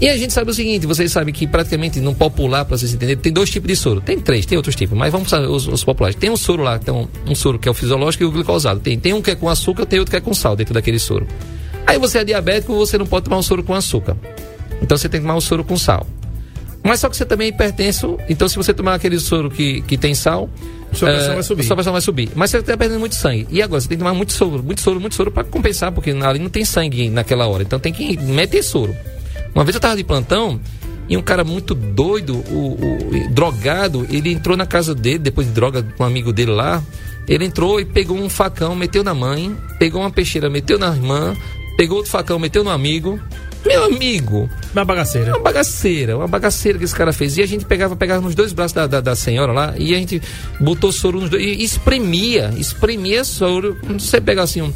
E 0.00 0.08
a 0.08 0.16
gente 0.16 0.32
sabe 0.32 0.50
o 0.50 0.54
seguinte, 0.54 0.88
vocês 0.88 1.12
sabem 1.12 1.32
que 1.32 1.46
praticamente 1.46 2.00
no 2.00 2.12
popular, 2.12 2.64
para 2.64 2.76
vocês 2.76 2.92
entenderem, 2.92 3.22
tem 3.22 3.32
dois 3.32 3.48
tipos 3.48 3.68
de 3.68 3.76
soro. 3.76 4.00
Tem 4.00 4.18
três, 4.18 4.44
tem 4.44 4.56
outros 4.56 4.74
tipos, 4.74 4.98
mas 4.98 5.12
vamos 5.12 5.28
saber 5.28 5.46
os, 5.46 5.68
os 5.68 5.84
populares. 5.84 6.16
Tem 6.16 6.30
um 6.30 6.36
soro 6.36 6.64
lá, 6.64 6.80
tem 6.80 6.92
um, 6.92 7.06
um, 7.28 7.34
soro 7.36 7.60
que 7.60 7.68
é 7.68 7.70
o 7.70 7.74
fisiológico 7.74 8.24
e 8.24 8.26
o 8.26 8.32
glicosado. 8.32 8.80
Tem, 8.80 8.98
tem 8.98 9.12
um 9.12 9.22
que 9.22 9.30
é 9.30 9.36
com 9.36 9.48
açúcar, 9.48 9.86
tem 9.86 10.00
outro 10.00 10.10
que 10.10 10.16
é 10.16 10.20
com 10.20 10.34
sal 10.34 10.56
dentro 10.56 10.74
daquele 10.74 10.98
soro. 10.98 11.28
Aí 11.90 11.98
você 11.98 12.18
é 12.18 12.24
diabético, 12.24 12.74
você 12.74 12.96
não 12.96 13.04
pode 13.04 13.24
tomar 13.24 13.38
um 13.38 13.42
soro 13.42 13.64
com 13.64 13.74
açúcar. 13.74 14.16
Então 14.80 14.96
você 14.96 15.08
tem 15.08 15.20
que 15.20 15.26
tomar 15.26 15.36
um 15.36 15.40
soro 15.40 15.64
com 15.64 15.76
sal. 15.76 16.06
Mas 16.84 17.00
só 17.00 17.08
que 17.08 17.16
você 17.16 17.24
também 17.24 17.46
é 17.46 17.50
hipertenso, 17.50 18.16
então 18.28 18.48
se 18.48 18.56
você 18.56 18.72
tomar 18.72 18.94
aquele 18.94 19.18
soro 19.18 19.50
que, 19.50 19.82
que 19.82 19.98
tem 19.98 20.14
sal, 20.14 20.48
sua 20.92 21.10
pressão 21.10 21.32
é, 21.32 21.34
vai 21.34 21.42
subir. 21.42 21.62
Sua 21.64 21.76
pressão 21.76 21.92
vai 21.92 22.00
subir. 22.00 22.30
Mas 22.34 22.50
você 22.50 22.58
está 22.58 22.76
perdendo 22.76 23.00
muito 23.00 23.16
sangue. 23.16 23.46
E 23.50 23.60
agora, 23.60 23.80
você 23.80 23.88
tem 23.88 23.98
que 23.98 24.04
tomar 24.04 24.14
muito 24.14 24.32
soro, 24.32 24.62
muito 24.62 24.80
soro, 24.80 25.00
muito 25.00 25.14
soro 25.14 25.30
para 25.30 25.44
compensar, 25.44 25.92
porque 25.92 26.10
ali 26.10 26.38
não 26.38 26.48
tem 26.48 26.64
sangue 26.64 27.10
naquela 27.10 27.46
hora. 27.46 27.62
Então 27.64 27.78
tem 27.78 27.92
que 27.92 28.16
meter 28.18 28.62
soro. 28.62 28.96
Uma 29.52 29.64
vez 29.64 29.74
eu 29.74 29.78
estava 29.78 29.96
de 29.96 30.04
plantão 30.04 30.60
e 31.08 31.16
um 31.16 31.22
cara 31.22 31.42
muito 31.42 31.74
doido, 31.74 32.36
o, 32.36 32.74
o, 32.74 33.28
drogado, 33.30 34.06
ele 34.10 34.32
entrou 34.32 34.56
na 34.56 34.64
casa 34.64 34.94
dele, 34.94 35.18
depois 35.18 35.46
de 35.48 35.52
droga 35.52 35.82
com 35.82 36.04
um 36.04 36.06
amigo 36.06 36.32
dele 36.32 36.52
lá. 36.52 36.80
Ele 37.28 37.44
entrou 37.44 37.80
e 37.80 37.84
pegou 37.84 38.16
um 38.16 38.28
facão, 38.28 38.74
meteu 38.74 39.04
na 39.04 39.12
mãe, 39.12 39.56
pegou 39.78 40.00
uma 40.00 40.10
peixeira, 40.10 40.48
meteu 40.48 40.78
na 40.78 40.88
irmã, 40.88 41.36
pegou 41.80 41.96
outro 41.96 42.12
facão, 42.12 42.38
meteu 42.38 42.62
no 42.62 42.68
amigo. 42.68 43.18
Meu 43.64 43.84
amigo. 43.84 44.50
Uma 44.74 44.84
bagaceira. 44.84 45.30
Uma 45.30 45.38
bagaceira, 45.38 46.14
uma 46.14 46.28
bagaceira 46.28 46.76
que 46.76 46.84
esse 46.84 46.94
cara 46.94 47.10
fez. 47.10 47.38
E 47.38 47.42
a 47.42 47.46
gente 47.46 47.64
pegava, 47.64 47.96
pegava 47.96 48.20
nos 48.20 48.34
dois 48.34 48.52
braços 48.52 48.74
da, 48.74 48.86
da, 48.86 49.00
da 49.00 49.16
senhora 49.16 49.50
lá 49.50 49.74
e 49.78 49.94
a 49.94 49.96
gente 49.96 50.20
botou 50.60 50.92
soro 50.92 51.22
nos 51.22 51.30
dois. 51.30 51.42
E 51.42 51.64
espremia, 51.64 52.52
espremia 52.58 53.24
soro. 53.24 53.78
Você 53.98 54.20
pega 54.20 54.42
assim 54.42 54.60
um, 54.60 54.70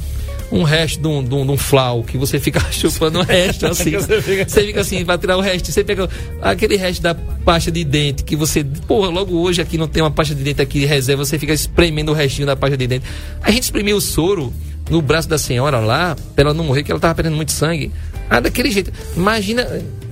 um 0.51 0.63
resto 0.63 0.99
de 0.99 1.07
um, 1.07 1.23
de, 1.23 1.35
um, 1.35 1.45
de 1.45 1.53
um 1.53 1.59
flau 1.59 2.03
que 2.03 2.17
você 2.17 2.41
fica 2.41 2.59
chupando 2.73 3.19
o 3.19 3.23
resto 3.23 3.67
assim. 3.67 3.91
você, 4.01 4.23
fica... 4.23 4.49
você 4.49 4.63
fica 4.65 4.81
assim, 4.81 5.05
vai 5.05 5.19
tirar 5.19 5.37
o 5.37 5.43
resto. 5.43 5.71
Você 5.71 5.85
pega 5.85 6.09
aquele 6.41 6.77
resto 6.77 7.03
da 7.03 7.15
pasta 7.15 7.71
de 7.71 7.85
dente 7.85 8.25
que 8.25 8.35
você. 8.35 8.65
Porra, 8.65 9.11
logo 9.11 9.37
hoje 9.37 9.61
aqui 9.61 9.77
não 9.77 9.89
tem 9.89 10.03
uma 10.03 10.11
pasta 10.11 10.35
de 10.35 10.43
dente 10.43 10.63
aqui 10.63 10.81
de 10.81 10.87
reserva, 10.87 11.23
você 11.23 11.39
fica 11.39 11.53
espremendo 11.53 12.13
o 12.13 12.15
restinho 12.15 12.47
da 12.47 12.57
pasta 12.57 12.79
de 12.79 12.87
dente. 12.87 13.05
A 13.43 13.51
gente 13.51 13.65
espremia 13.65 13.95
o 13.95 14.01
soro 14.01 14.51
no 14.91 15.01
braço 15.01 15.29
da 15.29 15.39
senhora 15.39 15.79
lá, 15.81 16.17
pra 16.35 16.45
ela 16.45 16.55
não 16.55 16.65
morrer, 16.65 16.83
que 16.83 16.91
ela 16.91 17.01
tava 17.01 17.15
perdendo 17.15 17.37
muito 17.37 17.53
sangue. 17.53 17.91
Ah, 18.29 18.41
daquele 18.41 18.71
jeito. 18.71 18.93
Imagina 19.17 19.67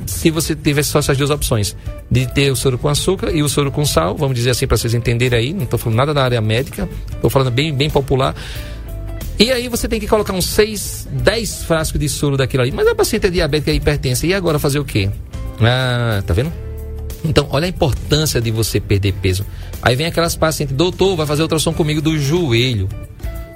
se 0.07 0.31
você 0.31 0.55
tivesse 0.55 0.91
só 0.91 0.99
essas 0.99 1.17
duas 1.17 1.31
opções: 1.31 1.77
de 2.11 2.27
ter 2.27 2.51
o 2.51 2.57
soro 2.57 2.79
com 2.79 2.89
açúcar 2.89 3.31
e 3.31 3.43
o 3.43 3.49
soro 3.49 3.71
com 3.71 3.85
sal, 3.85 4.17
vamos 4.17 4.35
dizer 4.35 4.51
assim, 4.51 4.67
para 4.67 4.77
vocês 4.77 4.95
entenderem 4.95 5.39
aí. 5.39 5.53
Não 5.53 5.65
estou 5.65 5.79
falando 5.79 5.99
nada 5.99 6.15
da 6.15 6.25
área 6.25 6.41
médica, 6.41 6.89
estou 7.11 7.31
falando 7.31 7.51
bem, 7.51 7.73
bem 7.73 7.91
popular. 7.91 8.35
E 9.39 9.51
aí 9.51 9.69
você 9.69 9.89
tem 9.89 9.99
que 9.99 10.07
colocar 10.07 10.33
uns 10.33 10.47
6, 10.47 11.09
10 11.11 11.65
frascos 11.65 11.99
de 11.99 12.09
soro 12.09 12.37
daquilo 12.37 12.63
ali. 12.63 12.71
Mas 12.71 12.87
a 12.87 12.95
paciente 12.95 13.27
é 13.27 13.31
diabética 13.31 13.73
e 13.73 13.77
hipertensa. 13.77 14.27
E 14.27 14.35
agora 14.35 14.59
fazer 14.59 14.79
o 14.79 14.85
quê? 14.85 15.11
Ah, 15.61 16.23
tá 16.27 16.33
vendo? 16.33 16.53
Então, 17.25 17.47
olha 17.51 17.67
a 17.67 17.69
importância 17.69 18.41
de 18.41 18.51
você 18.51 18.81
perder 18.81 19.13
peso. 19.15 19.47
Aí 19.81 19.97
vem 19.97 20.07
aquelas 20.07 20.37
pacientes, 20.37 20.77
doutor, 20.77 21.17
vai 21.17 21.27
fazer 21.27 21.43
ultrassom 21.43 21.73
comigo 21.73 22.01
do 22.01 22.19
joelho. 22.19 22.89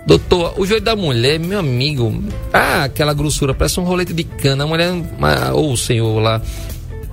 Doutor, 0.06 0.54
o 0.56 0.64
joelho 0.64 0.84
da 0.84 0.94
mulher, 0.94 1.40
meu 1.40 1.58
amigo, 1.58 2.22
ah, 2.52 2.84
aquela 2.84 3.12
grossura, 3.12 3.52
parece 3.52 3.80
um 3.80 3.82
rolete 3.82 4.12
de 4.12 4.22
cana. 4.22 4.62
A 4.62 4.66
mulher, 4.66 4.92
ou 5.52 5.72
o 5.72 5.76
senhor 5.76 6.20
lá, 6.20 6.40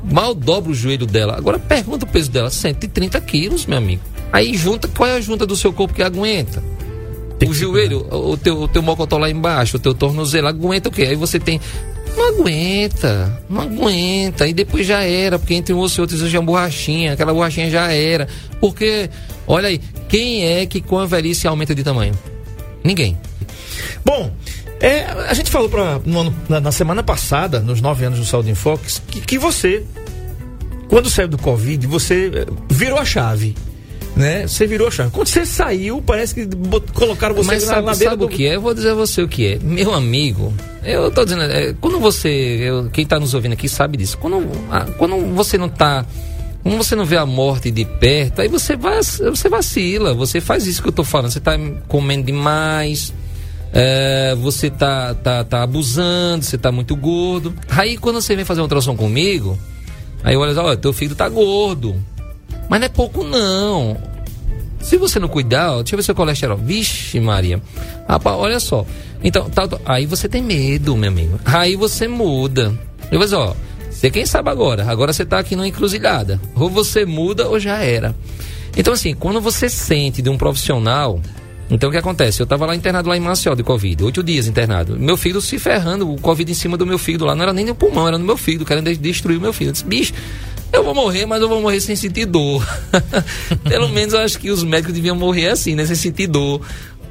mal 0.03 0.36
dobra 0.36 0.71
o 0.71 0.75
joelho 0.75 1.08
dela. 1.08 1.36
Agora 1.36 1.58
pergunta 1.58 2.06
o 2.06 2.08
peso 2.08 2.29
dela: 2.29 2.51
130 2.51 3.19
quilos, 3.21 3.65
meu 3.65 3.79
amigo. 3.79 4.03
Aí 4.32 4.56
junta, 4.56 4.88
qual 4.88 5.10
é 5.10 5.13
a 5.17 5.21
junta 5.21 5.43
do 5.45 5.56
seu 5.56 5.73
corpo 5.73 5.93
que 5.93 6.03
aguenta? 6.03 6.63
Tem 7.39 7.49
o 7.49 7.53
joelho, 7.53 8.06
o 8.12 8.38
teu, 8.38 8.62
o 8.62 8.67
teu 8.67 8.84
mocotó 8.84 9.17
lá 9.17 9.27
embaixo, 9.27 9.77
o 9.77 9.79
teu 9.79 9.95
tornozelo, 9.95 10.47
aguenta 10.47 10.89
o 10.89 10.91
quê? 10.91 11.01
Aí 11.03 11.15
você 11.15 11.39
tem. 11.39 11.60
Não 12.15 12.29
aguenta, 12.29 13.41
não 13.49 13.62
aguenta. 13.62 14.47
E 14.47 14.53
depois 14.53 14.86
já 14.86 15.01
era, 15.01 15.39
porque 15.39 15.56
entre 15.56 15.73
um 15.73 15.79
osso 15.79 15.99
e 15.99 16.01
outro 16.01 16.15
existe 16.15 16.38
uma 16.38 16.45
borrachinha, 16.45 17.13
aquela 17.13 17.34
borrachinha 17.34 17.71
já 17.71 17.91
era. 17.91 18.27
Porque, 18.62 19.10
olha 19.47 19.69
aí, 19.69 19.82
quem 20.08 20.45
é 20.45 20.63
que 20.67 20.79
com 20.79 20.99
a 20.99 21.08
velhice 21.08 21.47
aumenta 21.47 21.73
de 21.73 21.84
tamanho? 21.84 22.13
Ninguém. 22.84 23.17
Bom, 24.04 24.32
é, 24.80 25.04
a 25.28 25.34
gente 25.34 25.50
falou 25.50 25.69
pra, 25.69 26.00
no, 26.06 26.34
na, 26.50 26.60
na, 26.60 26.72
semana 26.72 27.02
passada, 27.02 27.60
nos 27.60 27.82
nove 27.82 28.06
anos 28.06 28.19
do 28.19 28.26
Saúde 28.26 28.50
em 28.50 28.56
Fox, 28.56 29.02
que, 29.08 29.22
que 29.22 29.39
você, 29.39 29.84
quando 30.89 31.10
saiu 31.10 31.28
do 31.28 31.38
Covid, 31.38 31.88
você 31.88 32.32
eh, 32.34 32.46
virou 32.69 33.00
a 33.00 33.06
chave 33.06 33.56
né? 34.15 34.48
Você 34.48 34.67
virou 34.67 34.88
a 34.88 34.91
chave. 34.91 35.12
Quando 35.12 35.28
você 35.28 35.46
saiu, 35.46 36.02
parece 36.02 36.36
que 36.36 36.48
colocaram 36.93 37.34
você 37.34 37.48
Mas 37.48 37.65
na 37.65 37.74
sabe, 37.76 37.96
sabe 37.96 38.17
do... 38.17 38.26
o 38.26 38.30
que 38.30 38.46
é? 38.46 38.56
Eu 38.56 38.62
vou 38.62 38.74
dizer 38.74 38.91
a 38.91 38.93
você 38.93 39.22
o 39.22 39.28
que 39.28 39.54
é. 39.54 39.60
Meu 39.60 39.93
amigo, 39.93 40.54
eu 40.84 41.10
tô 41.12 41.24
dizendo, 41.24 41.43
é, 41.43 41.74
quando 41.80 42.00
você, 42.00 42.30
eu, 42.30 42.89
quem 42.91 43.04
está 43.04 43.19
nos 43.19 43.34
ouvindo 43.34 43.54
aqui 43.54 43.67
sabe 43.67 43.98
disso. 43.98 44.17
Quando, 44.17 44.43
quando 44.98 45.17
você 45.34 45.58
não 45.58 45.67
está 45.67 46.06
quando 46.63 46.78
você 46.78 46.95
não 46.95 47.04
vê 47.04 47.17
a 47.17 47.26
morte 47.26 47.69
de 47.69 47.84
perto, 47.84 48.41
aí 48.41 48.47
você, 48.47 48.78
vai, 48.78 48.97
você 49.04 49.49
vacila, 49.49 50.13
você 50.13 50.39
faz 50.39 50.65
isso 50.65 50.82
que 50.82 50.88
eu 50.88 50.91
estou 50.91 51.04
falando. 51.04 51.32
Você 51.32 51.39
está 51.39 51.52
comendo 51.89 52.26
demais, 52.26 53.13
é, 53.73 54.34
você 54.36 54.69
tá, 54.69 55.13
tá, 55.13 55.43
tá 55.43 55.62
abusando, 55.62 56.45
você 56.45 56.58
tá 56.58 56.71
muito 56.71 56.95
gordo. 56.95 57.54
Aí 57.69 57.97
quando 57.97 58.21
você 58.21 58.34
vem 58.34 58.45
fazer 58.45 58.62
uma 58.62 58.65
ultrassom 58.65 58.95
comigo, 58.95 59.60
aí 60.23 60.38
olha, 60.38 60.60
olha, 60.62 60.78
teu 60.78 60.93
filho 60.93 61.15
tá 61.15 61.28
gordo. 61.28 62.02
Mas 62.69 62.80
não 62.80 62.86
é 62.86 62.89
pouco 62.89 63.26
não. 63.26 63.97
Se 64.80 64.97
você 64.97 65.19
não 65.19 65.28
cuidar, 65.28 65.76
deixa 65.78 65.95
eu 65.95 65.97
ver 65.97 66.04
seu 66.04 66.15
colesterol. 66.15 66.58
Vixe, 66.58 67.19
Maria. 67.19 67.62
Rapaz, 68.08 68.38
olha 68.38 68.60
só. 68.60 68.86
Então, 69.21 69.49
tá, 69.49 69.67
tá, 69.67 69.80
aí 69.86 70.06
você 70.06 70.30
tem 70.30 70.41
medo, 70.41 70.95
meu 70.95 71.10
amigo. 71.10 71.39
Aí 71.43 71.76
você 71.76 72.08
muda. 72.08 72.73
Eu 73.12 73.17
vou 73.17 73.26
dizer, 73.26 73.36
ó, 73.36 73.54
você 73.93 74.10
quem 74.10 74.25
sabe 74.25 74.49
agora? 74.49 74.86
Agora 74.89 75.13
você 75.13 75.23
está 75.23 75.39
aqui 75.39 75.56
numa 75.56 75.67
encruzilhada. 75.67 76.39
Ou 76.56 76.69
você 76.69 77.06
muda 77.06 77.47
ou 77.47 77.60
já 77.60 77.77
era. 77.77 78.15
Então, 78.75 78.93
assim, 78.93 79.13
quando 79.13 79.39
você 79.39 79.69
sente 79.69 80.21
de 80.21 80.29
um 80.29 80.38
profissional. 80.38 81.21
Então, 81.69 81.89
o 81.89 81.91
que 81.91 81.97
acontece? 81.97 82.41
Eu 82.41 82.45
tava 82.45 82.65
lá 82.65 82.75
internado 82.75 83.08
lá 83.08 83.15
em 83.15 83.19
Maceió 83.19 83.56
de 83.56 83.63
Covid, 83.63 84.03
oito 84.03 84.21
dias 84.21 84.47
internado. 84.47 84.99
Meu 84.99 85.15
filho 85.15 85.39
se 85.41 85.58
ferrando, 85.58 86.12
o 86.12 86.19
Covid 86.19 86.51
em 86.51 86.53
cima 86.56 86.75
do 86.77 86.86
meu 86.86 86.97
filho 86.97 87.25
lá. 87.25 87.34
Não 87.36 87.43
era 87.43 87.53
nem 87.53 87.65
no 87.65 87.73
pulmão, 87.73 88.08
era 88.08 88.17
no 88.17 88.25
meu 88.25 88.36
filho, 88.38 88.65
querendo 88.65 88.86
de- 88.91 88.97
destruir 88.97 89.38
o 89.38 89.41
meu 89.41 89.53
filho. 89.53 89.69
Eu 89.69 89.71
disse, 89.73 89.86
bicho, 89.86 90.13
eu 90.71 90.84
vou 90.84 90.93
morrer, 90.93 91.25
mas 91.25 91.41
eu 91.41 91.47
vou 91.47 91.62
morrer 91.62 91.79
sem 91.79 91.95
sentir 91.95 92.25
dor. 92.25 92.67
Pelo 93.63 93.89
menos 93.89 94.13
eu 94.13 94.19
acho 94.19 94.38
que 94.39 94.51
os 94.51 94.63
médicos 94.63 94.93
deviam 94.93 95.15
morrer 95.15 95.47
assim, 95.49 95.73
né? 95.75 95.86
Sem 95.86 95.95
sentir 95.95 96.27
dor. 96.27 96.62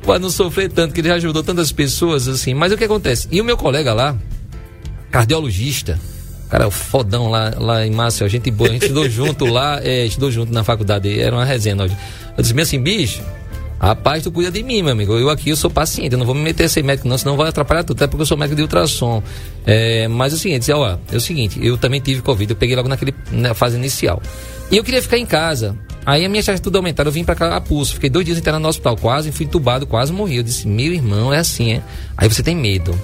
Pra 0.02 0.18
não 0.18 0.30
sofrer 0.30 0.70
tanto, 0.70 0.92
que 0.92 1.00
ele 1.00 1.08
já 1.08 1.14
ajudou 1.14 1.42
tantas 1.42 1.72
pessoas, 1.72 2.28
assim. 2.28 2.54
Mas 2.54 2.72
o 2.72 2.76
que 2.76 2.84
acontece? 2.84 3.28
E 3.30 3.40
o 3.40 3.44
meu 3.44 3.56
colega 3.56 3.94
lá, 3.94 4.16
cardiologista, 5.10 5.98
cara, 6.52 6.68
o 6.68 6.70
fodão 6.70 7.30
lá, 7.30 7.54
lá 7.56 7.86
em 7.86 7.90
Márcio, 7.90 8.26
a 8.26 8.28
gente 8.28 8.50
boa, 8.50 8.68
a 8.68 8.72
gente 8.74 8.82
estudou 8.82 9.08
junto 9.10 9.46
lá, 9.46 9.80
é, 9.82 10.04
estudou 10.04 10.30
junto 10.30 10.52
na 10.52 10.62
faculdade, 10.62 11.18
era 11.18 11.34
uma 11.34 11.46
resenha. 11.46 11.74
nós. 11.74 11.90
Eu 11.90 12.42
disse 12.42 12.60
assim, 12.60 12.78
bicho, 12.78 13.22
rapaz, 13.80 14.22
tu 14.22 14.30
cuida 14.30 14.50
de 14.50 14.62
mim, 14.62 14.82
meu 14.82 14.92
amigo. 14.92 15.14
Eu 15.14 15.30
aqui, 15.30 15.48
eu 15.48 15.56
sou 15.56 15.70
paciente, 15.70 16.12
eu 16.12 16.18
não 16.18 16.26
vou 16.26 16.34
me 16.34 16.42
meter 16.42 16.64
a 16.64 16.68
ser 16.68 16.84
médico, 16.84 17.08
não, 17.08 17.16
senão 17.16 17.38
vai 17.38 17.48
atrapalhar 17.48 17.84
tudo, 17.84 17.96
até 17.96 18.06
porque 18.06 18.20
eu 18.20 18.26
sou 18.26 18.36
médico 18.36 18.54
de 18.54 18.62
ultrassom. 18.62 19.22
É, 19.64 20.06
mas 20.08 20.34
é 20.34 20.36
o 20.36 20.38
seguinte, 20.38 20.58
disse, 20.58 20.72
ó, 20.74 20.98
é 21.10 21.16
o 21.16 21.20
seguinte, 21.20 21.58
eu 21.64 21.78
também 21.78 22.02
tive 22.02 22.20
Covid, 22.20 22.52
eu 22.52 22.56
peguei 22.56 22.76
logo 22.76 22.88
naquele, 22.88 23.14
na 23.30 23.54
fase 23.54 23.78
inicial. 23.78 24.20
E 24.70 24.76
eu 24.76 24.84
queria 24.84 25.00
ficar 25.00 25.16
em 25.16 25.24
casa. 25.24 25.74
Aí 26.04 26.22
a 26.22 26.28
minha 26.28 26.42
chance 26.42 26.60
tudo 26.60 26.76
aumentaram, 26.76 27.08
eu 27.08 27.12
vim 27.12 27.24
pra 27.24 27.34
cá 27.34 27.56
a 27.56 27.60
pulso. 27.62 27.94
Fiquei 27.94 28.10
dois 28.10 28.26
dias 28.26 28.36
internado 28.36 28.62
no 28.62 28.68
hospital, 28.68 28.94
quase, 28.98 29.32
fui 29.32 29.46
entubado, 29.46 29.86
quase 29.86 30.12
morri. 30.12 30.36
Eu 30.36 30.42
disse, 30.42 30.68
meu 30.68 30.92
irmão, 30.92 31.32
é 31.32 31.38
assim, 31.38 31.72
é. 31.72 31.82
Aí 32.14 32.28
você 32.28 32.42
tem 32.42 32.54
medo. 32.54 32.94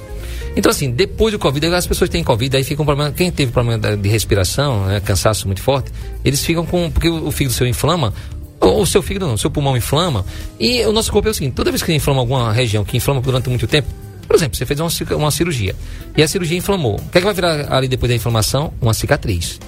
Então, 0.57 0.71
assim, 0.71 0.91
depois 0.91 1.33
do 1.33 1.39
Covid, 1.39 1.67
as 1.67 1.87
pessoas 1.87 2.11
têm 2.11 2.25
Covid, 2.25 2.57
aí 2.57 2.65
fica 2.65 2.83
um 2.83 2.85
problema. 2.85 3.13
Quem 3.13 3.31
teve 3.31 3.53
problema 3.53 3.97
de 3.97 4.09
respiração, 4.09 4.87
né, 4.87 5.01
cansaço 5.01 5.47
muito 5.47 5.63
forte, 5.63 5.93
eles 6.25 6.45
ficam 6.45 6.67
com. 6.67 6.91
Porque 6.91 7.09
o, 7.09 7.31
fígado 7.31 7.55
seu 7.55 7.67
inflama, 7.67 8.13
ou 8.61 8.83
o 8.83 8.87
seu 8.87 9.03
fígado 9.03 9.27
não, 9.27 9.35
o 9.35 9.39
seu 9.39 9.51
pulmão 9.51 9.77
inflama. 9.77 10.25
E 10.59 10.85
o 10.85 10.93
nosso 10.93 11.13
corpo 11.13 11.29
é 11.29 11.31
o 11.31 11.35
seguinte: 11.35 11.55
toda 11.55 11.71
vez 11.71 11.83
que 11.83 11.93
inflama 11.93 12.21
alguma 12.21 12.53
região 12.53 12.85
que 12.85 12.97
inflama 12.97 13.21
durante 13.21 13.49
muito 13.49 13.67
tempo, 13.67 13.89
por 14.27 14.37
exemplo, 14.37 14.57
você 14.57 14.67
fez 14.67 14.81
uma, 14.81 14.91
uma 15.17 15.31
cirurgia 15.31 15.75
e 16.17 16.23
a 16.23 16.29
cirurgia 16.29 16.59
inflamou. 16.59 16.97
O 16.97 17.09
que 17.11 17.19
é 17.19 17.21
que 17.21 17.25
vai 17.25 17.35
virar 17.35 17.73
ali 17.73 17.89
depois 17.89 18.11
da 18.11 18.17
inflamação? 18.17 18.73
Uma 18.81 18.95
cicatriz. 18.95 19.59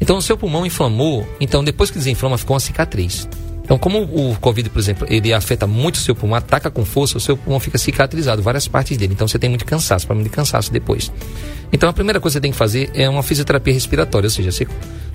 Então, 0.00 0.16
o 0.16 0.22
seu 0.22 0.36
pulmão 0.36 0.66
inflamou, 0.66 1.26
então 1.40 1.62
depois 1.62 1.90
que 1.90 1.98
desinflama, 1.98 2.36
ficou 2.36 2.54
uma 2.54 2.60
cicatriz. 2.60 3.28
Então, 3.64 3.78
como 3.78 4.02
o 4.02 4.36
Covid, 4.40 4.68
por 4.68 4.78
exemplo, 4.78 5.06
ele 5.10 5.32
afeta 5.32 5.66
muito 5.66 5.94
o 5.94 5.98
seu 5.98 6.14
pulmão, 6.14 6.36
ataca 6.36 6.70
com 6.70 6.84
força, 6.84 7.16
o 7.16 7.20
seu 7.20 7.34
pulmão 7.34 7.58
fica 7.58 7.78
cicatrizado, 7.78 8.42
várias 8.42 8.68
partes 8.68 8.96
dele. 8.96 9.14
Então, 9.14 9.26
você 9.26 9.38
tem 9.38 9.48
muito 9.48 9.64
cansaço, 9.64 10.06
problema 10.06 10.28
de 10.28 10.34
cansaço 10.34 10.70
depois. 10.70 11.10
Então, 11.72 11.88
a 11.88 11.92
primeira 11.92 12.20
coisa 12.20 12.34
que 12.34 12.40
você 12.40 12.42
tem 12.42 12.52
que 12.52 12.58
fazer 12.58 12.90
é 12.94 13.08
uma 13.08 13.22
fisioterapia 13.22 13.72
respiratória, 13.72 14.26
ou 14.26 14.30
seja, 14.30 14.52
você, 14.52 14.66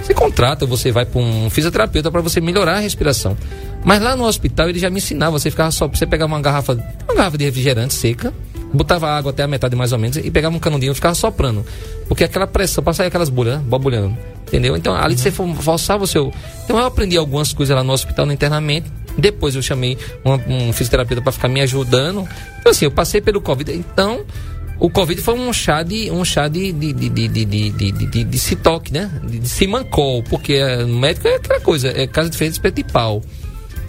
você 0.01 0.13
contrata, 0.15 0.65
você 0.65 0.91
vai 0.91 1.05
para 1.05 1.21
um 1.21 1.49
fisioterapeuta 1.49 2.11
para 2.11 2.21
você 2.21 2.41
melhorar 2.41 2.77
a 2.77 2.79
respiração. 2.79 3.37
Mas 3.85 4.01
lá 4.01 4.15
no 4.15 4.25
hospital, 4.25 4.67
ele 4.67 4.79
já 4.79 4.89
me 4.89 4.97
ensinava, 4.97 5.37
você 5.37 5.51
ficava 5.51 5.69
só, 5.69 5.87
você 5.87 6.07
pegava 6.07 6.33
uma 6.33 6.41
garrafa, 6.41 6.73
uma 7.07 7.15
garrafa 7.15 7.37
de 7.37 7.45
refrigerante 7.45 7.93
seca, 7.93 8.33
botava 8.73 9.07
água 9.09 9.31
até 9.31 9.43
a 9.43 9.47
metade 9.47 9.75
mais 9.75 9.91
ou 9.91 9.99
menos 9.99 10.17
e 10.17 10.29
pegava 10.31 10.55
um 10.55 10.59
canudinho 10.59 10.91
e 10.91 10.95
ficava 10.95 11.15
soprando. 11.15 11.65
Porque 12.07 12.23
aquela 12.23 12.47
pressão, 12.47 12.83
para 12.83 12.93
sair 12.93 13.07
aquelas 13.07 13.29
bolhas, 13.29 13.59
borbulhando. 13.61 14.17
Entendeu? 14.47 14.75
Então, 14.75 14.95
ali 14.95 15.17
você 15.17 15.29
for- 15.31 15.47
forçava 15.55 16.03
o 16.03 16.07
seu. 16.07 16.33
Então, 16.63 16.77
eu 16.79 16.85
aprendi 16.85 17.15
algumas 17.17 17.53
coisas 17.53 17.75
lá 17.75 17.83
no 17.83 17.93
hospital, 17.93 18.25
no 18.25 18.33
internamento. 18.33 18.91
Depois 19.17 19.55
eu 19.55 19.61
chamei 19.61 19.97
uma- 20.23 20.41
um 20.47 20.73
fisioterapeuta 20.73 21.21
para 21.21 21.31
ficar 21.31 21.47
me 21.47 21.61
ajudando. 21.61 22.27
Então, 22.59 22.71
assim, 22.71 22.85
eu 22.85 22.91
passei 22.91 23.21
pelo 23.21 23.41
Covid. 23.41 23.71
Então, 23.73 24.21
o 24.79 24.89
Covid 24.89 25.21
foi 25.21 25.35
um 25.35 25.51
chá 25.53 25.83
de 25.83 26.09
um 26.09 26.23
chá 26.25 26.47
de, 26.47 26.71
de, 26.71 26.93
de, 26.93 27.09
de, 27.09 27.27
de, 27.27 27.45
de, 27.45 27.69
de, 27.71 27.91
de, 27.91 28.23
de, 28.23 28.39
citoque, 28.39 28.91
né? 28.93 29.11
De, 29.23 29.39
de 29.39 29.49
simancol, 29.49 30.23
porque 30.23 30.53
é, 30.53 30.77
no 30.83 30.97
médico 30.97 31.27
é 31.27 31.35
aquela 31.35 31.59
coisa, 31.59 31.89
é 31.89 32.07
casa 32.07 32.29
de 32.29 32.43
espeto 32.43 32.75
de 32.77 32.83
pau. 32.85 33.21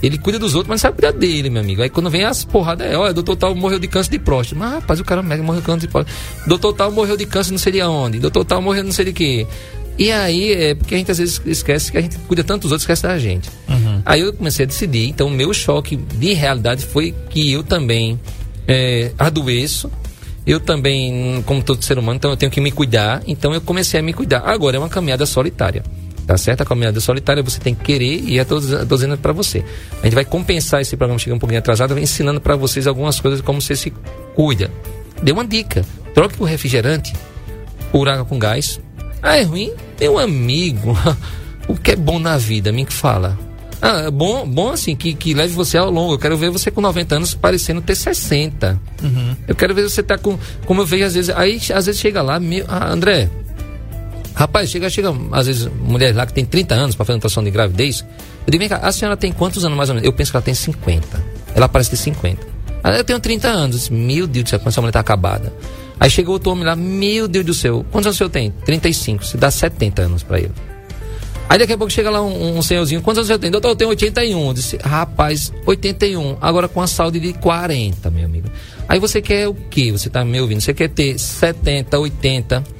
Ele 0.02 0.16
cuida 0.16 0.38
dos 0.38 0.54
outros, 0.54 0.68
mas 0.68 0.82
não 0.82 0.88
sabe 0.88 1.02
cuidar 1.02 1.16
dele, 1.16 1.50
meu 1.50 1.60
amigo. 1.60 1.82
Aí 1.82 1.90
quando 1.90 2.08
vem 2.08 2.24
as 2.24 2.44
porradas, 2.44 2.90
é, 2.90 2.96
olha, 2.96 3.12
doutor 3.12 3.36
tal 3.36 3.54
morreu 3.54 3.78
de 3.78 3.86
câncer 3.86 4.10
de 4.10 4.18
próstata. 4.18 4.58
Mas, 4.58 4.72
rapaz, 4.74 5.00
o 5.00 5.04
cara 5.04 5.22
médico 5.22 5.46
morreu 5.46 5.60
de 5.60 5.66
câncer 5.66 5.80
de 5.86 5.88
próstata. 5.88 6.18
Doutor 6.46 6.72
tal 6.72 6.90
morreu 6.90 7.16
de 7.16 7.26
câncer 7.26 7.50
não 7.52 7.58
sei 7.58 7.72
de 7.72 7.82
onde. 7.82 8.18
Doutor 8.18 8.44
tal 8.44 8.62
morreu 8.62 8.84
não 8.84 8.92
sei 8.92 9.06
de 9.06 9.12
quê. 9.12 9.46
E 9.98 10.10
aí, 10.10 10.52
é 10.52 10.74
porque 10.74 10.94
a 10.94 10.98
gente 10.98 11.10
às 11.10 11.18
vezes 11.18 11.42
esquece 11.44 11.92
que 11.92 11.98
a 11.98 12.00
gente 12.00 12.16
cuida 12.20 12.42
tanto 12.42 12.62
dos 12.62 12.72
outros, 12.72 12.84
esquece 12.84 13.02
da 13.02 13.18
gente. 13.18 13.50
Aí 14.06 14.22
eu 14.22 14.32
comecei 14.32 14.64
a 14.64 14.66
decidir. 14.66 15.06
Então, 15.08 15.26
o 15.26 15.30
meu 15.30 15.52
choque 15.52 15.96
de 15.96 16.32
realidade 16.32 16.86
foi 16.86 17.14
que 17.28 17.52
eu 17.52 17.62
também 17.62 18.18
é, 18.66 19.12
adoeço. 19.18 19.90
Eu 20.46 20.58
também, 20.58 21.42
como 21.46 21.62
todo 21.62 21.84
ser 21.84 21.98
humano, 21.98 22.16
então 22.16 22.30
eu 22.30 22.36
tenho 22.36 22.50
que 22.50 22.62
me 22.62 22.72
cuidar. 22.72 23.22
Então 23.26 23.52
eu 23.52 23.60
comecei 23.60 24.00
a 24.00 24.02
me 24.02 24.14
cuidar. 24.14 24.40
Agora 24.46 24.76
é 24.76 24.80
uma 24.80 24.88
caminhada 24.88 25.26
solitária. 25.26 25.82
Tá 26.30 26.36
certo? 26.38 26.60
A 26.60 26.64
caminhada 26.64 27.00
solitária 27.00 27.42
você 27.42 27.58
tem 27.58 27.74
que 27.74 27.82
querer 27.82 28.20
e 28.22 28.38
diz- 28.44 28.86
tô 28.88 28.94
dizendo 28.94 29.18
para 29.18 29.32
você. 29.32 29.64
A 30.00 30.04
gente 30.04 30.14
vai 30.14 30.24
compensar 30.24 30.80
esse 30.80 30.96
programa 30.96 31.18
chegando 31.18 31.38
um 31.38 31.40
pouquinho 31.40 31.58
atrasado, 31.58 31.92
vai 31.92 32.04
ensinando 32.04 32.40
para 32.40 32.54
vocês 32.54 32.86
algumas 32.86 33.18
coisas 33.18 33.40
como 33.40 33.60
você 33.60 33.74
se 33.74 33.92
cuida. 34.36 34.70
Dê 35.20 35.32
uma 35.32 35.44
dica. 35.44 35.84
Troque 36.14 36.40
o 36.40 36.44
refrigerante 36.44 37.12
por 37.90 38.08
água 38.08 38.24
com 38.24 38.38
gás. 38.38 38.78
Ah, 39.20 39.38
é 39.38 39.42
ruim? 39.42 39.72
Meu 39.98 40.20
amigo, 40.20 40.96
o 41.66 41.74
que 41.74 41.90
é 41.90 41.96
bom 41.96 42.20
na 42.20 42.38
vida? 42.38 42.70
Me 42.70 42.84
que 42.86 42.92
fala. 42.92 43.36
Ah, 43.82 44.02
é 44.06 44.10
bom, 44.12 44.46
bom 44.46 44.70
assim, 44.70 44.94
que, 44.94 45.12
que 45.14 45.34
leve 45.34 45.52
você 45.52 45.78
ao 45.78 45.90
longo. 45.90 46.14
Eu 46.14 46.18
quero 46.20 46.36
ver 46.36 46.50
você 46.50 46.70
com 46.70 46.80
90 46.80 47.16
anos 47.16 47.34
parecendo 47.34 47.80
ter 47.82 47.96
60. 47.96 48.80
Eu 49.48 49.56
quero 49.56 49.74
ver 49.74 49.82
você 49.82 50.00
tá 50.00 50.16
com. 50.16 50.38
Como 50.64 50.82
eu 50.82 50.86
vejo 50.86 51.06
às 51.06 51.14
vezes. 51.14 51.30
Aí 51.34 51.56
às 51.74 51.86
vezes 51.86 52.00
chega 52.00 52.22
lá, 52.22 52.38
meu, 52.38 52.64
ah, 52.68 52.88
André. 52.92 53.28
Rapaz, 54.40 54.70
chega, 54.70 54.88
chega, 54.88 55.14
às 55.33 55.46
vezes, 55.46 55.68
mulher 55.83 56.16
lá 56.16 56.24
que 56.24 56.33
tem 56.33 56.46
30 56.46 56.74
anos 56.74 56.96
para 56.96 57.05
fazer 57.05 57.16
ultrassom 57.18 57.44
de 57.44 57.50
gravidez. 57.50 58.00
Eu 58.46 58.50
digo, 58.50 58.59
vem 58.59 58.70
cá, 58.70 58.79
a 58.79 58.90
senhora 58.90 59.14
tem 59.14 59.31
quantos 59.31 59.66
anos 59.66 59.76
mais 59.76 59.90
ou 59.90 59.94
menos? 59.94 60.07
Eu 60.07 60.14
penso 60.14 60.31
que 60.31 60.37
ela 60.38 60.42
tem 60.42 60.55
50. 60.55 61.22
Ela 61.55 61.68
parece 61.68 61.90
ter 61.90 61.96
50. 61.96 62.46
Aí 62.83 62.96
eu 62.96 63.05
tenho 63.05 63.20
30 63.20 63.46
anos. 63.46 63.76
Disse, 63.76 63.92
Meu 63.92 64.26
Deus 64.26 64.44
do 64.44 64.48
céu, 64.48 64.61
essa 64.64 64.81
mulher 64.81 64.92
tá 64.92 65.00
acabada. 65.00 65.53
Aí 66.00 66.09
chegou 66.09 66.33
outro 66.33 66.50
homem 66.53 66.64
lá, 66.64 66.74
meu 66.74 67.29
Deus 67.29 67.44
do 67.44 67.53
céu, 67.53 67.85
quantos 67.90 68.07
anos 68.07 68.16
o 68.16 68.18
senhor 68.18 68.31
tem? 68.31 68.50
35. 68.64 69.26
Se 69.26 69.37
dá 69.37 69.50
70 69.50 70.00
anos 70.00 70.22
para 70.22 70.38
ele. 70.38 70.53
Aí 71.46 71.59
daqui 71.59 71.74
a 71.74 71.76
pouco 71.76 71.92
chega 71.92 72.09
lá 72.09 72.22
um, 72.22 72.57
um 72.57 72.62
senhorzinho, 72.62 73.03
quantos 73.03 73.18
anos 73.18 73.29
você 73.29 73.38
tem? 73.38 73.50
Doutor, 73.50 73.68
eu 73.68 73.76
tenho 73.76 73.90
81. 73.90 74.46
Eu 74.46 74.55
disse, 74.55 74.79
rapaz, 74.79 75.53
81. 75.66 76.38
Agora 76.40 76.66
com 76.66 76.81
a 76.81 76.87
saúde 76.87 77.20
de 77.20 77.35
40, 77.35 78.11
meu 78.11 78.24
amigo. 78.24 78.48
Aí 78.88 78.98
você 78.98 79.20
quer 79.20 79.48
o 79.48 79.55
quê? 79.55 79.92
Você 79.92 80.09
tá 80.09 80.24
me 80.24 80.40
ouvindo? 80.40 80.62
Você 80.62 80.72
quer 80.72 80.88
ter 80.88 81.18
70, 81.18 81.98
80, 81.98 82.79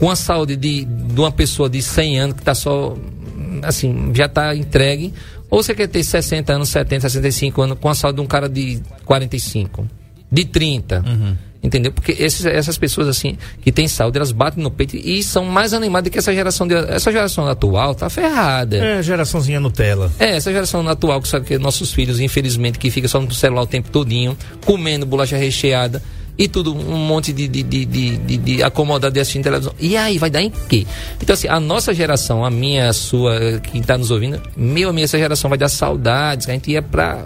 com 0.00 0.10
a 0.10 0.16
saúde 0.16 0.56
de, 0.56 0.86
de 0.86 1.20
uma 1.20 1.30
pessoa 1.30 1.68
de 1.68 1.82
100 1.82 2.18
anos 2.18 2.36
que 2.36 2.42
tá 2.42 2.54
só, 2.54 2.96
assim, 3.62 4.10
já 4.14 4.26
tá 4.26 4.56
entregue. 4.56 5.12
Ou 5.50 5.62
você 5.62 5.74
quer 5.74 5.88
ter 5.88 6.02
60 6.02 6.54
anos, 6.54 6.70
70, 6.70 7.02
65 7.02 7.60
anos 7.60 7.78
com 7.78 7.88
a 7.88 7.94
saúde 7.94 8.16
de 8.16 8.22
um 8.22 8.26
cara 8.26 8.48
de 8.48 8.80
45, 9.04 9.86
de 10.32 10.44
30. 10.46 11.04
Entendeu? 11.62 11.92
Porque 11.92 12.12
esses, 12.18 12.46
essas 12.46 12.78
pessoas, 12.78 13.08
assim, 13.08 13.36
que 13.60 13.70
têm 13.70 13.86
saúde, 13.86 14.16
elas 14.16 14.32
batem 14.32 14.64
no 14.64 14.70
peito 14.70 14.96
e 14.96 15.22
são 15.22 15.44
mais 15.44 15.74
animadas 15.74 16.10
que 16.10 16.18
essa 16.18 16.32
geração. 16.32 16.66
De, 16.66 16.74
essa 16.74 17.12
geração 17.12 17.46
atual 17.46 17.94
tá 17.94 18.08
ferrada. 18.08 18.78
É, 18.78 19.02
geraçãozinha 19.02 19.60
Nutella. 19.60 20.10
É, 20.18 20.36
essa 20.36 20.50
geração 20.50 20.88
atual 20.88 21.20
que 21.20 21.28
sabe 21.28 21.44
que 21.44 21.58
nossos 21.58 21.92
filhos, 21.92 22.18
infelizmente, 22.18 22.78
que 22.78 22.90
fica 22.90 23.06
só 23.06 23.20
no 23.20 23.34
celular 23.34 23.62
o 23.62 23.66
tempo 23.66 23.90
todinho, 23.90 24.34
comendo 24.64 25.04
bolacha 25.04 25.36
recheada 25.36 26.02
e 26.38 26.48
tudo, 26.48 26.74
um 26.74 26.96
monte 26.96 27.32
de, 27.32 27.46
de, 27.46 27.62
de, 27.62 27.84
de, 27.84 28.36
de, 28.36 28.62
acomodado 28.62 29.14
de 29.22 29.42
televisão. 29.42 29.74
E 29.78 29.96
aí, 29.96 30.18
vai 30.18 30.30
dar 30.30 30.42
em 30.42 30.50
quê? 30.68 30.86
Então, 31.20 31.34
assim, 31.34 31.48
a 31.48 31.60
nossa 31.60 31.92
geração, 31.92 32.44
a 32.44 32.50
minha, 32.50 32.88
a 32.88 32.92
sua, 32.92 33.60
quem 33.70 33.82
tá 33.82 33.98
nos 33.98 34.10
ouvindo, 34.10 34.40
meu 34.56 34.88
amigo, 34.90 35.04
essa 35.04 35.18
geração 35.18 35.48
vai 35.48 35.58
dar 35.58 35.68
saudades, 35.68 36.46
que 36.46 36.52
a 36.52 36.54
gente 36.54 36.70
ia 36.70 36.82
pra. 36.82 37.24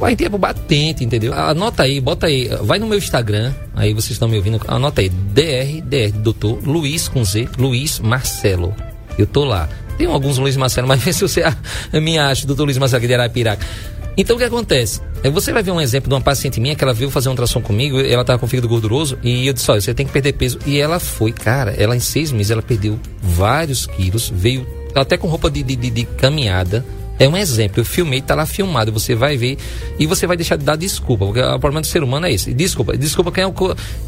A 0.00 0.08
gente 0.10 0.22
ia 0.22 0.30
pro 0.30 0.38
batente, 0.38 1.04
entendeu? 1.04 1.34
Anota 1.34 1.82
aí, 1.82 2.00
bota 2.00 2.26
aí, 2.26 2.48
vai 2.62 2.78
no 2.78 2.86
meu 2.86 2.96
Instagram, 2.96 3.52
aí 3.74 3.92
vocês 3.92 4.12
estão 4.12 4.26
me 4.26 4.36
ouvindo, 4.36 4.58
anota 4.66 5.02
aí, 5.02 5.08
DR, 5.10 5.82
DR, 5.84 6.10
doutor 6.12 6.58
Luiz 6.66 7.08
com 7.08 7.22
Z, 7.24 7.48
Luiz 7.58 8.00
Marcelo. 8.00 8.74
Eu 9.18 9.26
tô 9.26 9.44
lá. 9.44 9.68
Tem 9.98 10.06
alguns 10.06 10.38
Luiz 10.38 10.56
Marcelo, 10.56 10.88
mas 10.88 11.00
vê 11.04 11.12
se 11.12 11.20
você 11.20 11.42
a- 11.42 11.54
me 12.00 12.18
acha, 12.18 12.46
doutor 12.46 12.64
Luiz 12.64 12.78
Marcelo 12.78 12.98
aqui 12.98 13.06
de 13.06 13.14
Arapiraca. 13.14 13.66
Então 14.16 14.36
o 14.36 14.38
que 14.38 14.44
acontece? 14.44 15.00
É, 15.24 15.30
Você 15.30 15.52
vai 15.52 15.62
ver 15.62 15.70
um 15.70 15.80
exemplo 15.80 16.08
de 16.08 16.14
uma 16.14 16.20
paciente 16.20 16.60
minha 16.60 16.74
que 16.74 16.84
ela 16.84 16.92
veio 16.92 17.10
fazer 17.10 17.28
um 17.28 17.32
ultrassom 17.32 17.60
comigo, 17.62 17.98
ela 18.00 18.24
tava 18.24 18.38
com 18.38 18.46
fígado 18.46 18.68
gorduroso, 18.68 19.18
e 19.22 19.46
eu 19.46 19.52
disse, 19.52 19.70
olha, 19.70 19.80
você 19.80 19.94
tem 19.94 20.04
que 20.06 20.12
perder 20.12 20.32
peso. 20.34 20.58
E 20.66 20.78
ela 20.78 20.98
foi, 20.98 21.32
cara, 21.32 21.72
ela 21.72 21.96
em 21.96 22.00
seis 22.00 22.30
meses 22.30 22.50
ela 22.50 22.62
perdeu 22.62 22.98
vários 23.22 23.86
quilos, 23.86 24.30
veio 24.34 24.66
até 24.94 25.16
com 25.16 25.26
roupa 25.28 25.50
de, 25.50 25.62
de, 25.62 25.74
de- 25.76 25.90
de 25.90 26.04
caminhada. 26.04 26.84
É 27.18 27.28
um 27.28 27.36
exemplo, 27.36 27.80
eu 27.80 27.84
filmei, 27.84 28.20
tá 28.20 28.34
lá 28.34 28.44
filmado, 28.44 28.90
você 28.90 29.14
vai 29.14 29.36
ver 29.36 29.56
e 29.98 30.06
você 30.06 30.26
vai 30.26 30.36
deixar 30.36 30.56
de 30.56 30.64
dar 30.64 30.76
desculpa, 30.76 31.24
porque 31.26 31.40
o 31.40 31.58
problema 31.60 31.80
do 31.80 31.86
ser 31.86 32.02
humano 32.02 32.26
é 32.26 32.32
esse. 32.32 32.52
Desculpa, 32.52 32.96
desculpa 32.96 33.30
quem 33.30 33.44
é 33.44 33.46
o, 33.46 33.52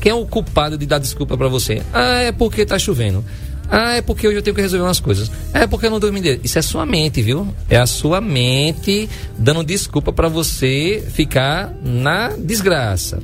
quem 0.00 0.10
é 0.10 0.14
o 0.14 0.26
culpado 0.26 0.76
de 0.76 0.84
dar 0.84 0.98
desculpa 0.98 1.36
pra 1.36 1.46
você? 1.48 1.80
Ah, 1.92 2.22
é 2.22 2.32
porque 2.32 2.66
tá 2.66 2.78
chovendo. 2.78 3.24
Ah, 3.70 3.94
é 3.96 4.02
porque 4.02 4.28
hoje 4.28 4.38
eu 4.38 4.42
tenho 4.42 4.54
que 4.54 4.62
resolver 4.62 4.84
umas 4.84 5.00
coisas. 5.00 5.30
É 5.52 5.66
porque 5.66 5.86
eu 5.86 5.90
não 5.90 5.98
dormi 5.98 6.20
direito. 6.20 6.44
Isso 6.44 6.58
é 6.58 6.62
sua 6.62 6.84
mente, 6.84 7.22
viu? 7.22 7.46
É 7.68 7.76
a 7.76 7.86
sua 7.86 8.20
mente 8.20 9.08
dando 9.38 9.64
desculpa 9.64 10.12
pra 10.12 10.28
você 10.28 11.02
ficar 11.12 11.74
na 11.82 12.28
desgraça. 12.28 13.20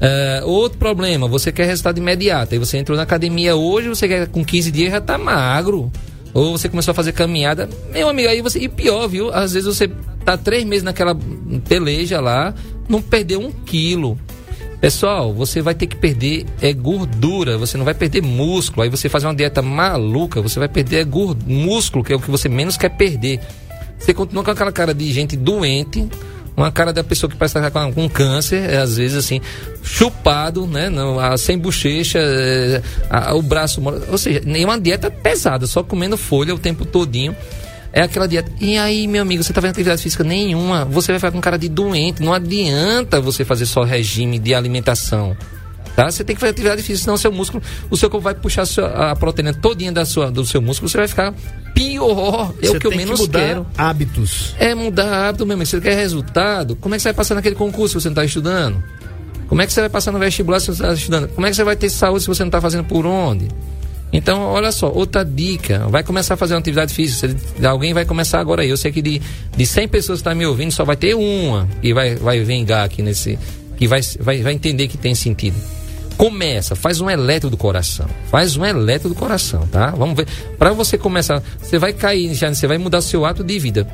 Ah, 0.00 0.42
outro 0.44 0.78
problema, 0.78 1.26
você 1.26 1.50
quer 1.52 1.66
resultado 1.66 1.98
imediato. 1.98 2.54
Aí 2.54 2.58
você 2.58 2.76
entrou 2.78 2.96
na 2.96 3.04
academia 3.04 3.56
hoje, 3.56 3.88
você 3.88 4.06
quer 4.08 4.26
com 4.28 4.44
15 4.44 4.70
dias 4.70 4.90
já 4.90 5.00
tá 5.00 5.16
magro. 5.16 5.90
ou 6.34 6.58
você 6.58 6.68
começou 6.68 6.92
a 6.92 6.94
fazer 6.94 7.12
caminhada, 7.12 7.68
meu 7.92 8.08
amigo, 8.08 8.28
aí 8.28 8.42
você. 8.42 8.58
E 8.58 8.68
pior, 8.68 9.06
viu? 9.08 9.32
Às 9.32 9.52
vezes 9.52 9.66
você 9.66 9.88
tá 10.24 10.36
três 10.36 10.64
meses 10.64 10.82
naquela 10.82 11.16
peleja 11.68 12.20
lá, 12.20 12.52
não 12.88 13.00
perdeu 13.00 13.40
um 13.40 13.52
quilo. 13.52 14.18
Pessoal, 14.84 15.32
você 15.32 15.62
vai 15.62 15.74
ter 15.74 15.86
que 15.86 15.96
perder 15.96 16.44
é 16.60 16.70
gordura, 16.70 17.56
você 17.56 17.78
não 17.78 17.86
vai 17.86 17.94
perder 17.94 18.20
músculo. 18.20 18.82
Aí 18.82 18.90
você 18.90 19.08
faz 19.08 19.24
uma 19.24 19.34
dieta 19.34 19.62
maluca, 19.62 20.42
você 20.42 20.58
vai 20.58 20.68
perder 20.68 21.06
é 21.06 21.08
músculo, 21.46 22.04
que 22.04 22.12
é 22.12 22.16
o 22.16 22.20
que 22.20 22.30
você 22.30 22.50
menos 22.50 22.76
quer 22.76 22.90
perder. 22.90 23.40
Você 23.98 24.12
continua 24.12 24.44
com 24.44 24.50
aquela 24.50 24.70
cara 24.70 24.92
de 24.92 25.10
gente 25.10 25.38
doente, 25.38 26.06
uma 26.54 26.70
cara 26.70 26.92
da 26.92 27.02
pessoa 27.02 27.30
que 27.30 27.34
parece 27.34 27.56
estar 27.56 27.70
com, 27.70 27.94
com 27.94 28.06
câncer, 28.10 28.68
é, 28.68 28.76
às 28.76 28.98
vezes 28.98 29.16
assim, 29.16 29.40
chupado, 29.82 30.66
né? 30.66 30.90
Não, 30.90 31.18
a, 31.18 31.34
sem 31.38 31.56
bochecha, 31.56 32.18
é, 32.18 32.82
a, 33.08 33.34
o 33.34 33.40
braço. 33.40 33.80
Ou 34.10 34.18
seja, 34.18 34.42
nenhuma 34.44 34.78
dieta 34.78 35.10
pesada, 35.10 35.66
só 35.66 35.82
comendo 35.82 36.18
folha 36.18 36.54
o 36.54 36.58
tempo 36.58 36.84
todinho. 36.84 37.34
É 37.96 38.02
aquela 38.02 38.26
dieta. 38.26 38.50
E 38.60 38.76
aí, 38.76 39.06
meu 39.06 39.22
amigo, 39.22 39.40
você 39.44 39.52
tá 39.52 39.60
fazendo 39.60 39.74
atividade 39.76 40.02
física 40.02 40.24
nenhuma, 40.24 40.84
você 40.84 41.12
vai 41.12 41.20
ficar 41.20 41.30
com 41.30 41.40
cara 41.40 41.56
de 41.56 41.68
doente. 41.68 42.20
Não 42.20 42.34
adianta 42.34 43.20
você 43.20 43.44
fazer 43.44 43.66
só 43.66 43.84
regime 43.84 44.36
de 44.36 44.52
alimentação. 44.52 45.36
Tá? 45.94 46.10
Você 46.10 46.24
tem 46.24 46.34
que 46.34 46.40
fazer 46.40 46.50
atividade 46.50 46.82
física, 46.82 47.04
senão 47.04 47.16
seu 47.16 47.30
músculo, 47.30 47.62
o 47.88 47.96
seu 47.96 48.10
corpo 48.10 48.24
vai 48.24 48.34
puxar 48.34 48.62
a, 48.62 48.66
sua, 48.66 49.12
a 49.12 49.14
proteína 49.14 49.54
todinha 49.54 49.92
da 49.92 50.04
sua, 50.04 50.28
do 50.28 50.44
seu 50.44 50.60
músculo, 50.60 50.88
você 50.88 50.98
vai 50.98 51.06
ficar 51.06 51.32
pior. 51.72 52.52
É 52.60 52.66
Você 52.66 52.76
o 52.76 52.80
que 52.80 52.86
eu 52.88 52.90
menos 52.90 53.20
que 53.20 53.26
mudar 53.26 53.38
quero. 53.38 53.66
hábitos. 53.78 54.56
É 54.58 54.74
mudar 54.74 55.28
hábito 55.28 55.46
mesmo. 55.46 55.64
Se 55.64 55.76
você 55.76 55.80
quer 55.80 55.94
resultado, 55.96 56.74
como 56.74 56.96
é 56.96 56.98
que 56.98 57.02
você 57.02 57.10
vai 57.10 57.14
passar 57.14 57.36
naquele 57.36 57.54
concurso 57.54 58.00
se 58.00 58.02
você 58.02 58.08
não 58.08 58.14
está 58.14 58.24
estudando? 58.24 58.82
Como 59.46 59.62
é 59.62 59.66
que 59.66 59.72
você 59.72 59.82
vai 59.82 59.90
passar 59.90 60.10
no 60.10 60.18
vestibular 60.18 60.58
se 60.58 60.66
você 60.66 60.82
não 60.82 60.90
está 60.90 61.00
estudando? 61.00 61.28
Como 61.28 61.46
é 61.46 61.50
que 61.50 61.54
você 61.56 61.62
vai 61.62 61.76
ter 61.76 61.88
saúde 61.90 62.22
se 62.22 62.26
você 62.26 62.42
não 62.42 62.48
está 62.48 62.60
fazendo 62.60 62.84
por 62.84 63.06
onde? 63.06 63.46
Então, 64.14 64.42
olha 64.42 64.70
só, 64.70 64.88
outra 64.88 65.24
dica. 65.24 65.88
Vai 65.88 66.04
começar 66.04 66.34
a 66.34 66.36
fazer 66.36 66.54
uma 66.54 66.60
atividade 66.60 66.94
física. 66.94 67.34
Alguém 67.68 67.92
vai 67.92 68.04
começar 68.04 68.38
agora 68.38 68.62
aí. 68.62 68.70
Eu 68.70 68.76
sei 68.76 68.92
que 68.92 69.02
de, 69.02 69.20
de 69.56 69.66
100 69.66 69.88
pessoas 69.88 70.18
que 70.18 70.20
estão 70.20 70.34
me 70.36 70.46
ouvindo, 70.46 70.70
só 70.70 70.84
vai 70.84 70.94
ter 70.94 71.14
uma 71.14 71.68
que 71.82 71.92
vai, 71.92 72.14
vai 72.14 72.40
vingar 72.44 72.84
aqui 72.84 73.02
nesse. 73.02 73.36
que 73.76 73.88
vai, 73.88 74.00
vai, 74.20 74.40
vai 74.40 74.52
entender 74.52 74.86
que 74.86 74.96
tem 74.96 75.16
sentido. 75.16 75.56
Começa, 76.16 76.76
faz 76.76 77.00
um 77.00 77.10
eletro 77.10 77.50
do 77.50 77.56
coração. 77.56 78.06
Faz 78.30 78.56
um 78.56 78.64
eletro 78.64 79.08
do 79.08 79.16
coração, 79.16 79.66
tá? 79.66 79.90
Vamos 79.90 80.14
ver. 80.14 80.28
Para 80.56 80.70
você 80.70 80.96
começar, 80.96 81.42
você 81.60 81.76
vai 81.76 81.92
cair, 81.92 82.32
já, 82.34 82.54
você 82.54 82.68
vai 82.68 82.78
mudar 82.78 83.00
seu 83.00 83.24
hábito 83.24 83.42
de 83.42 83.58
vida. 83.58 83.88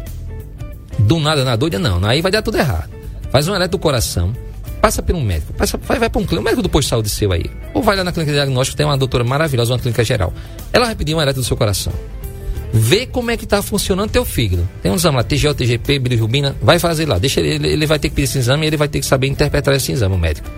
Do 0.99 1.19
nada, 1.19 1.47
na 1.47 1.57
doida, 1.57 1.79
não. 1.79 2.05
Aí 2.05 2.21
vai 2.21 2.31
dar 2.31 2.43
tudo 2.43 2.59
errado. 2.59 2.91
Faz 3.31 3.49
um 3.49 3.55
eletro 3.55 3.79
do 3.79 3.83
coração. 3.83 4.35
Passa 4.81 5.03
por 5.03 5.15
um 5.15 5.23
médico. 5.23 5.53
Passa, 5.53 5.77
vai 5.79 5.99
vai 5.99 6.09
para 6.09 6.21
um, 6.21 6.25
clínico, 6.25 6.45
médico 6.45 6.63
do 6.63 6.69
posto 6.69 6.87
de 6.87 6.91
saúde 6.91 7.09
seu 7.11 7.33
aí. 7.33 7.45
Ou 7.75 7.83
vai 7.83 7.97
lá 7.97 8.05
na 8.05 8.13
clínica 8.13 8.33
de 8.33 8.39
diagnóstico, 8.39 8.77
tem 8.77 8.87
uma 8.87 8.97
doutora 8.97 9.25
maravilhosa, 9.25 9.73
uma 9.73 9.79
clínica 9.79 10.03
geral. 10.03 10.33
Ela 10.73 10.87
vai 10.87 10.95
pedir 10.95 11.15
um 11.15 11.21
eletro 11.21 11.43
do 11.43 11.47
seu 11.47 11.57
coração. 11.57 11.93
Vê 12.73 13.05
como 13.05 13.31
é 13.31 13.37
que 13.37 13.45
está 13.45 13.63
funcionando 13.63 14.11
teu 14.11 14.25
fígado. 14.25 14.69
Tem 14.83 14.91
um 14.91 14.95
exame 14.95 15.17
lá, 15.17 15.25
TGO, 15.25 15.55
TGP, 15.55 15.99
bilirrubina. 15.99 16.57
Vai 16.63 16.79
fazer 16.79 17.07
lá. 17.07 17.19
Deixa 17.19 17.41
ele, 17.41 17.69
ele 17.69 17.87
vai 17.87 17.99
ter 17.99 18.09
que 18.09 18.15
pedir 18.15 18.25
esse 18.25 18.39
exame 18.39 18.65
e 18.65 18.69
ele 18.69 18.77
vai 18.77 18.89
ter 18.89 19.01
que 19.01 19.07
saber 19.07 19.27
interpretar 19.27 19.75
esse 19.75 19.91
exame, 19.93 20.15
o 20.15 20.19
médico. 20.19 20.49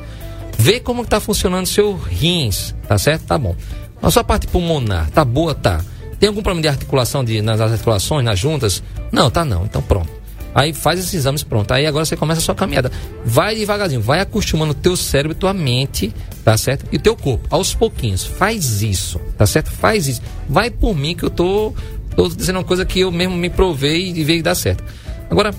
Vê 0.58 0.78
como 0.78 1.02
está 1.02 1.18
funcionando 1.18 1.66
seu 1.66 1.94
rins, 1.96 2.74
tá 2.86 2.98
certo? 2.98 3.24
Tá 3.24 3.38
bom. 3.38 3.56
A 4.02 4.10
sua 4.10 4.22
parte 4.22 4.46
pulmonar, 4.46 5.10
tá 5.10 5.24
boa? 5.24 5.54
Tá. 5.54 5.80
Tem 6.20 6.28
algum 6.28 6.42
problema 6.42 6.62
de 6.62 6.68
articulação 6.68 7.24
de, 7.24 7.40
nas 7.40 7.60
articulações, 7.60 8.24
nas 8.24 8.38
juntas? 8.38 8.82
Não, 9.10 9.30
tá 9.30 9.44
não. 9.44 9.64
Então 9.64 9.82
pronto. 9.82 10.21
Aí 10.54 10.72
faz 10.72 11.00
esses 11.00 11.14
exames, 11.14 11.42
pronto. 11.42 11.72
Aí 11.72 11.86
agora 11.86 12.04
você 12.04 12.16
começa 12.16 12.40
a 12.40 12.44
sua 12.44 12.54
caminhada. 12.54 12.90
Vai 13.24 13.54
devagarzinho, 13.54 14.00
vai 14.00 14.20
acostumando 14.20 14.72
o 14.72 14.74
teu 14.74 14.96
cérebro, 14.96 15.36
tua 15.36 15.54
mente, 15.54 16.14
tá 16.44 16.56
certo? 16.56 16.86
E 16.92 16.98
teu 16.98 17.16
corpo, 17.16 17.46
aos 17.50 17.74
pouquinhos. 17.74 18.24
Faz 18.24 18.82
isso, 18.82 19.18
tá 19.36 19.46
certo? 19.46 19.70
Faz 19.70 20.06
isso. 20.06 20.22
Vai 20.48 20.70
por 20.70 20.94
mim 20.94 21.16
que 21.16 21.24
eu 21.24 21.30
tô, 21.30 21.72
tô 22.14 22.28
dizendo 22.28 22.56
uma 22.56 22.64
coisa 22.64 22.84
que 22.84 23.00
eu 23.00 23.10
mesmo 23.10 23.36
me 23.36 23.48
provei 23.48 24.10
e 24.10 24.24
veio 24.24 24.42
dar 24.42 24.54
certo. 24.54 24.84
Agora, 25.30 25.54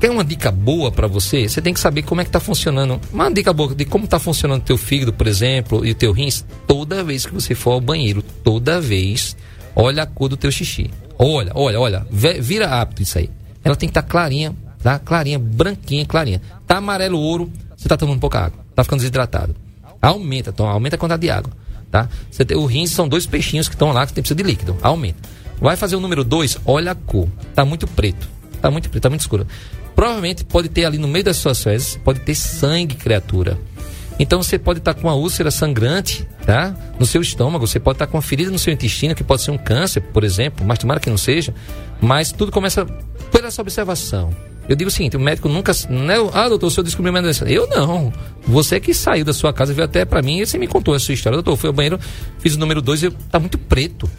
Quer 0.00 0.12
uma 0.12 0.24
dica 0.24 0.52
boa 0.52 0.92
para 0.92 1.08
você? 1.08 1.48
Você 1.48 1.60
tem 1.60 1.74
que 1.74 1.80
saber 1.80 2.02
como 2.02 2.20
é 2.20 2.24
que 2.24 2.30
tá 2.30 2.38
funcionando. 2.38 3.00
Uma 3.12 3.28
dica 3.30 3.52
boa 3.52 3.74
de 3.74 3.84
como 3.84 4.06
tá 4.06 4.20
funcionando 4.20 4.62
teu 4.62 4.78
fígado, 4.78 5.12
por 5.12 5.26
exemplo, 5.26 5.84
e 5.84 5.90
o 5.90 5.94
teu 5.94 6.12
rins. 6.12 6.44
Toda 6.68 7.02
vez 7.02 7.26
que 7.26 7.34
você 7.34 7.52
for 7.52 7.72
ao 7.72 7.80
banheiro, 7.80 8.22
toda 8.22 8.80
vez, 8.80 9.36
olha 9.74 10.04
a 10.04 10.06
cor 10.06 10.28
do 10.28 10.36
teu 10.36 10.52
xixi. 10.52 10.88
Olha, 11.18 11.50
olha, 11.52 11.80
olha. 11.80 12.06
Vira 12.10 12.68
hábito 12.68 13.02
isso 13.02 13.18
aí. 13.18 13.28
Ela 13.64 13.76
tem 13.76 13.88
que 13.88 13.90
estar 13.90 14.02
clarinha, 14.02 14.54
tá? 14.82 14.98
Clarinha, 14.98 15.38
branquinha, 15.38 16.04
clarinha. 16.06 16.40
Tá 16.66 16.78
amarelo 16.78 17.18
ouro, 17.18 17.52
você 17.76 17.88
tá 17.88 17.96
tomando 17.96 18.20
pouca 18.20 18.40
água. 18.40 18.58
Tá 18.74 18.84
ficando 18.84 19.00
desidratado. 19.00 19.54
Aumenta, 20.00 20.50
então, 20.50 20.66
aumenta 20.66 20.96
a 20.96 20.98
quantidade 20.98 21.22
de 21.22 21.30
água, 21.30 21.52
tá? 21.90 22.08
Você 22.30 22.44
tem, 22.44 22.56
o 22.56 22.66
rins 22.66 22.90
são 22.90 23.08
dois 23.08 23.26
peixinhos 23.26 23.68
que 23.68 23.74
estão 23.74 23.92
lá 23.92 24.06
que 24.06 24.12
tem 24.12 24.22
precisa 24.22 24.36
de 24.36 24.42
líquido. 24.42 24.76
Aumenta. 24.82 25.28
Vai 25.60 25.76
fazer 25.76 25.96
o 25.96 26.00
número 26.00 26.22
2, 26.22 26.58
olha 26.64 26.92
a 26.92 26.94
cor. 26.94 27.28
Tá 27.54 27.64
muito 27.64 27.86
preto. 27.86 28.28
Tá 28.60 28.70
muito 28.70 28.88
preto, 28.88 29.02
tá 29.02 29.08
muito 29.08 29.22
escuro. 29.22 29.46
Provavelmente 29.94 30.44
pode 30.44 30.68
ter 30.68 30.84
ali 30.84 30.98
no 30.98 31.08
meio 31.08 31.24
das 31.24 31.38
suas 31.38 31.60
fezes, 31.62 31.98
pode 32.04 32.20
ter 32.20 32.34
sangue, 32.34 32.94
criatura. 32.94 33.58
Então 34.18 34.42
você 34.42 34.58
pode 34.58 34.80
estar 34.80 34.94
com 34.94 35.02
uma 35.08 35.14
úlcera 35.14 35.50
sangrante, 35.50 36.26
tá? 36.44 36.74
No 36.98 37.06
seu 37.06 37.20
estômago, 37.20 37.66
você 37.66 37.78
pode 37.78 37.96
estar 37.96 38.06
com 38.06 38.16
uma 38.16 38.22
ferida 38.22 38.50
no 38.50 38.58
seu 38.58 38.72
intestino, 38.72 39.14
que 39.14 39.22
pode 39.22 39.42
ser 39.42 39.52
um 39.52 39.58
câncer, 39.58 40.00
por 40.00 40.24
exemplo, 40.24 40.66
mas 40.66 40.78
tomara 40.78 40.98
que 40.98 41.08
não 41.08 41.18
seja. 41.18 41.54
Mas 42.00 42.32
tudo 42.32 42.50
começa 42.50 42.86
pela 43.30 43.50
sua 43.50 43.62
observação. 43.62 44.34
Eu 44.68 44.76
digo 44.76 44.88
o 44.88 44.90
seguinte, 44.90 45.16
o 45.16 45.20
médico 45.20 45.48
nunca. 45.48 45.72
Não 45.88 46.10
é, 46.10 46.30
ah, 46.34 46.48
doutor, 46.48 46.66
o 46.66 46.70
senhor 46.70 46.84
descobriu 46.84 47.10
minha 47.10 47.22
doença. 47.22 47.48
Eu 47.50 47.66
não. 47.68 48.12
Você 48.46 48.78
que 48.78 48.92
saiu 48.92 49.24
da 49.24 49.32
sua 49.32 49.52
casa 49.52 49.72
veio 49.72 49.86
até 49.86 50.04
pra 50.04 50.20
mim 50.20 50.40
e 50.40 50.46
você 50.46 50.58
me 50.58 50.66
contou 50.66 50.92
a 50.94 50.98
sua 50.98 51.14
história. 51.14 51.36
Doutor, 51.36 51.56
fui 51.56 51.68
ao 51.68 51.72
banheiro, 51.72 51.98
fiz 52.38 52.54
o 52.54 52.58
número 52.58 52.82
2 52.82 53.02
e 53.04 53.10
tá 53.10 53.40
muito 53.40 53.56
preto. 53.56 54.10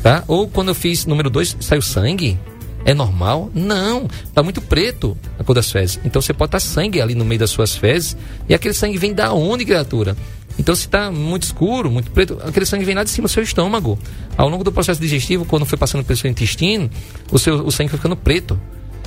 Tá? 0.00 0.22
Ou 0.28 0.46
quando 0.46 0.68
eu 0.68 0.74
fiz 0.74 1.04
número 1.04 1.28
2, 1.28 1.56
saiu 1.60 1.82
sangue. 1.82 2.38
É 2.84 2.94
normal? 2.94 3.50
Não. 3.54 4.08
Tá 4.32 4.42
muito 4.42 4.60
preto 4.60 5.16
a 5.38 5.44
cor 5.44 5.54
das 5.54 5.70
fezes. 5.70 6.00
Então 6.04 6.22
você 6.22 6.32
pode 6.32 6.48
estar 6.48 6.60
sangue 6.60 7.00
ali 7.00 7.14
no 7.14 7.24
meio 7.24 7.40
das 7.40 7.50
suas 7.50 7.76
fezes. 7.76 8.16
E 8.48 8.54
aquele 8.54 8.74
sangue 8.74 8.98
vem 8.98 9.12
da 9.12 9.32
onde, 9.32 9.64
criatura? 9.64 10.16
Então 10.58 10.74
se 10.74 10.82
está 10.86 11.10
muito 11.10 11.44
escuro, 11.44 11.90
muito 11.90 12.10
preto, 12.10 12.38
aquele 12.44 12.66
sangue 12.66 12.84
vem 12.84 12.94
lá 12.94 13.04
de 13.04 13.10
cima 13.10 13.26
do 13.26 13.30
seu 13.30 13.42
estômago. 13.42 13.98
Ao 14.36 14.48
longo 14.48 14.62
do 14.62 14.70
processo 14.72 15.00
digestivo, 15.00 15.44
quando 15.44 15.64
foi 15.64 15.78
passando 15.78 16.04
pelo 16.04 16.16
seu 16.16 16.30
intestino, 16.30 16.90
o, 17.30 17.38
seu, 17.38 17.66
o 17.66 17.70
sangue 17.72 17.90
foi 17.90 17.98
ficando 17.98 18.16
preto. 18.16 18.58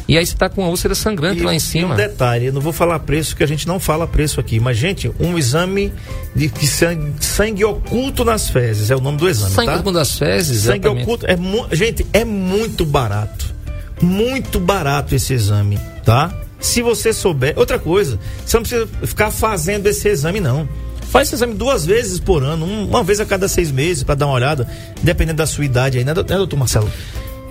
E 0.08 0.18
aí 0.20 0.26
você 0.26 0.34
está 0.34 0.48
com 0.50 0.64
a 0.64 0.68
úlcera 0.70 0.94
sangrante 0.94 1.42
lá 1.42 1.52
em 1.52 1.58
E 1.58 1.60
cima. 1.60 1.94
um 1.94 1.98
detalhe, 1.98 2.46
eu 2.46 2.54
não 2.54 2.62
vou 2.62 2.72
falar 2.72 3.00
preço, 3.00 3.36
que 3.36 3.44
a 3.44 3.48
gente 3.48 3.68
não 3.68 3.80
fala 3.80 4.06
preço 4.06 4.40
aqui, 4.40 4.60
mas, 4.60 4.78
gente, 4.78 5.12
um 5.20 5.36
exame 5.36 5.92
de, 6.36 6.48
de 6.48 6.68
sangue, 6.68 7.12
sangue 7.20 7.66
oculto 7.66 8.24
nas 8.24 8.48
fezes 8.48 8.92
é 8.92 8.96
o 8.96 9.00
nome 9.02 9.18
do 9.18 9.28
exame, 9.28 9.52
Sangue 9.56 9.68
tá? 9.68 9.74
oculto 9.78 9.94
das 9.98 10.16
fezes, 10.16 10.62
Sangue 10.62 10.88
exatamente. 10.88 11.04
oculto 11.04 11.26
é 11.26 11.36
gente, 11.76 12.06
é 12.14 12.24
muito 12.24 12.86
barato. 12.86 13.54
Muito 14.00 14.60
barato 14.60 15.16
esse 15.16 15.34
exame, 15.34 15.80
tá? 16.04 16.32
Se 16.60 16.84
você 16.84 17.12
souber, 17.12 17.54
outra 17.58 17.80
coisa, 17.80 18.20
você 18.46 18.58
não 18.58 18.62
precisa 18.64 18.88
ficar 19.08 19.32
fazendo 19.32 19.88
esse 19.88 20.08
exame 20.08 20.40
não. 20.40 20.68
Faz 21.16 21.30
esse 21.30 21.36
exame 21.36 21.54
duas 21.54 21.86
vezes 21.86 22.20
por 22.20 22.44
ano, 22.44 22.66
um- 22.66 22.90
uma 22.90 23.02
vez 23.02 23.22
a 23.22 23.26
cada 23.26 23.48
seis 23.48 23.72
meses 23.72 24.04
para 24.04 24.16
dar 24.16 24.26
uma 24.26 24.36
olhada, 24.36 24.68
dependendo 25.02 25.38
da 25.38 25.46
sua 25.48 25.64
idade 25.64 25.98
aí, 25.98 26.04
né, 26.04 26.14
doutor- 26.14 26.38
né, 26.46 26.58
Marcelo? 26.58 26.92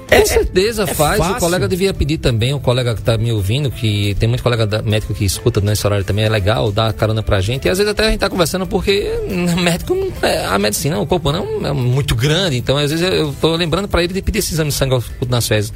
Com 0.07 0.27
certeza 0.27 0.83
é 0.83 0.87
faz. 0.87 1.16
fácil. 1.16 1.37
O 1.37 1.40
colega 1.40 1.66
devia 1.66 1.94
pedir 1.94 2.18
também, 2.18 2.53
o 2.53 2.61
colega 2.61 2.92
que 2.94 3.00
está 3.00 3.16
me 3.16 3.33
ouvindo, 3.33 3.70
que 3.70 4.14
tem 4.18 4.29
muito 4.29 4.42
colega 4.42 4.66
da- 4.66 4.83
médico 4.83 5.14
que 5.14 5.24
escuta 5.24 5.62
nesse 5.62 5.87
horário 5.87 6.05
também, 6.05 6.27
é 6.27 6.29
legal, 6.29 6.70
dá 6.70 6.92
carona 6.92 7.22
pra 7.22 7.40
gente. 7.40 7.64
E 7.64 7.70
às 7.70 7.79
vezes 7.79 7.90
até 7.90 8.07
a 8.07 8.11
gente 8.11 8.20
tá 8.20 8.29
conversando 8.29 8.66
porque 8.66 9.11
hum, 9.31 9.57
médico, 9.62 9.96
é, 10.20 10.44
a 10.44 10.59
medicina, 10.59 11.00
o 11.00 11.07
corpo 11.07 11.33
não 11.33 11.66
é 11.66 11.72
muito 11.72 12.14
grande. 12.14 12.59
Então 12.59 12.77
às 12.77 12.90
vezes 12.90 13.11
eu 13.11 13.35
tô 13.40 13.57
lembrando 13.57 13.88
pra 13.88 14.05
ele 14.05 14.12
de 14.12 14.20
pedir 14.20 14.40
esse 14.40 14.53
exame 14.53 14.68
de 14.68 14.77
sangue 14.77 15.03
nas 15.27 15.48
fezes. 15.48 15.72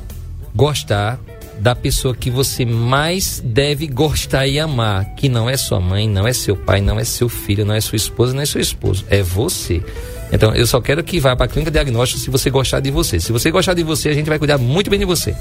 gostar 0.55 1.19
da 1.59 1.75
pessoa 1.75 2.15
que 2.15 2.29
você 2.29 2.65
mais 2.65 3.41
deve 3.43 3.87
gostar 3.87 4.47
e 4.47 4.59
amar, 4.59 5.05
que 5.15 5.27
não 5.27 5.49
é 5.49 5.57
sua 5.57 5.79
mãe, 5.79 6.07
não 6.07 6.27
é 6.27 6.33
seu 6.33 6.55
pai, 6.55 6.81
não 6.81 6.99
é 6.99 7.03
seu 7.03 7.27
filho, 7.27 7.65
não 7.65 7.73
é 7.73 7.81
sua 7.81 7.95
esposa, 7.95 8.33
não 8.33 8.41
é 8.41 8.45
seu 8.45 8.61
esposo, 8.61 9.05
é 9.09 9.21
você. 9.21 9.83
Então, 10.31 10.53
eu 10.53 10.67
só 10.67 10.81
quero 10.81 11.03
que 11.03 11.19
vá 11.19 11.35
para 11.35 11.45
a 11.45 11.47
clínica 11.47 11.71
diagnóstico 11.71 12.19
se 12.19 12.29
você 12.29 12.49
gostar 12.49 12.79
de 12.79 12.91
você. 12.91 13.19
Se 13.19 13.31
você 13.31 13.49
gostar 13.49 13.73
de 13.73 13.83
você, 13.83 14.09
a 14.09 14.13
gente 14.13 14.27
vai 14.27 14.37
cuidar 14.37 14.57
muito 14.57 14.89
bem 14.89 14.99
de 14.99 15.05
você. 15.05 15.35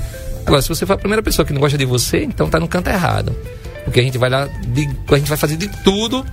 Agora, 0.44 0.62
se 0.62 0.68
você 0.68 0.86
for 0.86 0.92
a 0.92 0.98
primeira 0.98 1.22
pessoa 1.22 1.44
que 1.44 1.52
não 1.52 1.60
gosta 1.60 1.76
de 1.76 1.84
você, 1.84 2.22
então 2.22 2.48
tá 2.48 2.60
no 2.60 2.68
canto 2.68 2.88
errado. 2.88 3.36
Porque 3.84 4.00
a 4.00 4.02
gente 4.02 4.16
vai 4.16 4.30
lá, 4.30 4.46
de, 4.46 4.88
a 5.08 5.18
gente 5.18 5.28
vai 5.28 5.36
fazer 5.36 5.56
de 5.56 5.68
tudo 5.82 6.24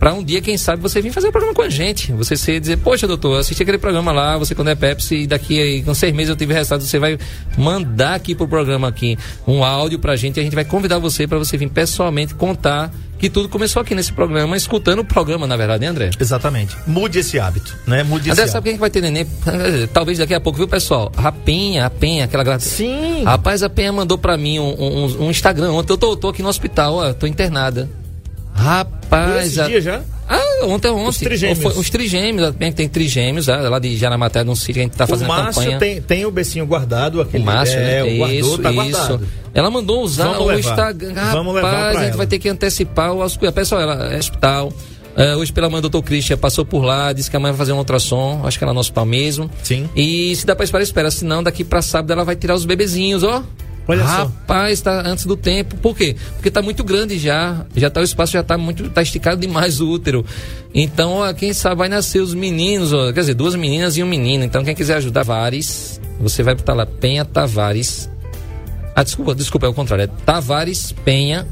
para 0.00 0.14
um 0.14 0.24
dia, 0.24 0.40
quem 0.40 0.56
sabe, 0.56 0.80
você 0.80 1.02
vir 1.02 1.12
fazer 1.12 1.26
o 1.26 1.28
um 1.28 1.32
programa 1.32 1.54
com 1.54 1.60
a 1.60 1.68
gente. 1.68 2.10
Você 2.14 2.34
ser 2.34 2.58
dizer, 2.58 2.78
poxa, 2.78 3.06
doutor, 3.06 3.38
assisti 3.38 3.62
aquele 3.62 3.76
programa 3.76 4.10
lá, 4.10 4.38
você 4.38 4.54
quando 4.54 4.68
é 4.68 4.74
Pepsi, 4.74 5.14
e 5.14 5.26
daqui 5.26 5.60
aí, 5.60 5.82
com 5.82 5.92
seis 5.92 6.14
meses 6.14 6.30
eu 6.30 6.36
tive 6.36 6.54
resultado, 6.54 6.82
você 6.82 6.98
vai 6.98 7.18
mandar 7.58 8.14
aqui 8.14 8.34
pro 8.34 8.48
programa 8.48 8.88
aqui 8.88 9.18
um 9.46 9.62
áudio 9.62 9.98
pra 9.98 10.16
gente 10.16 10.38
e 10.38 10.40
a 10.40 10.42
gente 10.42 10.54
vai 10.54 10.64
convidar 10.64 10.98
você 10.98 11.26
para 11.26 11.36
você 11.36 11.58
vir 11.58 11.68
pessoalmente 11.68 12.34
contar 12.34 12.90
que 13.18 13.28
tudo 13.28 13.50
começou 13.50 13.82
aqui 13.82 13.94
nesse 13.94 14.10
programa, 14.10 14.56
escutando 14.56 15.00
o 15.00 15.04
programa, 15.04 15.46
na 15.46 15.54
verdade, 15.54 15.82
né, 15.82 15.88
André? 15.88 16.08
Exatamente. 16.18 16.74
Mude 16.86 17.18
esse 17.18 17.38
hábito, 17.38 17.76
né? 17.86 18.02
Mude 18.02 18.30
André, 18.30 18.44
esse 18.44 18.52
sabe 18.52 18.70
quem 18.70 18.76
é 18.76 18.78
vai 18.78 18.88
ter 18.88 19.02
neném? 19.02 19.26
Talvez 19.92 20.16
daqui 20.16 20.32
a 20.32 20.40
pouco, 20.40 20.56
viu, 20.56 20.66
pessoal? 20.66 21.12
A 21.14 21.30
Penha, 21.30 21.84
a 21.84 21.90
Penha, 21.90 22.24
aquela 22.24 22.42
grávida. 22.42 22.64
Sim. 22.64 23.22
Rapaz, 23.24 23.62
a 23.62 23.68
Penha 23.68 23.92
mandou 23.92 24.16
pra 24.16 24.38
mim 24.38 24.58
um, 24.58 24.74
um, 24.82 25.26
um 25.26 25.30
Instagram 25.30 25.72
ontem. 25.72 25.92
Eu 25.92 25.98
tô, 25.98 26.16
tô, 26.16 26.30
aqui 26.30 26.42
no 26.42 26.48
hospital, 26.48 26.94
ó, 26.94 27.12
tô 27.12 27.26
internada. 27.26 27.99
Rapaz. 28.54 29.46
Esse 29.48 29.60
a... 29.60 29.66
dia 29.66 29.80
já? 29.80 30.02
Ah, 30.28 30.64
ontem, 30.66 30.88
ontem. 30.90 31.08
Os 31.08 31.18
trigêmeos. 31.18 31.76
Os 31.76 31.90
trigêmeos, 31.90 32.54
que 32.54 32.72
tem 32.72 32.88
trigêmeos, 32.88 33.48
lá 33.48 33.80
de 33.80 33.96
Jaramaté, 33.96 34.44
sítio 34.54 34.74
que 34.74 34.80
a 34.80 34.82
gente 34.84 34.96
tá 34.96 35.04
fazendo 35.04 35.26
o 35.26 35.28
Márcio 35.28 35.62
campanha. 35.62 35.78
Tem, 35.80 36.00
tem 36.00 36.24
o 36.24 36.30
becinho 36.30 36.64
guardado, 36.64 37.20
aquele 37.20 37.42
o 37.42 37.46
Márcio, 37.46 37.78
é, 37.78 37.82
né? 37.82 38.02
o 38.04 38.16
guardou, 38.18 38.38
isso, 38.38 38.58
tá 38.58 38.70
isso. 38.70 38.76
guardado. 38.76 39.28
Ela 39.52 39.70
mandou 39.72 40.02
usar 40.02 40.26
Vamos 40.26 40.40
o 40.42 40.46
levar. 40.46 40.70
Instagram. 40.70 41.12
Rapaz, 41.14 41.32
Vamos 41.32 41.54
levar 41.56 41.88
a 41.88 41.92
gente 41.94 42.08
ela. 42.08 42.16
vai 42.16 42.26
ter 42.28 42.38
que 42.38 42.48
antecipar 42.48 43.12
o 43.12 43.22
hospital. 43.22 43.52
Pessoal, 43.52 43.80
ela 43.80 44.14
é 44.14 44.18
hospital. 44.18 44.72
É, 45.16 45.34
hoje 45.34 45.52
pela 45.52 45.68
manhã 45.68 45.78
o 45.78 45.82
doutor 45.82 46.02
Christian 46.02 46.36
passou 46.36 46.64
por 46.64 46.84
lá, 46.84 47.12
disse 47.12 47.28
que 47.28 47.36
amanhã 47.36 47.52
vai 47.52 47.58
fazer 47.58 47.72
um 47.72 47.78
ultrassom, 47.78 48.42
acho 48.44 48.56
que 48.56 48.62
ela 48.62 48.72
é 48.72 48.74
no 48.74 48.80
hospital 48.80 49.04
mesmo. 49.04 49.50
Sim. 49.64 49.90
E 49.96 50.34
se 50.36 50.46
dá 50.46 50.54
pra 50.54 50.64
esperar, 50.64 50.84
espera. 50.84 51.10
Se 51.10 51.24
não, 51.24 51.42
daqui 51.42 51.64
pra 51.64 51.82
sábado 51.82 52.12
ela 52.12 52.24
vai 52.24 52.36
tirar 52.36 52.54
os 52.54 52.64
bebezinhos, 52.64 53.24
ó. 53.24 53.42
Olha. 53.90 54.04
Rapaz, 54.04 54.80
tá 54.80 55.02
antes 55.06 55.26
do 55.26 55.36
tempo. 55.36 55.76
Por 55.76 55.96
quê? 55.96 56.16
Porque 56.34 56.50
tá 56.50 56.60
muito 56.62 56.82
grande 56.84 57.18
já. 57.18 57.64
Já 57.74 57.90
tá 57.90 58.00
o 58.00 58.04
espaço 58.04 58.32
já 58.32 58.42
tá 58.42 58.58
muito 58.58 58.88
tá 58.90 59.02
esticado 59.02 59.40
demais 59.40 59.80
o 59.80 59.88
útero. 59.88 60.24
Então, 60.74 61.14
ó, 61.14 61.32
quem 61.32 61.52
sabe 61.52 61.76
vai 61.76 61.88
nascer 61.88 62.20
os 62.20 62.34
meninos, 62.34 62.92
ó, 62.92 63.12
quer 63.12 63.20
dizer, 63.20 63.34
duas 63.34 63.54
meninas 63.54 63.96
e 63.96 64.02
um 64.02 64.06
menino. 64.06 64.44
Então, 64.44 64.64
quem 64.64 64.74
quiser 64.74 64.96
ajudar 64.96 65.20
Tavares, 65.20 66.00
você 66.18 66.42
vai 66.42 66.54
botar 66.54 66.74
lá 66.74 66.86
Penha 66.86 67.24
Tavares. 67.24 68.08
Ah, 68.94 69.02
desculpa, 69.02 69.34
desculpa, 69.34 69.66
é 69.66 69.68
o 69.68 69.74
contrário. 69.74 70.04
É 70.04 70.06
Tavares 70.24 70.92
Penha 71.04 71.46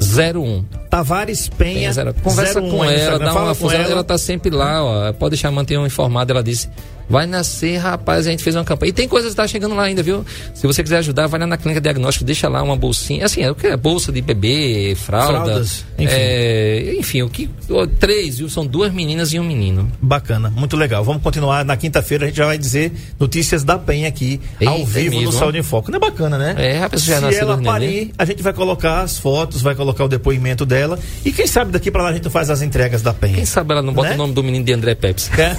01. 0.00 0.64
Tavares 0.90 1.48
Penha. 1.48 1.74
Penha 1.74 1.92
zero. 1.92 2.14
Conversa 2.14 2.60
01 2.60 2.70
com 2.70 2.84
ela, 2.84 3.18
dá 3.18 3.32
uma 3.32 3.54
força. 3.54 3.76
Ela. 3.76 3.90
ela. 3.92 4.04
tá 4.04 4.18
sempre 4.18 4.50
lá, 4.50 4.82
ó. 4.84 5.12
Pode 5.12 5.30
deixar 5.30 5.50
manter 5.50 5.78
um 5.78 5.86
informado. 5.86 6.32
Ela 6.32 6.42
disse: 6.42 6.68
vai 7.12 7.26
nascer, 7.26 7.76
rapaz. 7.76 8.26
A 8.26 8.30
gente 8.30 8.42
fez 8.42 8.56
uma 8.56 8.64
campanha. 8.64 8.88
E 8.88 8.92
tem 8.92 9.06
coisas 9.06 9.32
que 9.32 9.36
tá 9.36 9.46
chegando 9.46 9.74
lá 9.74 9.82
ainda, 9.84 10.02
viu? 10.02 10.24
Se 10.54 10.66
você 10.66 10.82
quiser 10.82 10.96
ajudar, 10.96 11.26
vai 11.26 11.38
lá 11.38 11.46
na 11.46 11.58
clínica 11.58 11.78
diagnóstico, 11.78 12.24
deixa 12.24 12.48
lá 12.48 12.62
uma 12.62 12.74
bolsinha. 12.74 13.26
Assim, 13.26 13.42
é 13.42 13.50
o 13.50 13.54
que 13.54 13.66
é 13.66 13.76
bolsa 13.76 14.10
de 14.10 14.22
bebê, 14.22 14.96
fralda. 14.96 15.44
Fraldas, 15.44 15.84
enfim. 15.98 16.14
É, 16.16 16.94
enfim, 16.98 17.20
o 17.22 17.28
que. 17.28 17.50
ó, 17.70 17.86
três, 17.86 18.38
viu? 18.38 18.48
São 18.48 18.66
duas 18.66 18.90
meninas 18.94 19.30
e 19.34 19.38
um 19.38 19.44
menino. 19.44 19.92
Bacana, 20.00 20.48
muito 20.48 20.74
legal. 20.74 21.04
Vamos 21.04 21.22
continuar. 21.22 21.64
Na 21.66 21.76
quinta-feira 21.76 22.24
a 22.24 22.28
gente 22.28 22.36
já 22.38 22.46
vai 22.46 22.56
dizer 22.56 22.90
notícias 23.20 23.62
da 23.62 23.78
Penha 23.78 24.08
aqui, 24.08 24.40
ao 24.66 24.78
Eita, 24.78 24.86
vivo 24.90 25.20
é 25.20 25.24
no 25.24 25.32
Saúde 25.32 25.58
em 25.58 25.62
Foco. 25.62 25.90
Não 25.90 25.98
é 25.98 26.00
bacana, 26.00 26.38
né? 26.38 26.54
É, 26.56 26.88
pessoa 26.88 27.20
já 27.20 27.30
Se 27.32 27.38
ela 27.38 27.58
parir, 27.60 28.12
a 28.16 28.24
gente 28.24 28.42
vai 28.42 28.52
colocar 28.54 29.02
as 29.02 29.18
fotos, 29.18 29.60
vai 29.60 29.74
colocar 29.74 30.04
o 30.04 30.08
depoimento 30.08 30.64
dela. 30.64 30.98
E 31.24 31.30
quem 31.32 31.46
sabe 31.46 31.72
daqui 31.72 31.90
pra 31.90 32.02
lá 32.02 32.08
a 32.08 32.12
gente 32.14 32.30
faz 32.30 32.48
as 32.48 32.62
entregas 32.62 33.02
da 33.02 33.12
Penha. 33.12 33.34
Quem 33.34 33.44
sabe 33.44 33.72
ela 33.72 33.82
não 33.82 33.92
bota 33.92 34.08
Né? 34.10 34.14
o 34.14 34.18
nome 34.18 34.32
do 34.32 34.42
menino 34.42 34.64
de 34.64 34.72
André 34.72 34.94
Pepsi. 34.94 35.30
É. 35.38 35.56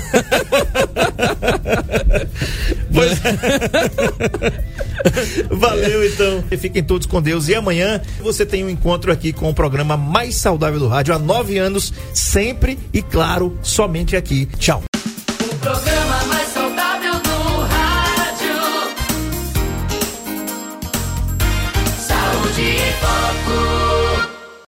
Pois- 2.93 3.19
Valeu, 5.51 6.05
então. 6.07 6.43
E 6.51 6.57
Fiquem 6.57 6.83
todos 6.83 7.07
com 7.07 7.21
Deus. 7.21 7.47
E 7.47 7.55
amanhã 7.55 8.01
você 8.21 8.45
tem 8.45 8.63
um 8.63 8.69
encontro 8.69 9.11
aqui 9.11 9.33
com 9.33 9.49
o 9.49 9.53
programa 9.53 9.97
mais 9.97 10.35
saudável 10.35 10.79
do 10.79 10.87
rádio 10.87 11.13
há 11.13 11.19
nove 11.19 11.57
anos, 11.57 11.93
sempre 12.13 12.77
e, 12.93 13.01
claro, 13.01 13.57
somente 13.61 14.15
aqui. 14.15 14.47
Tchau. 14.57 14.83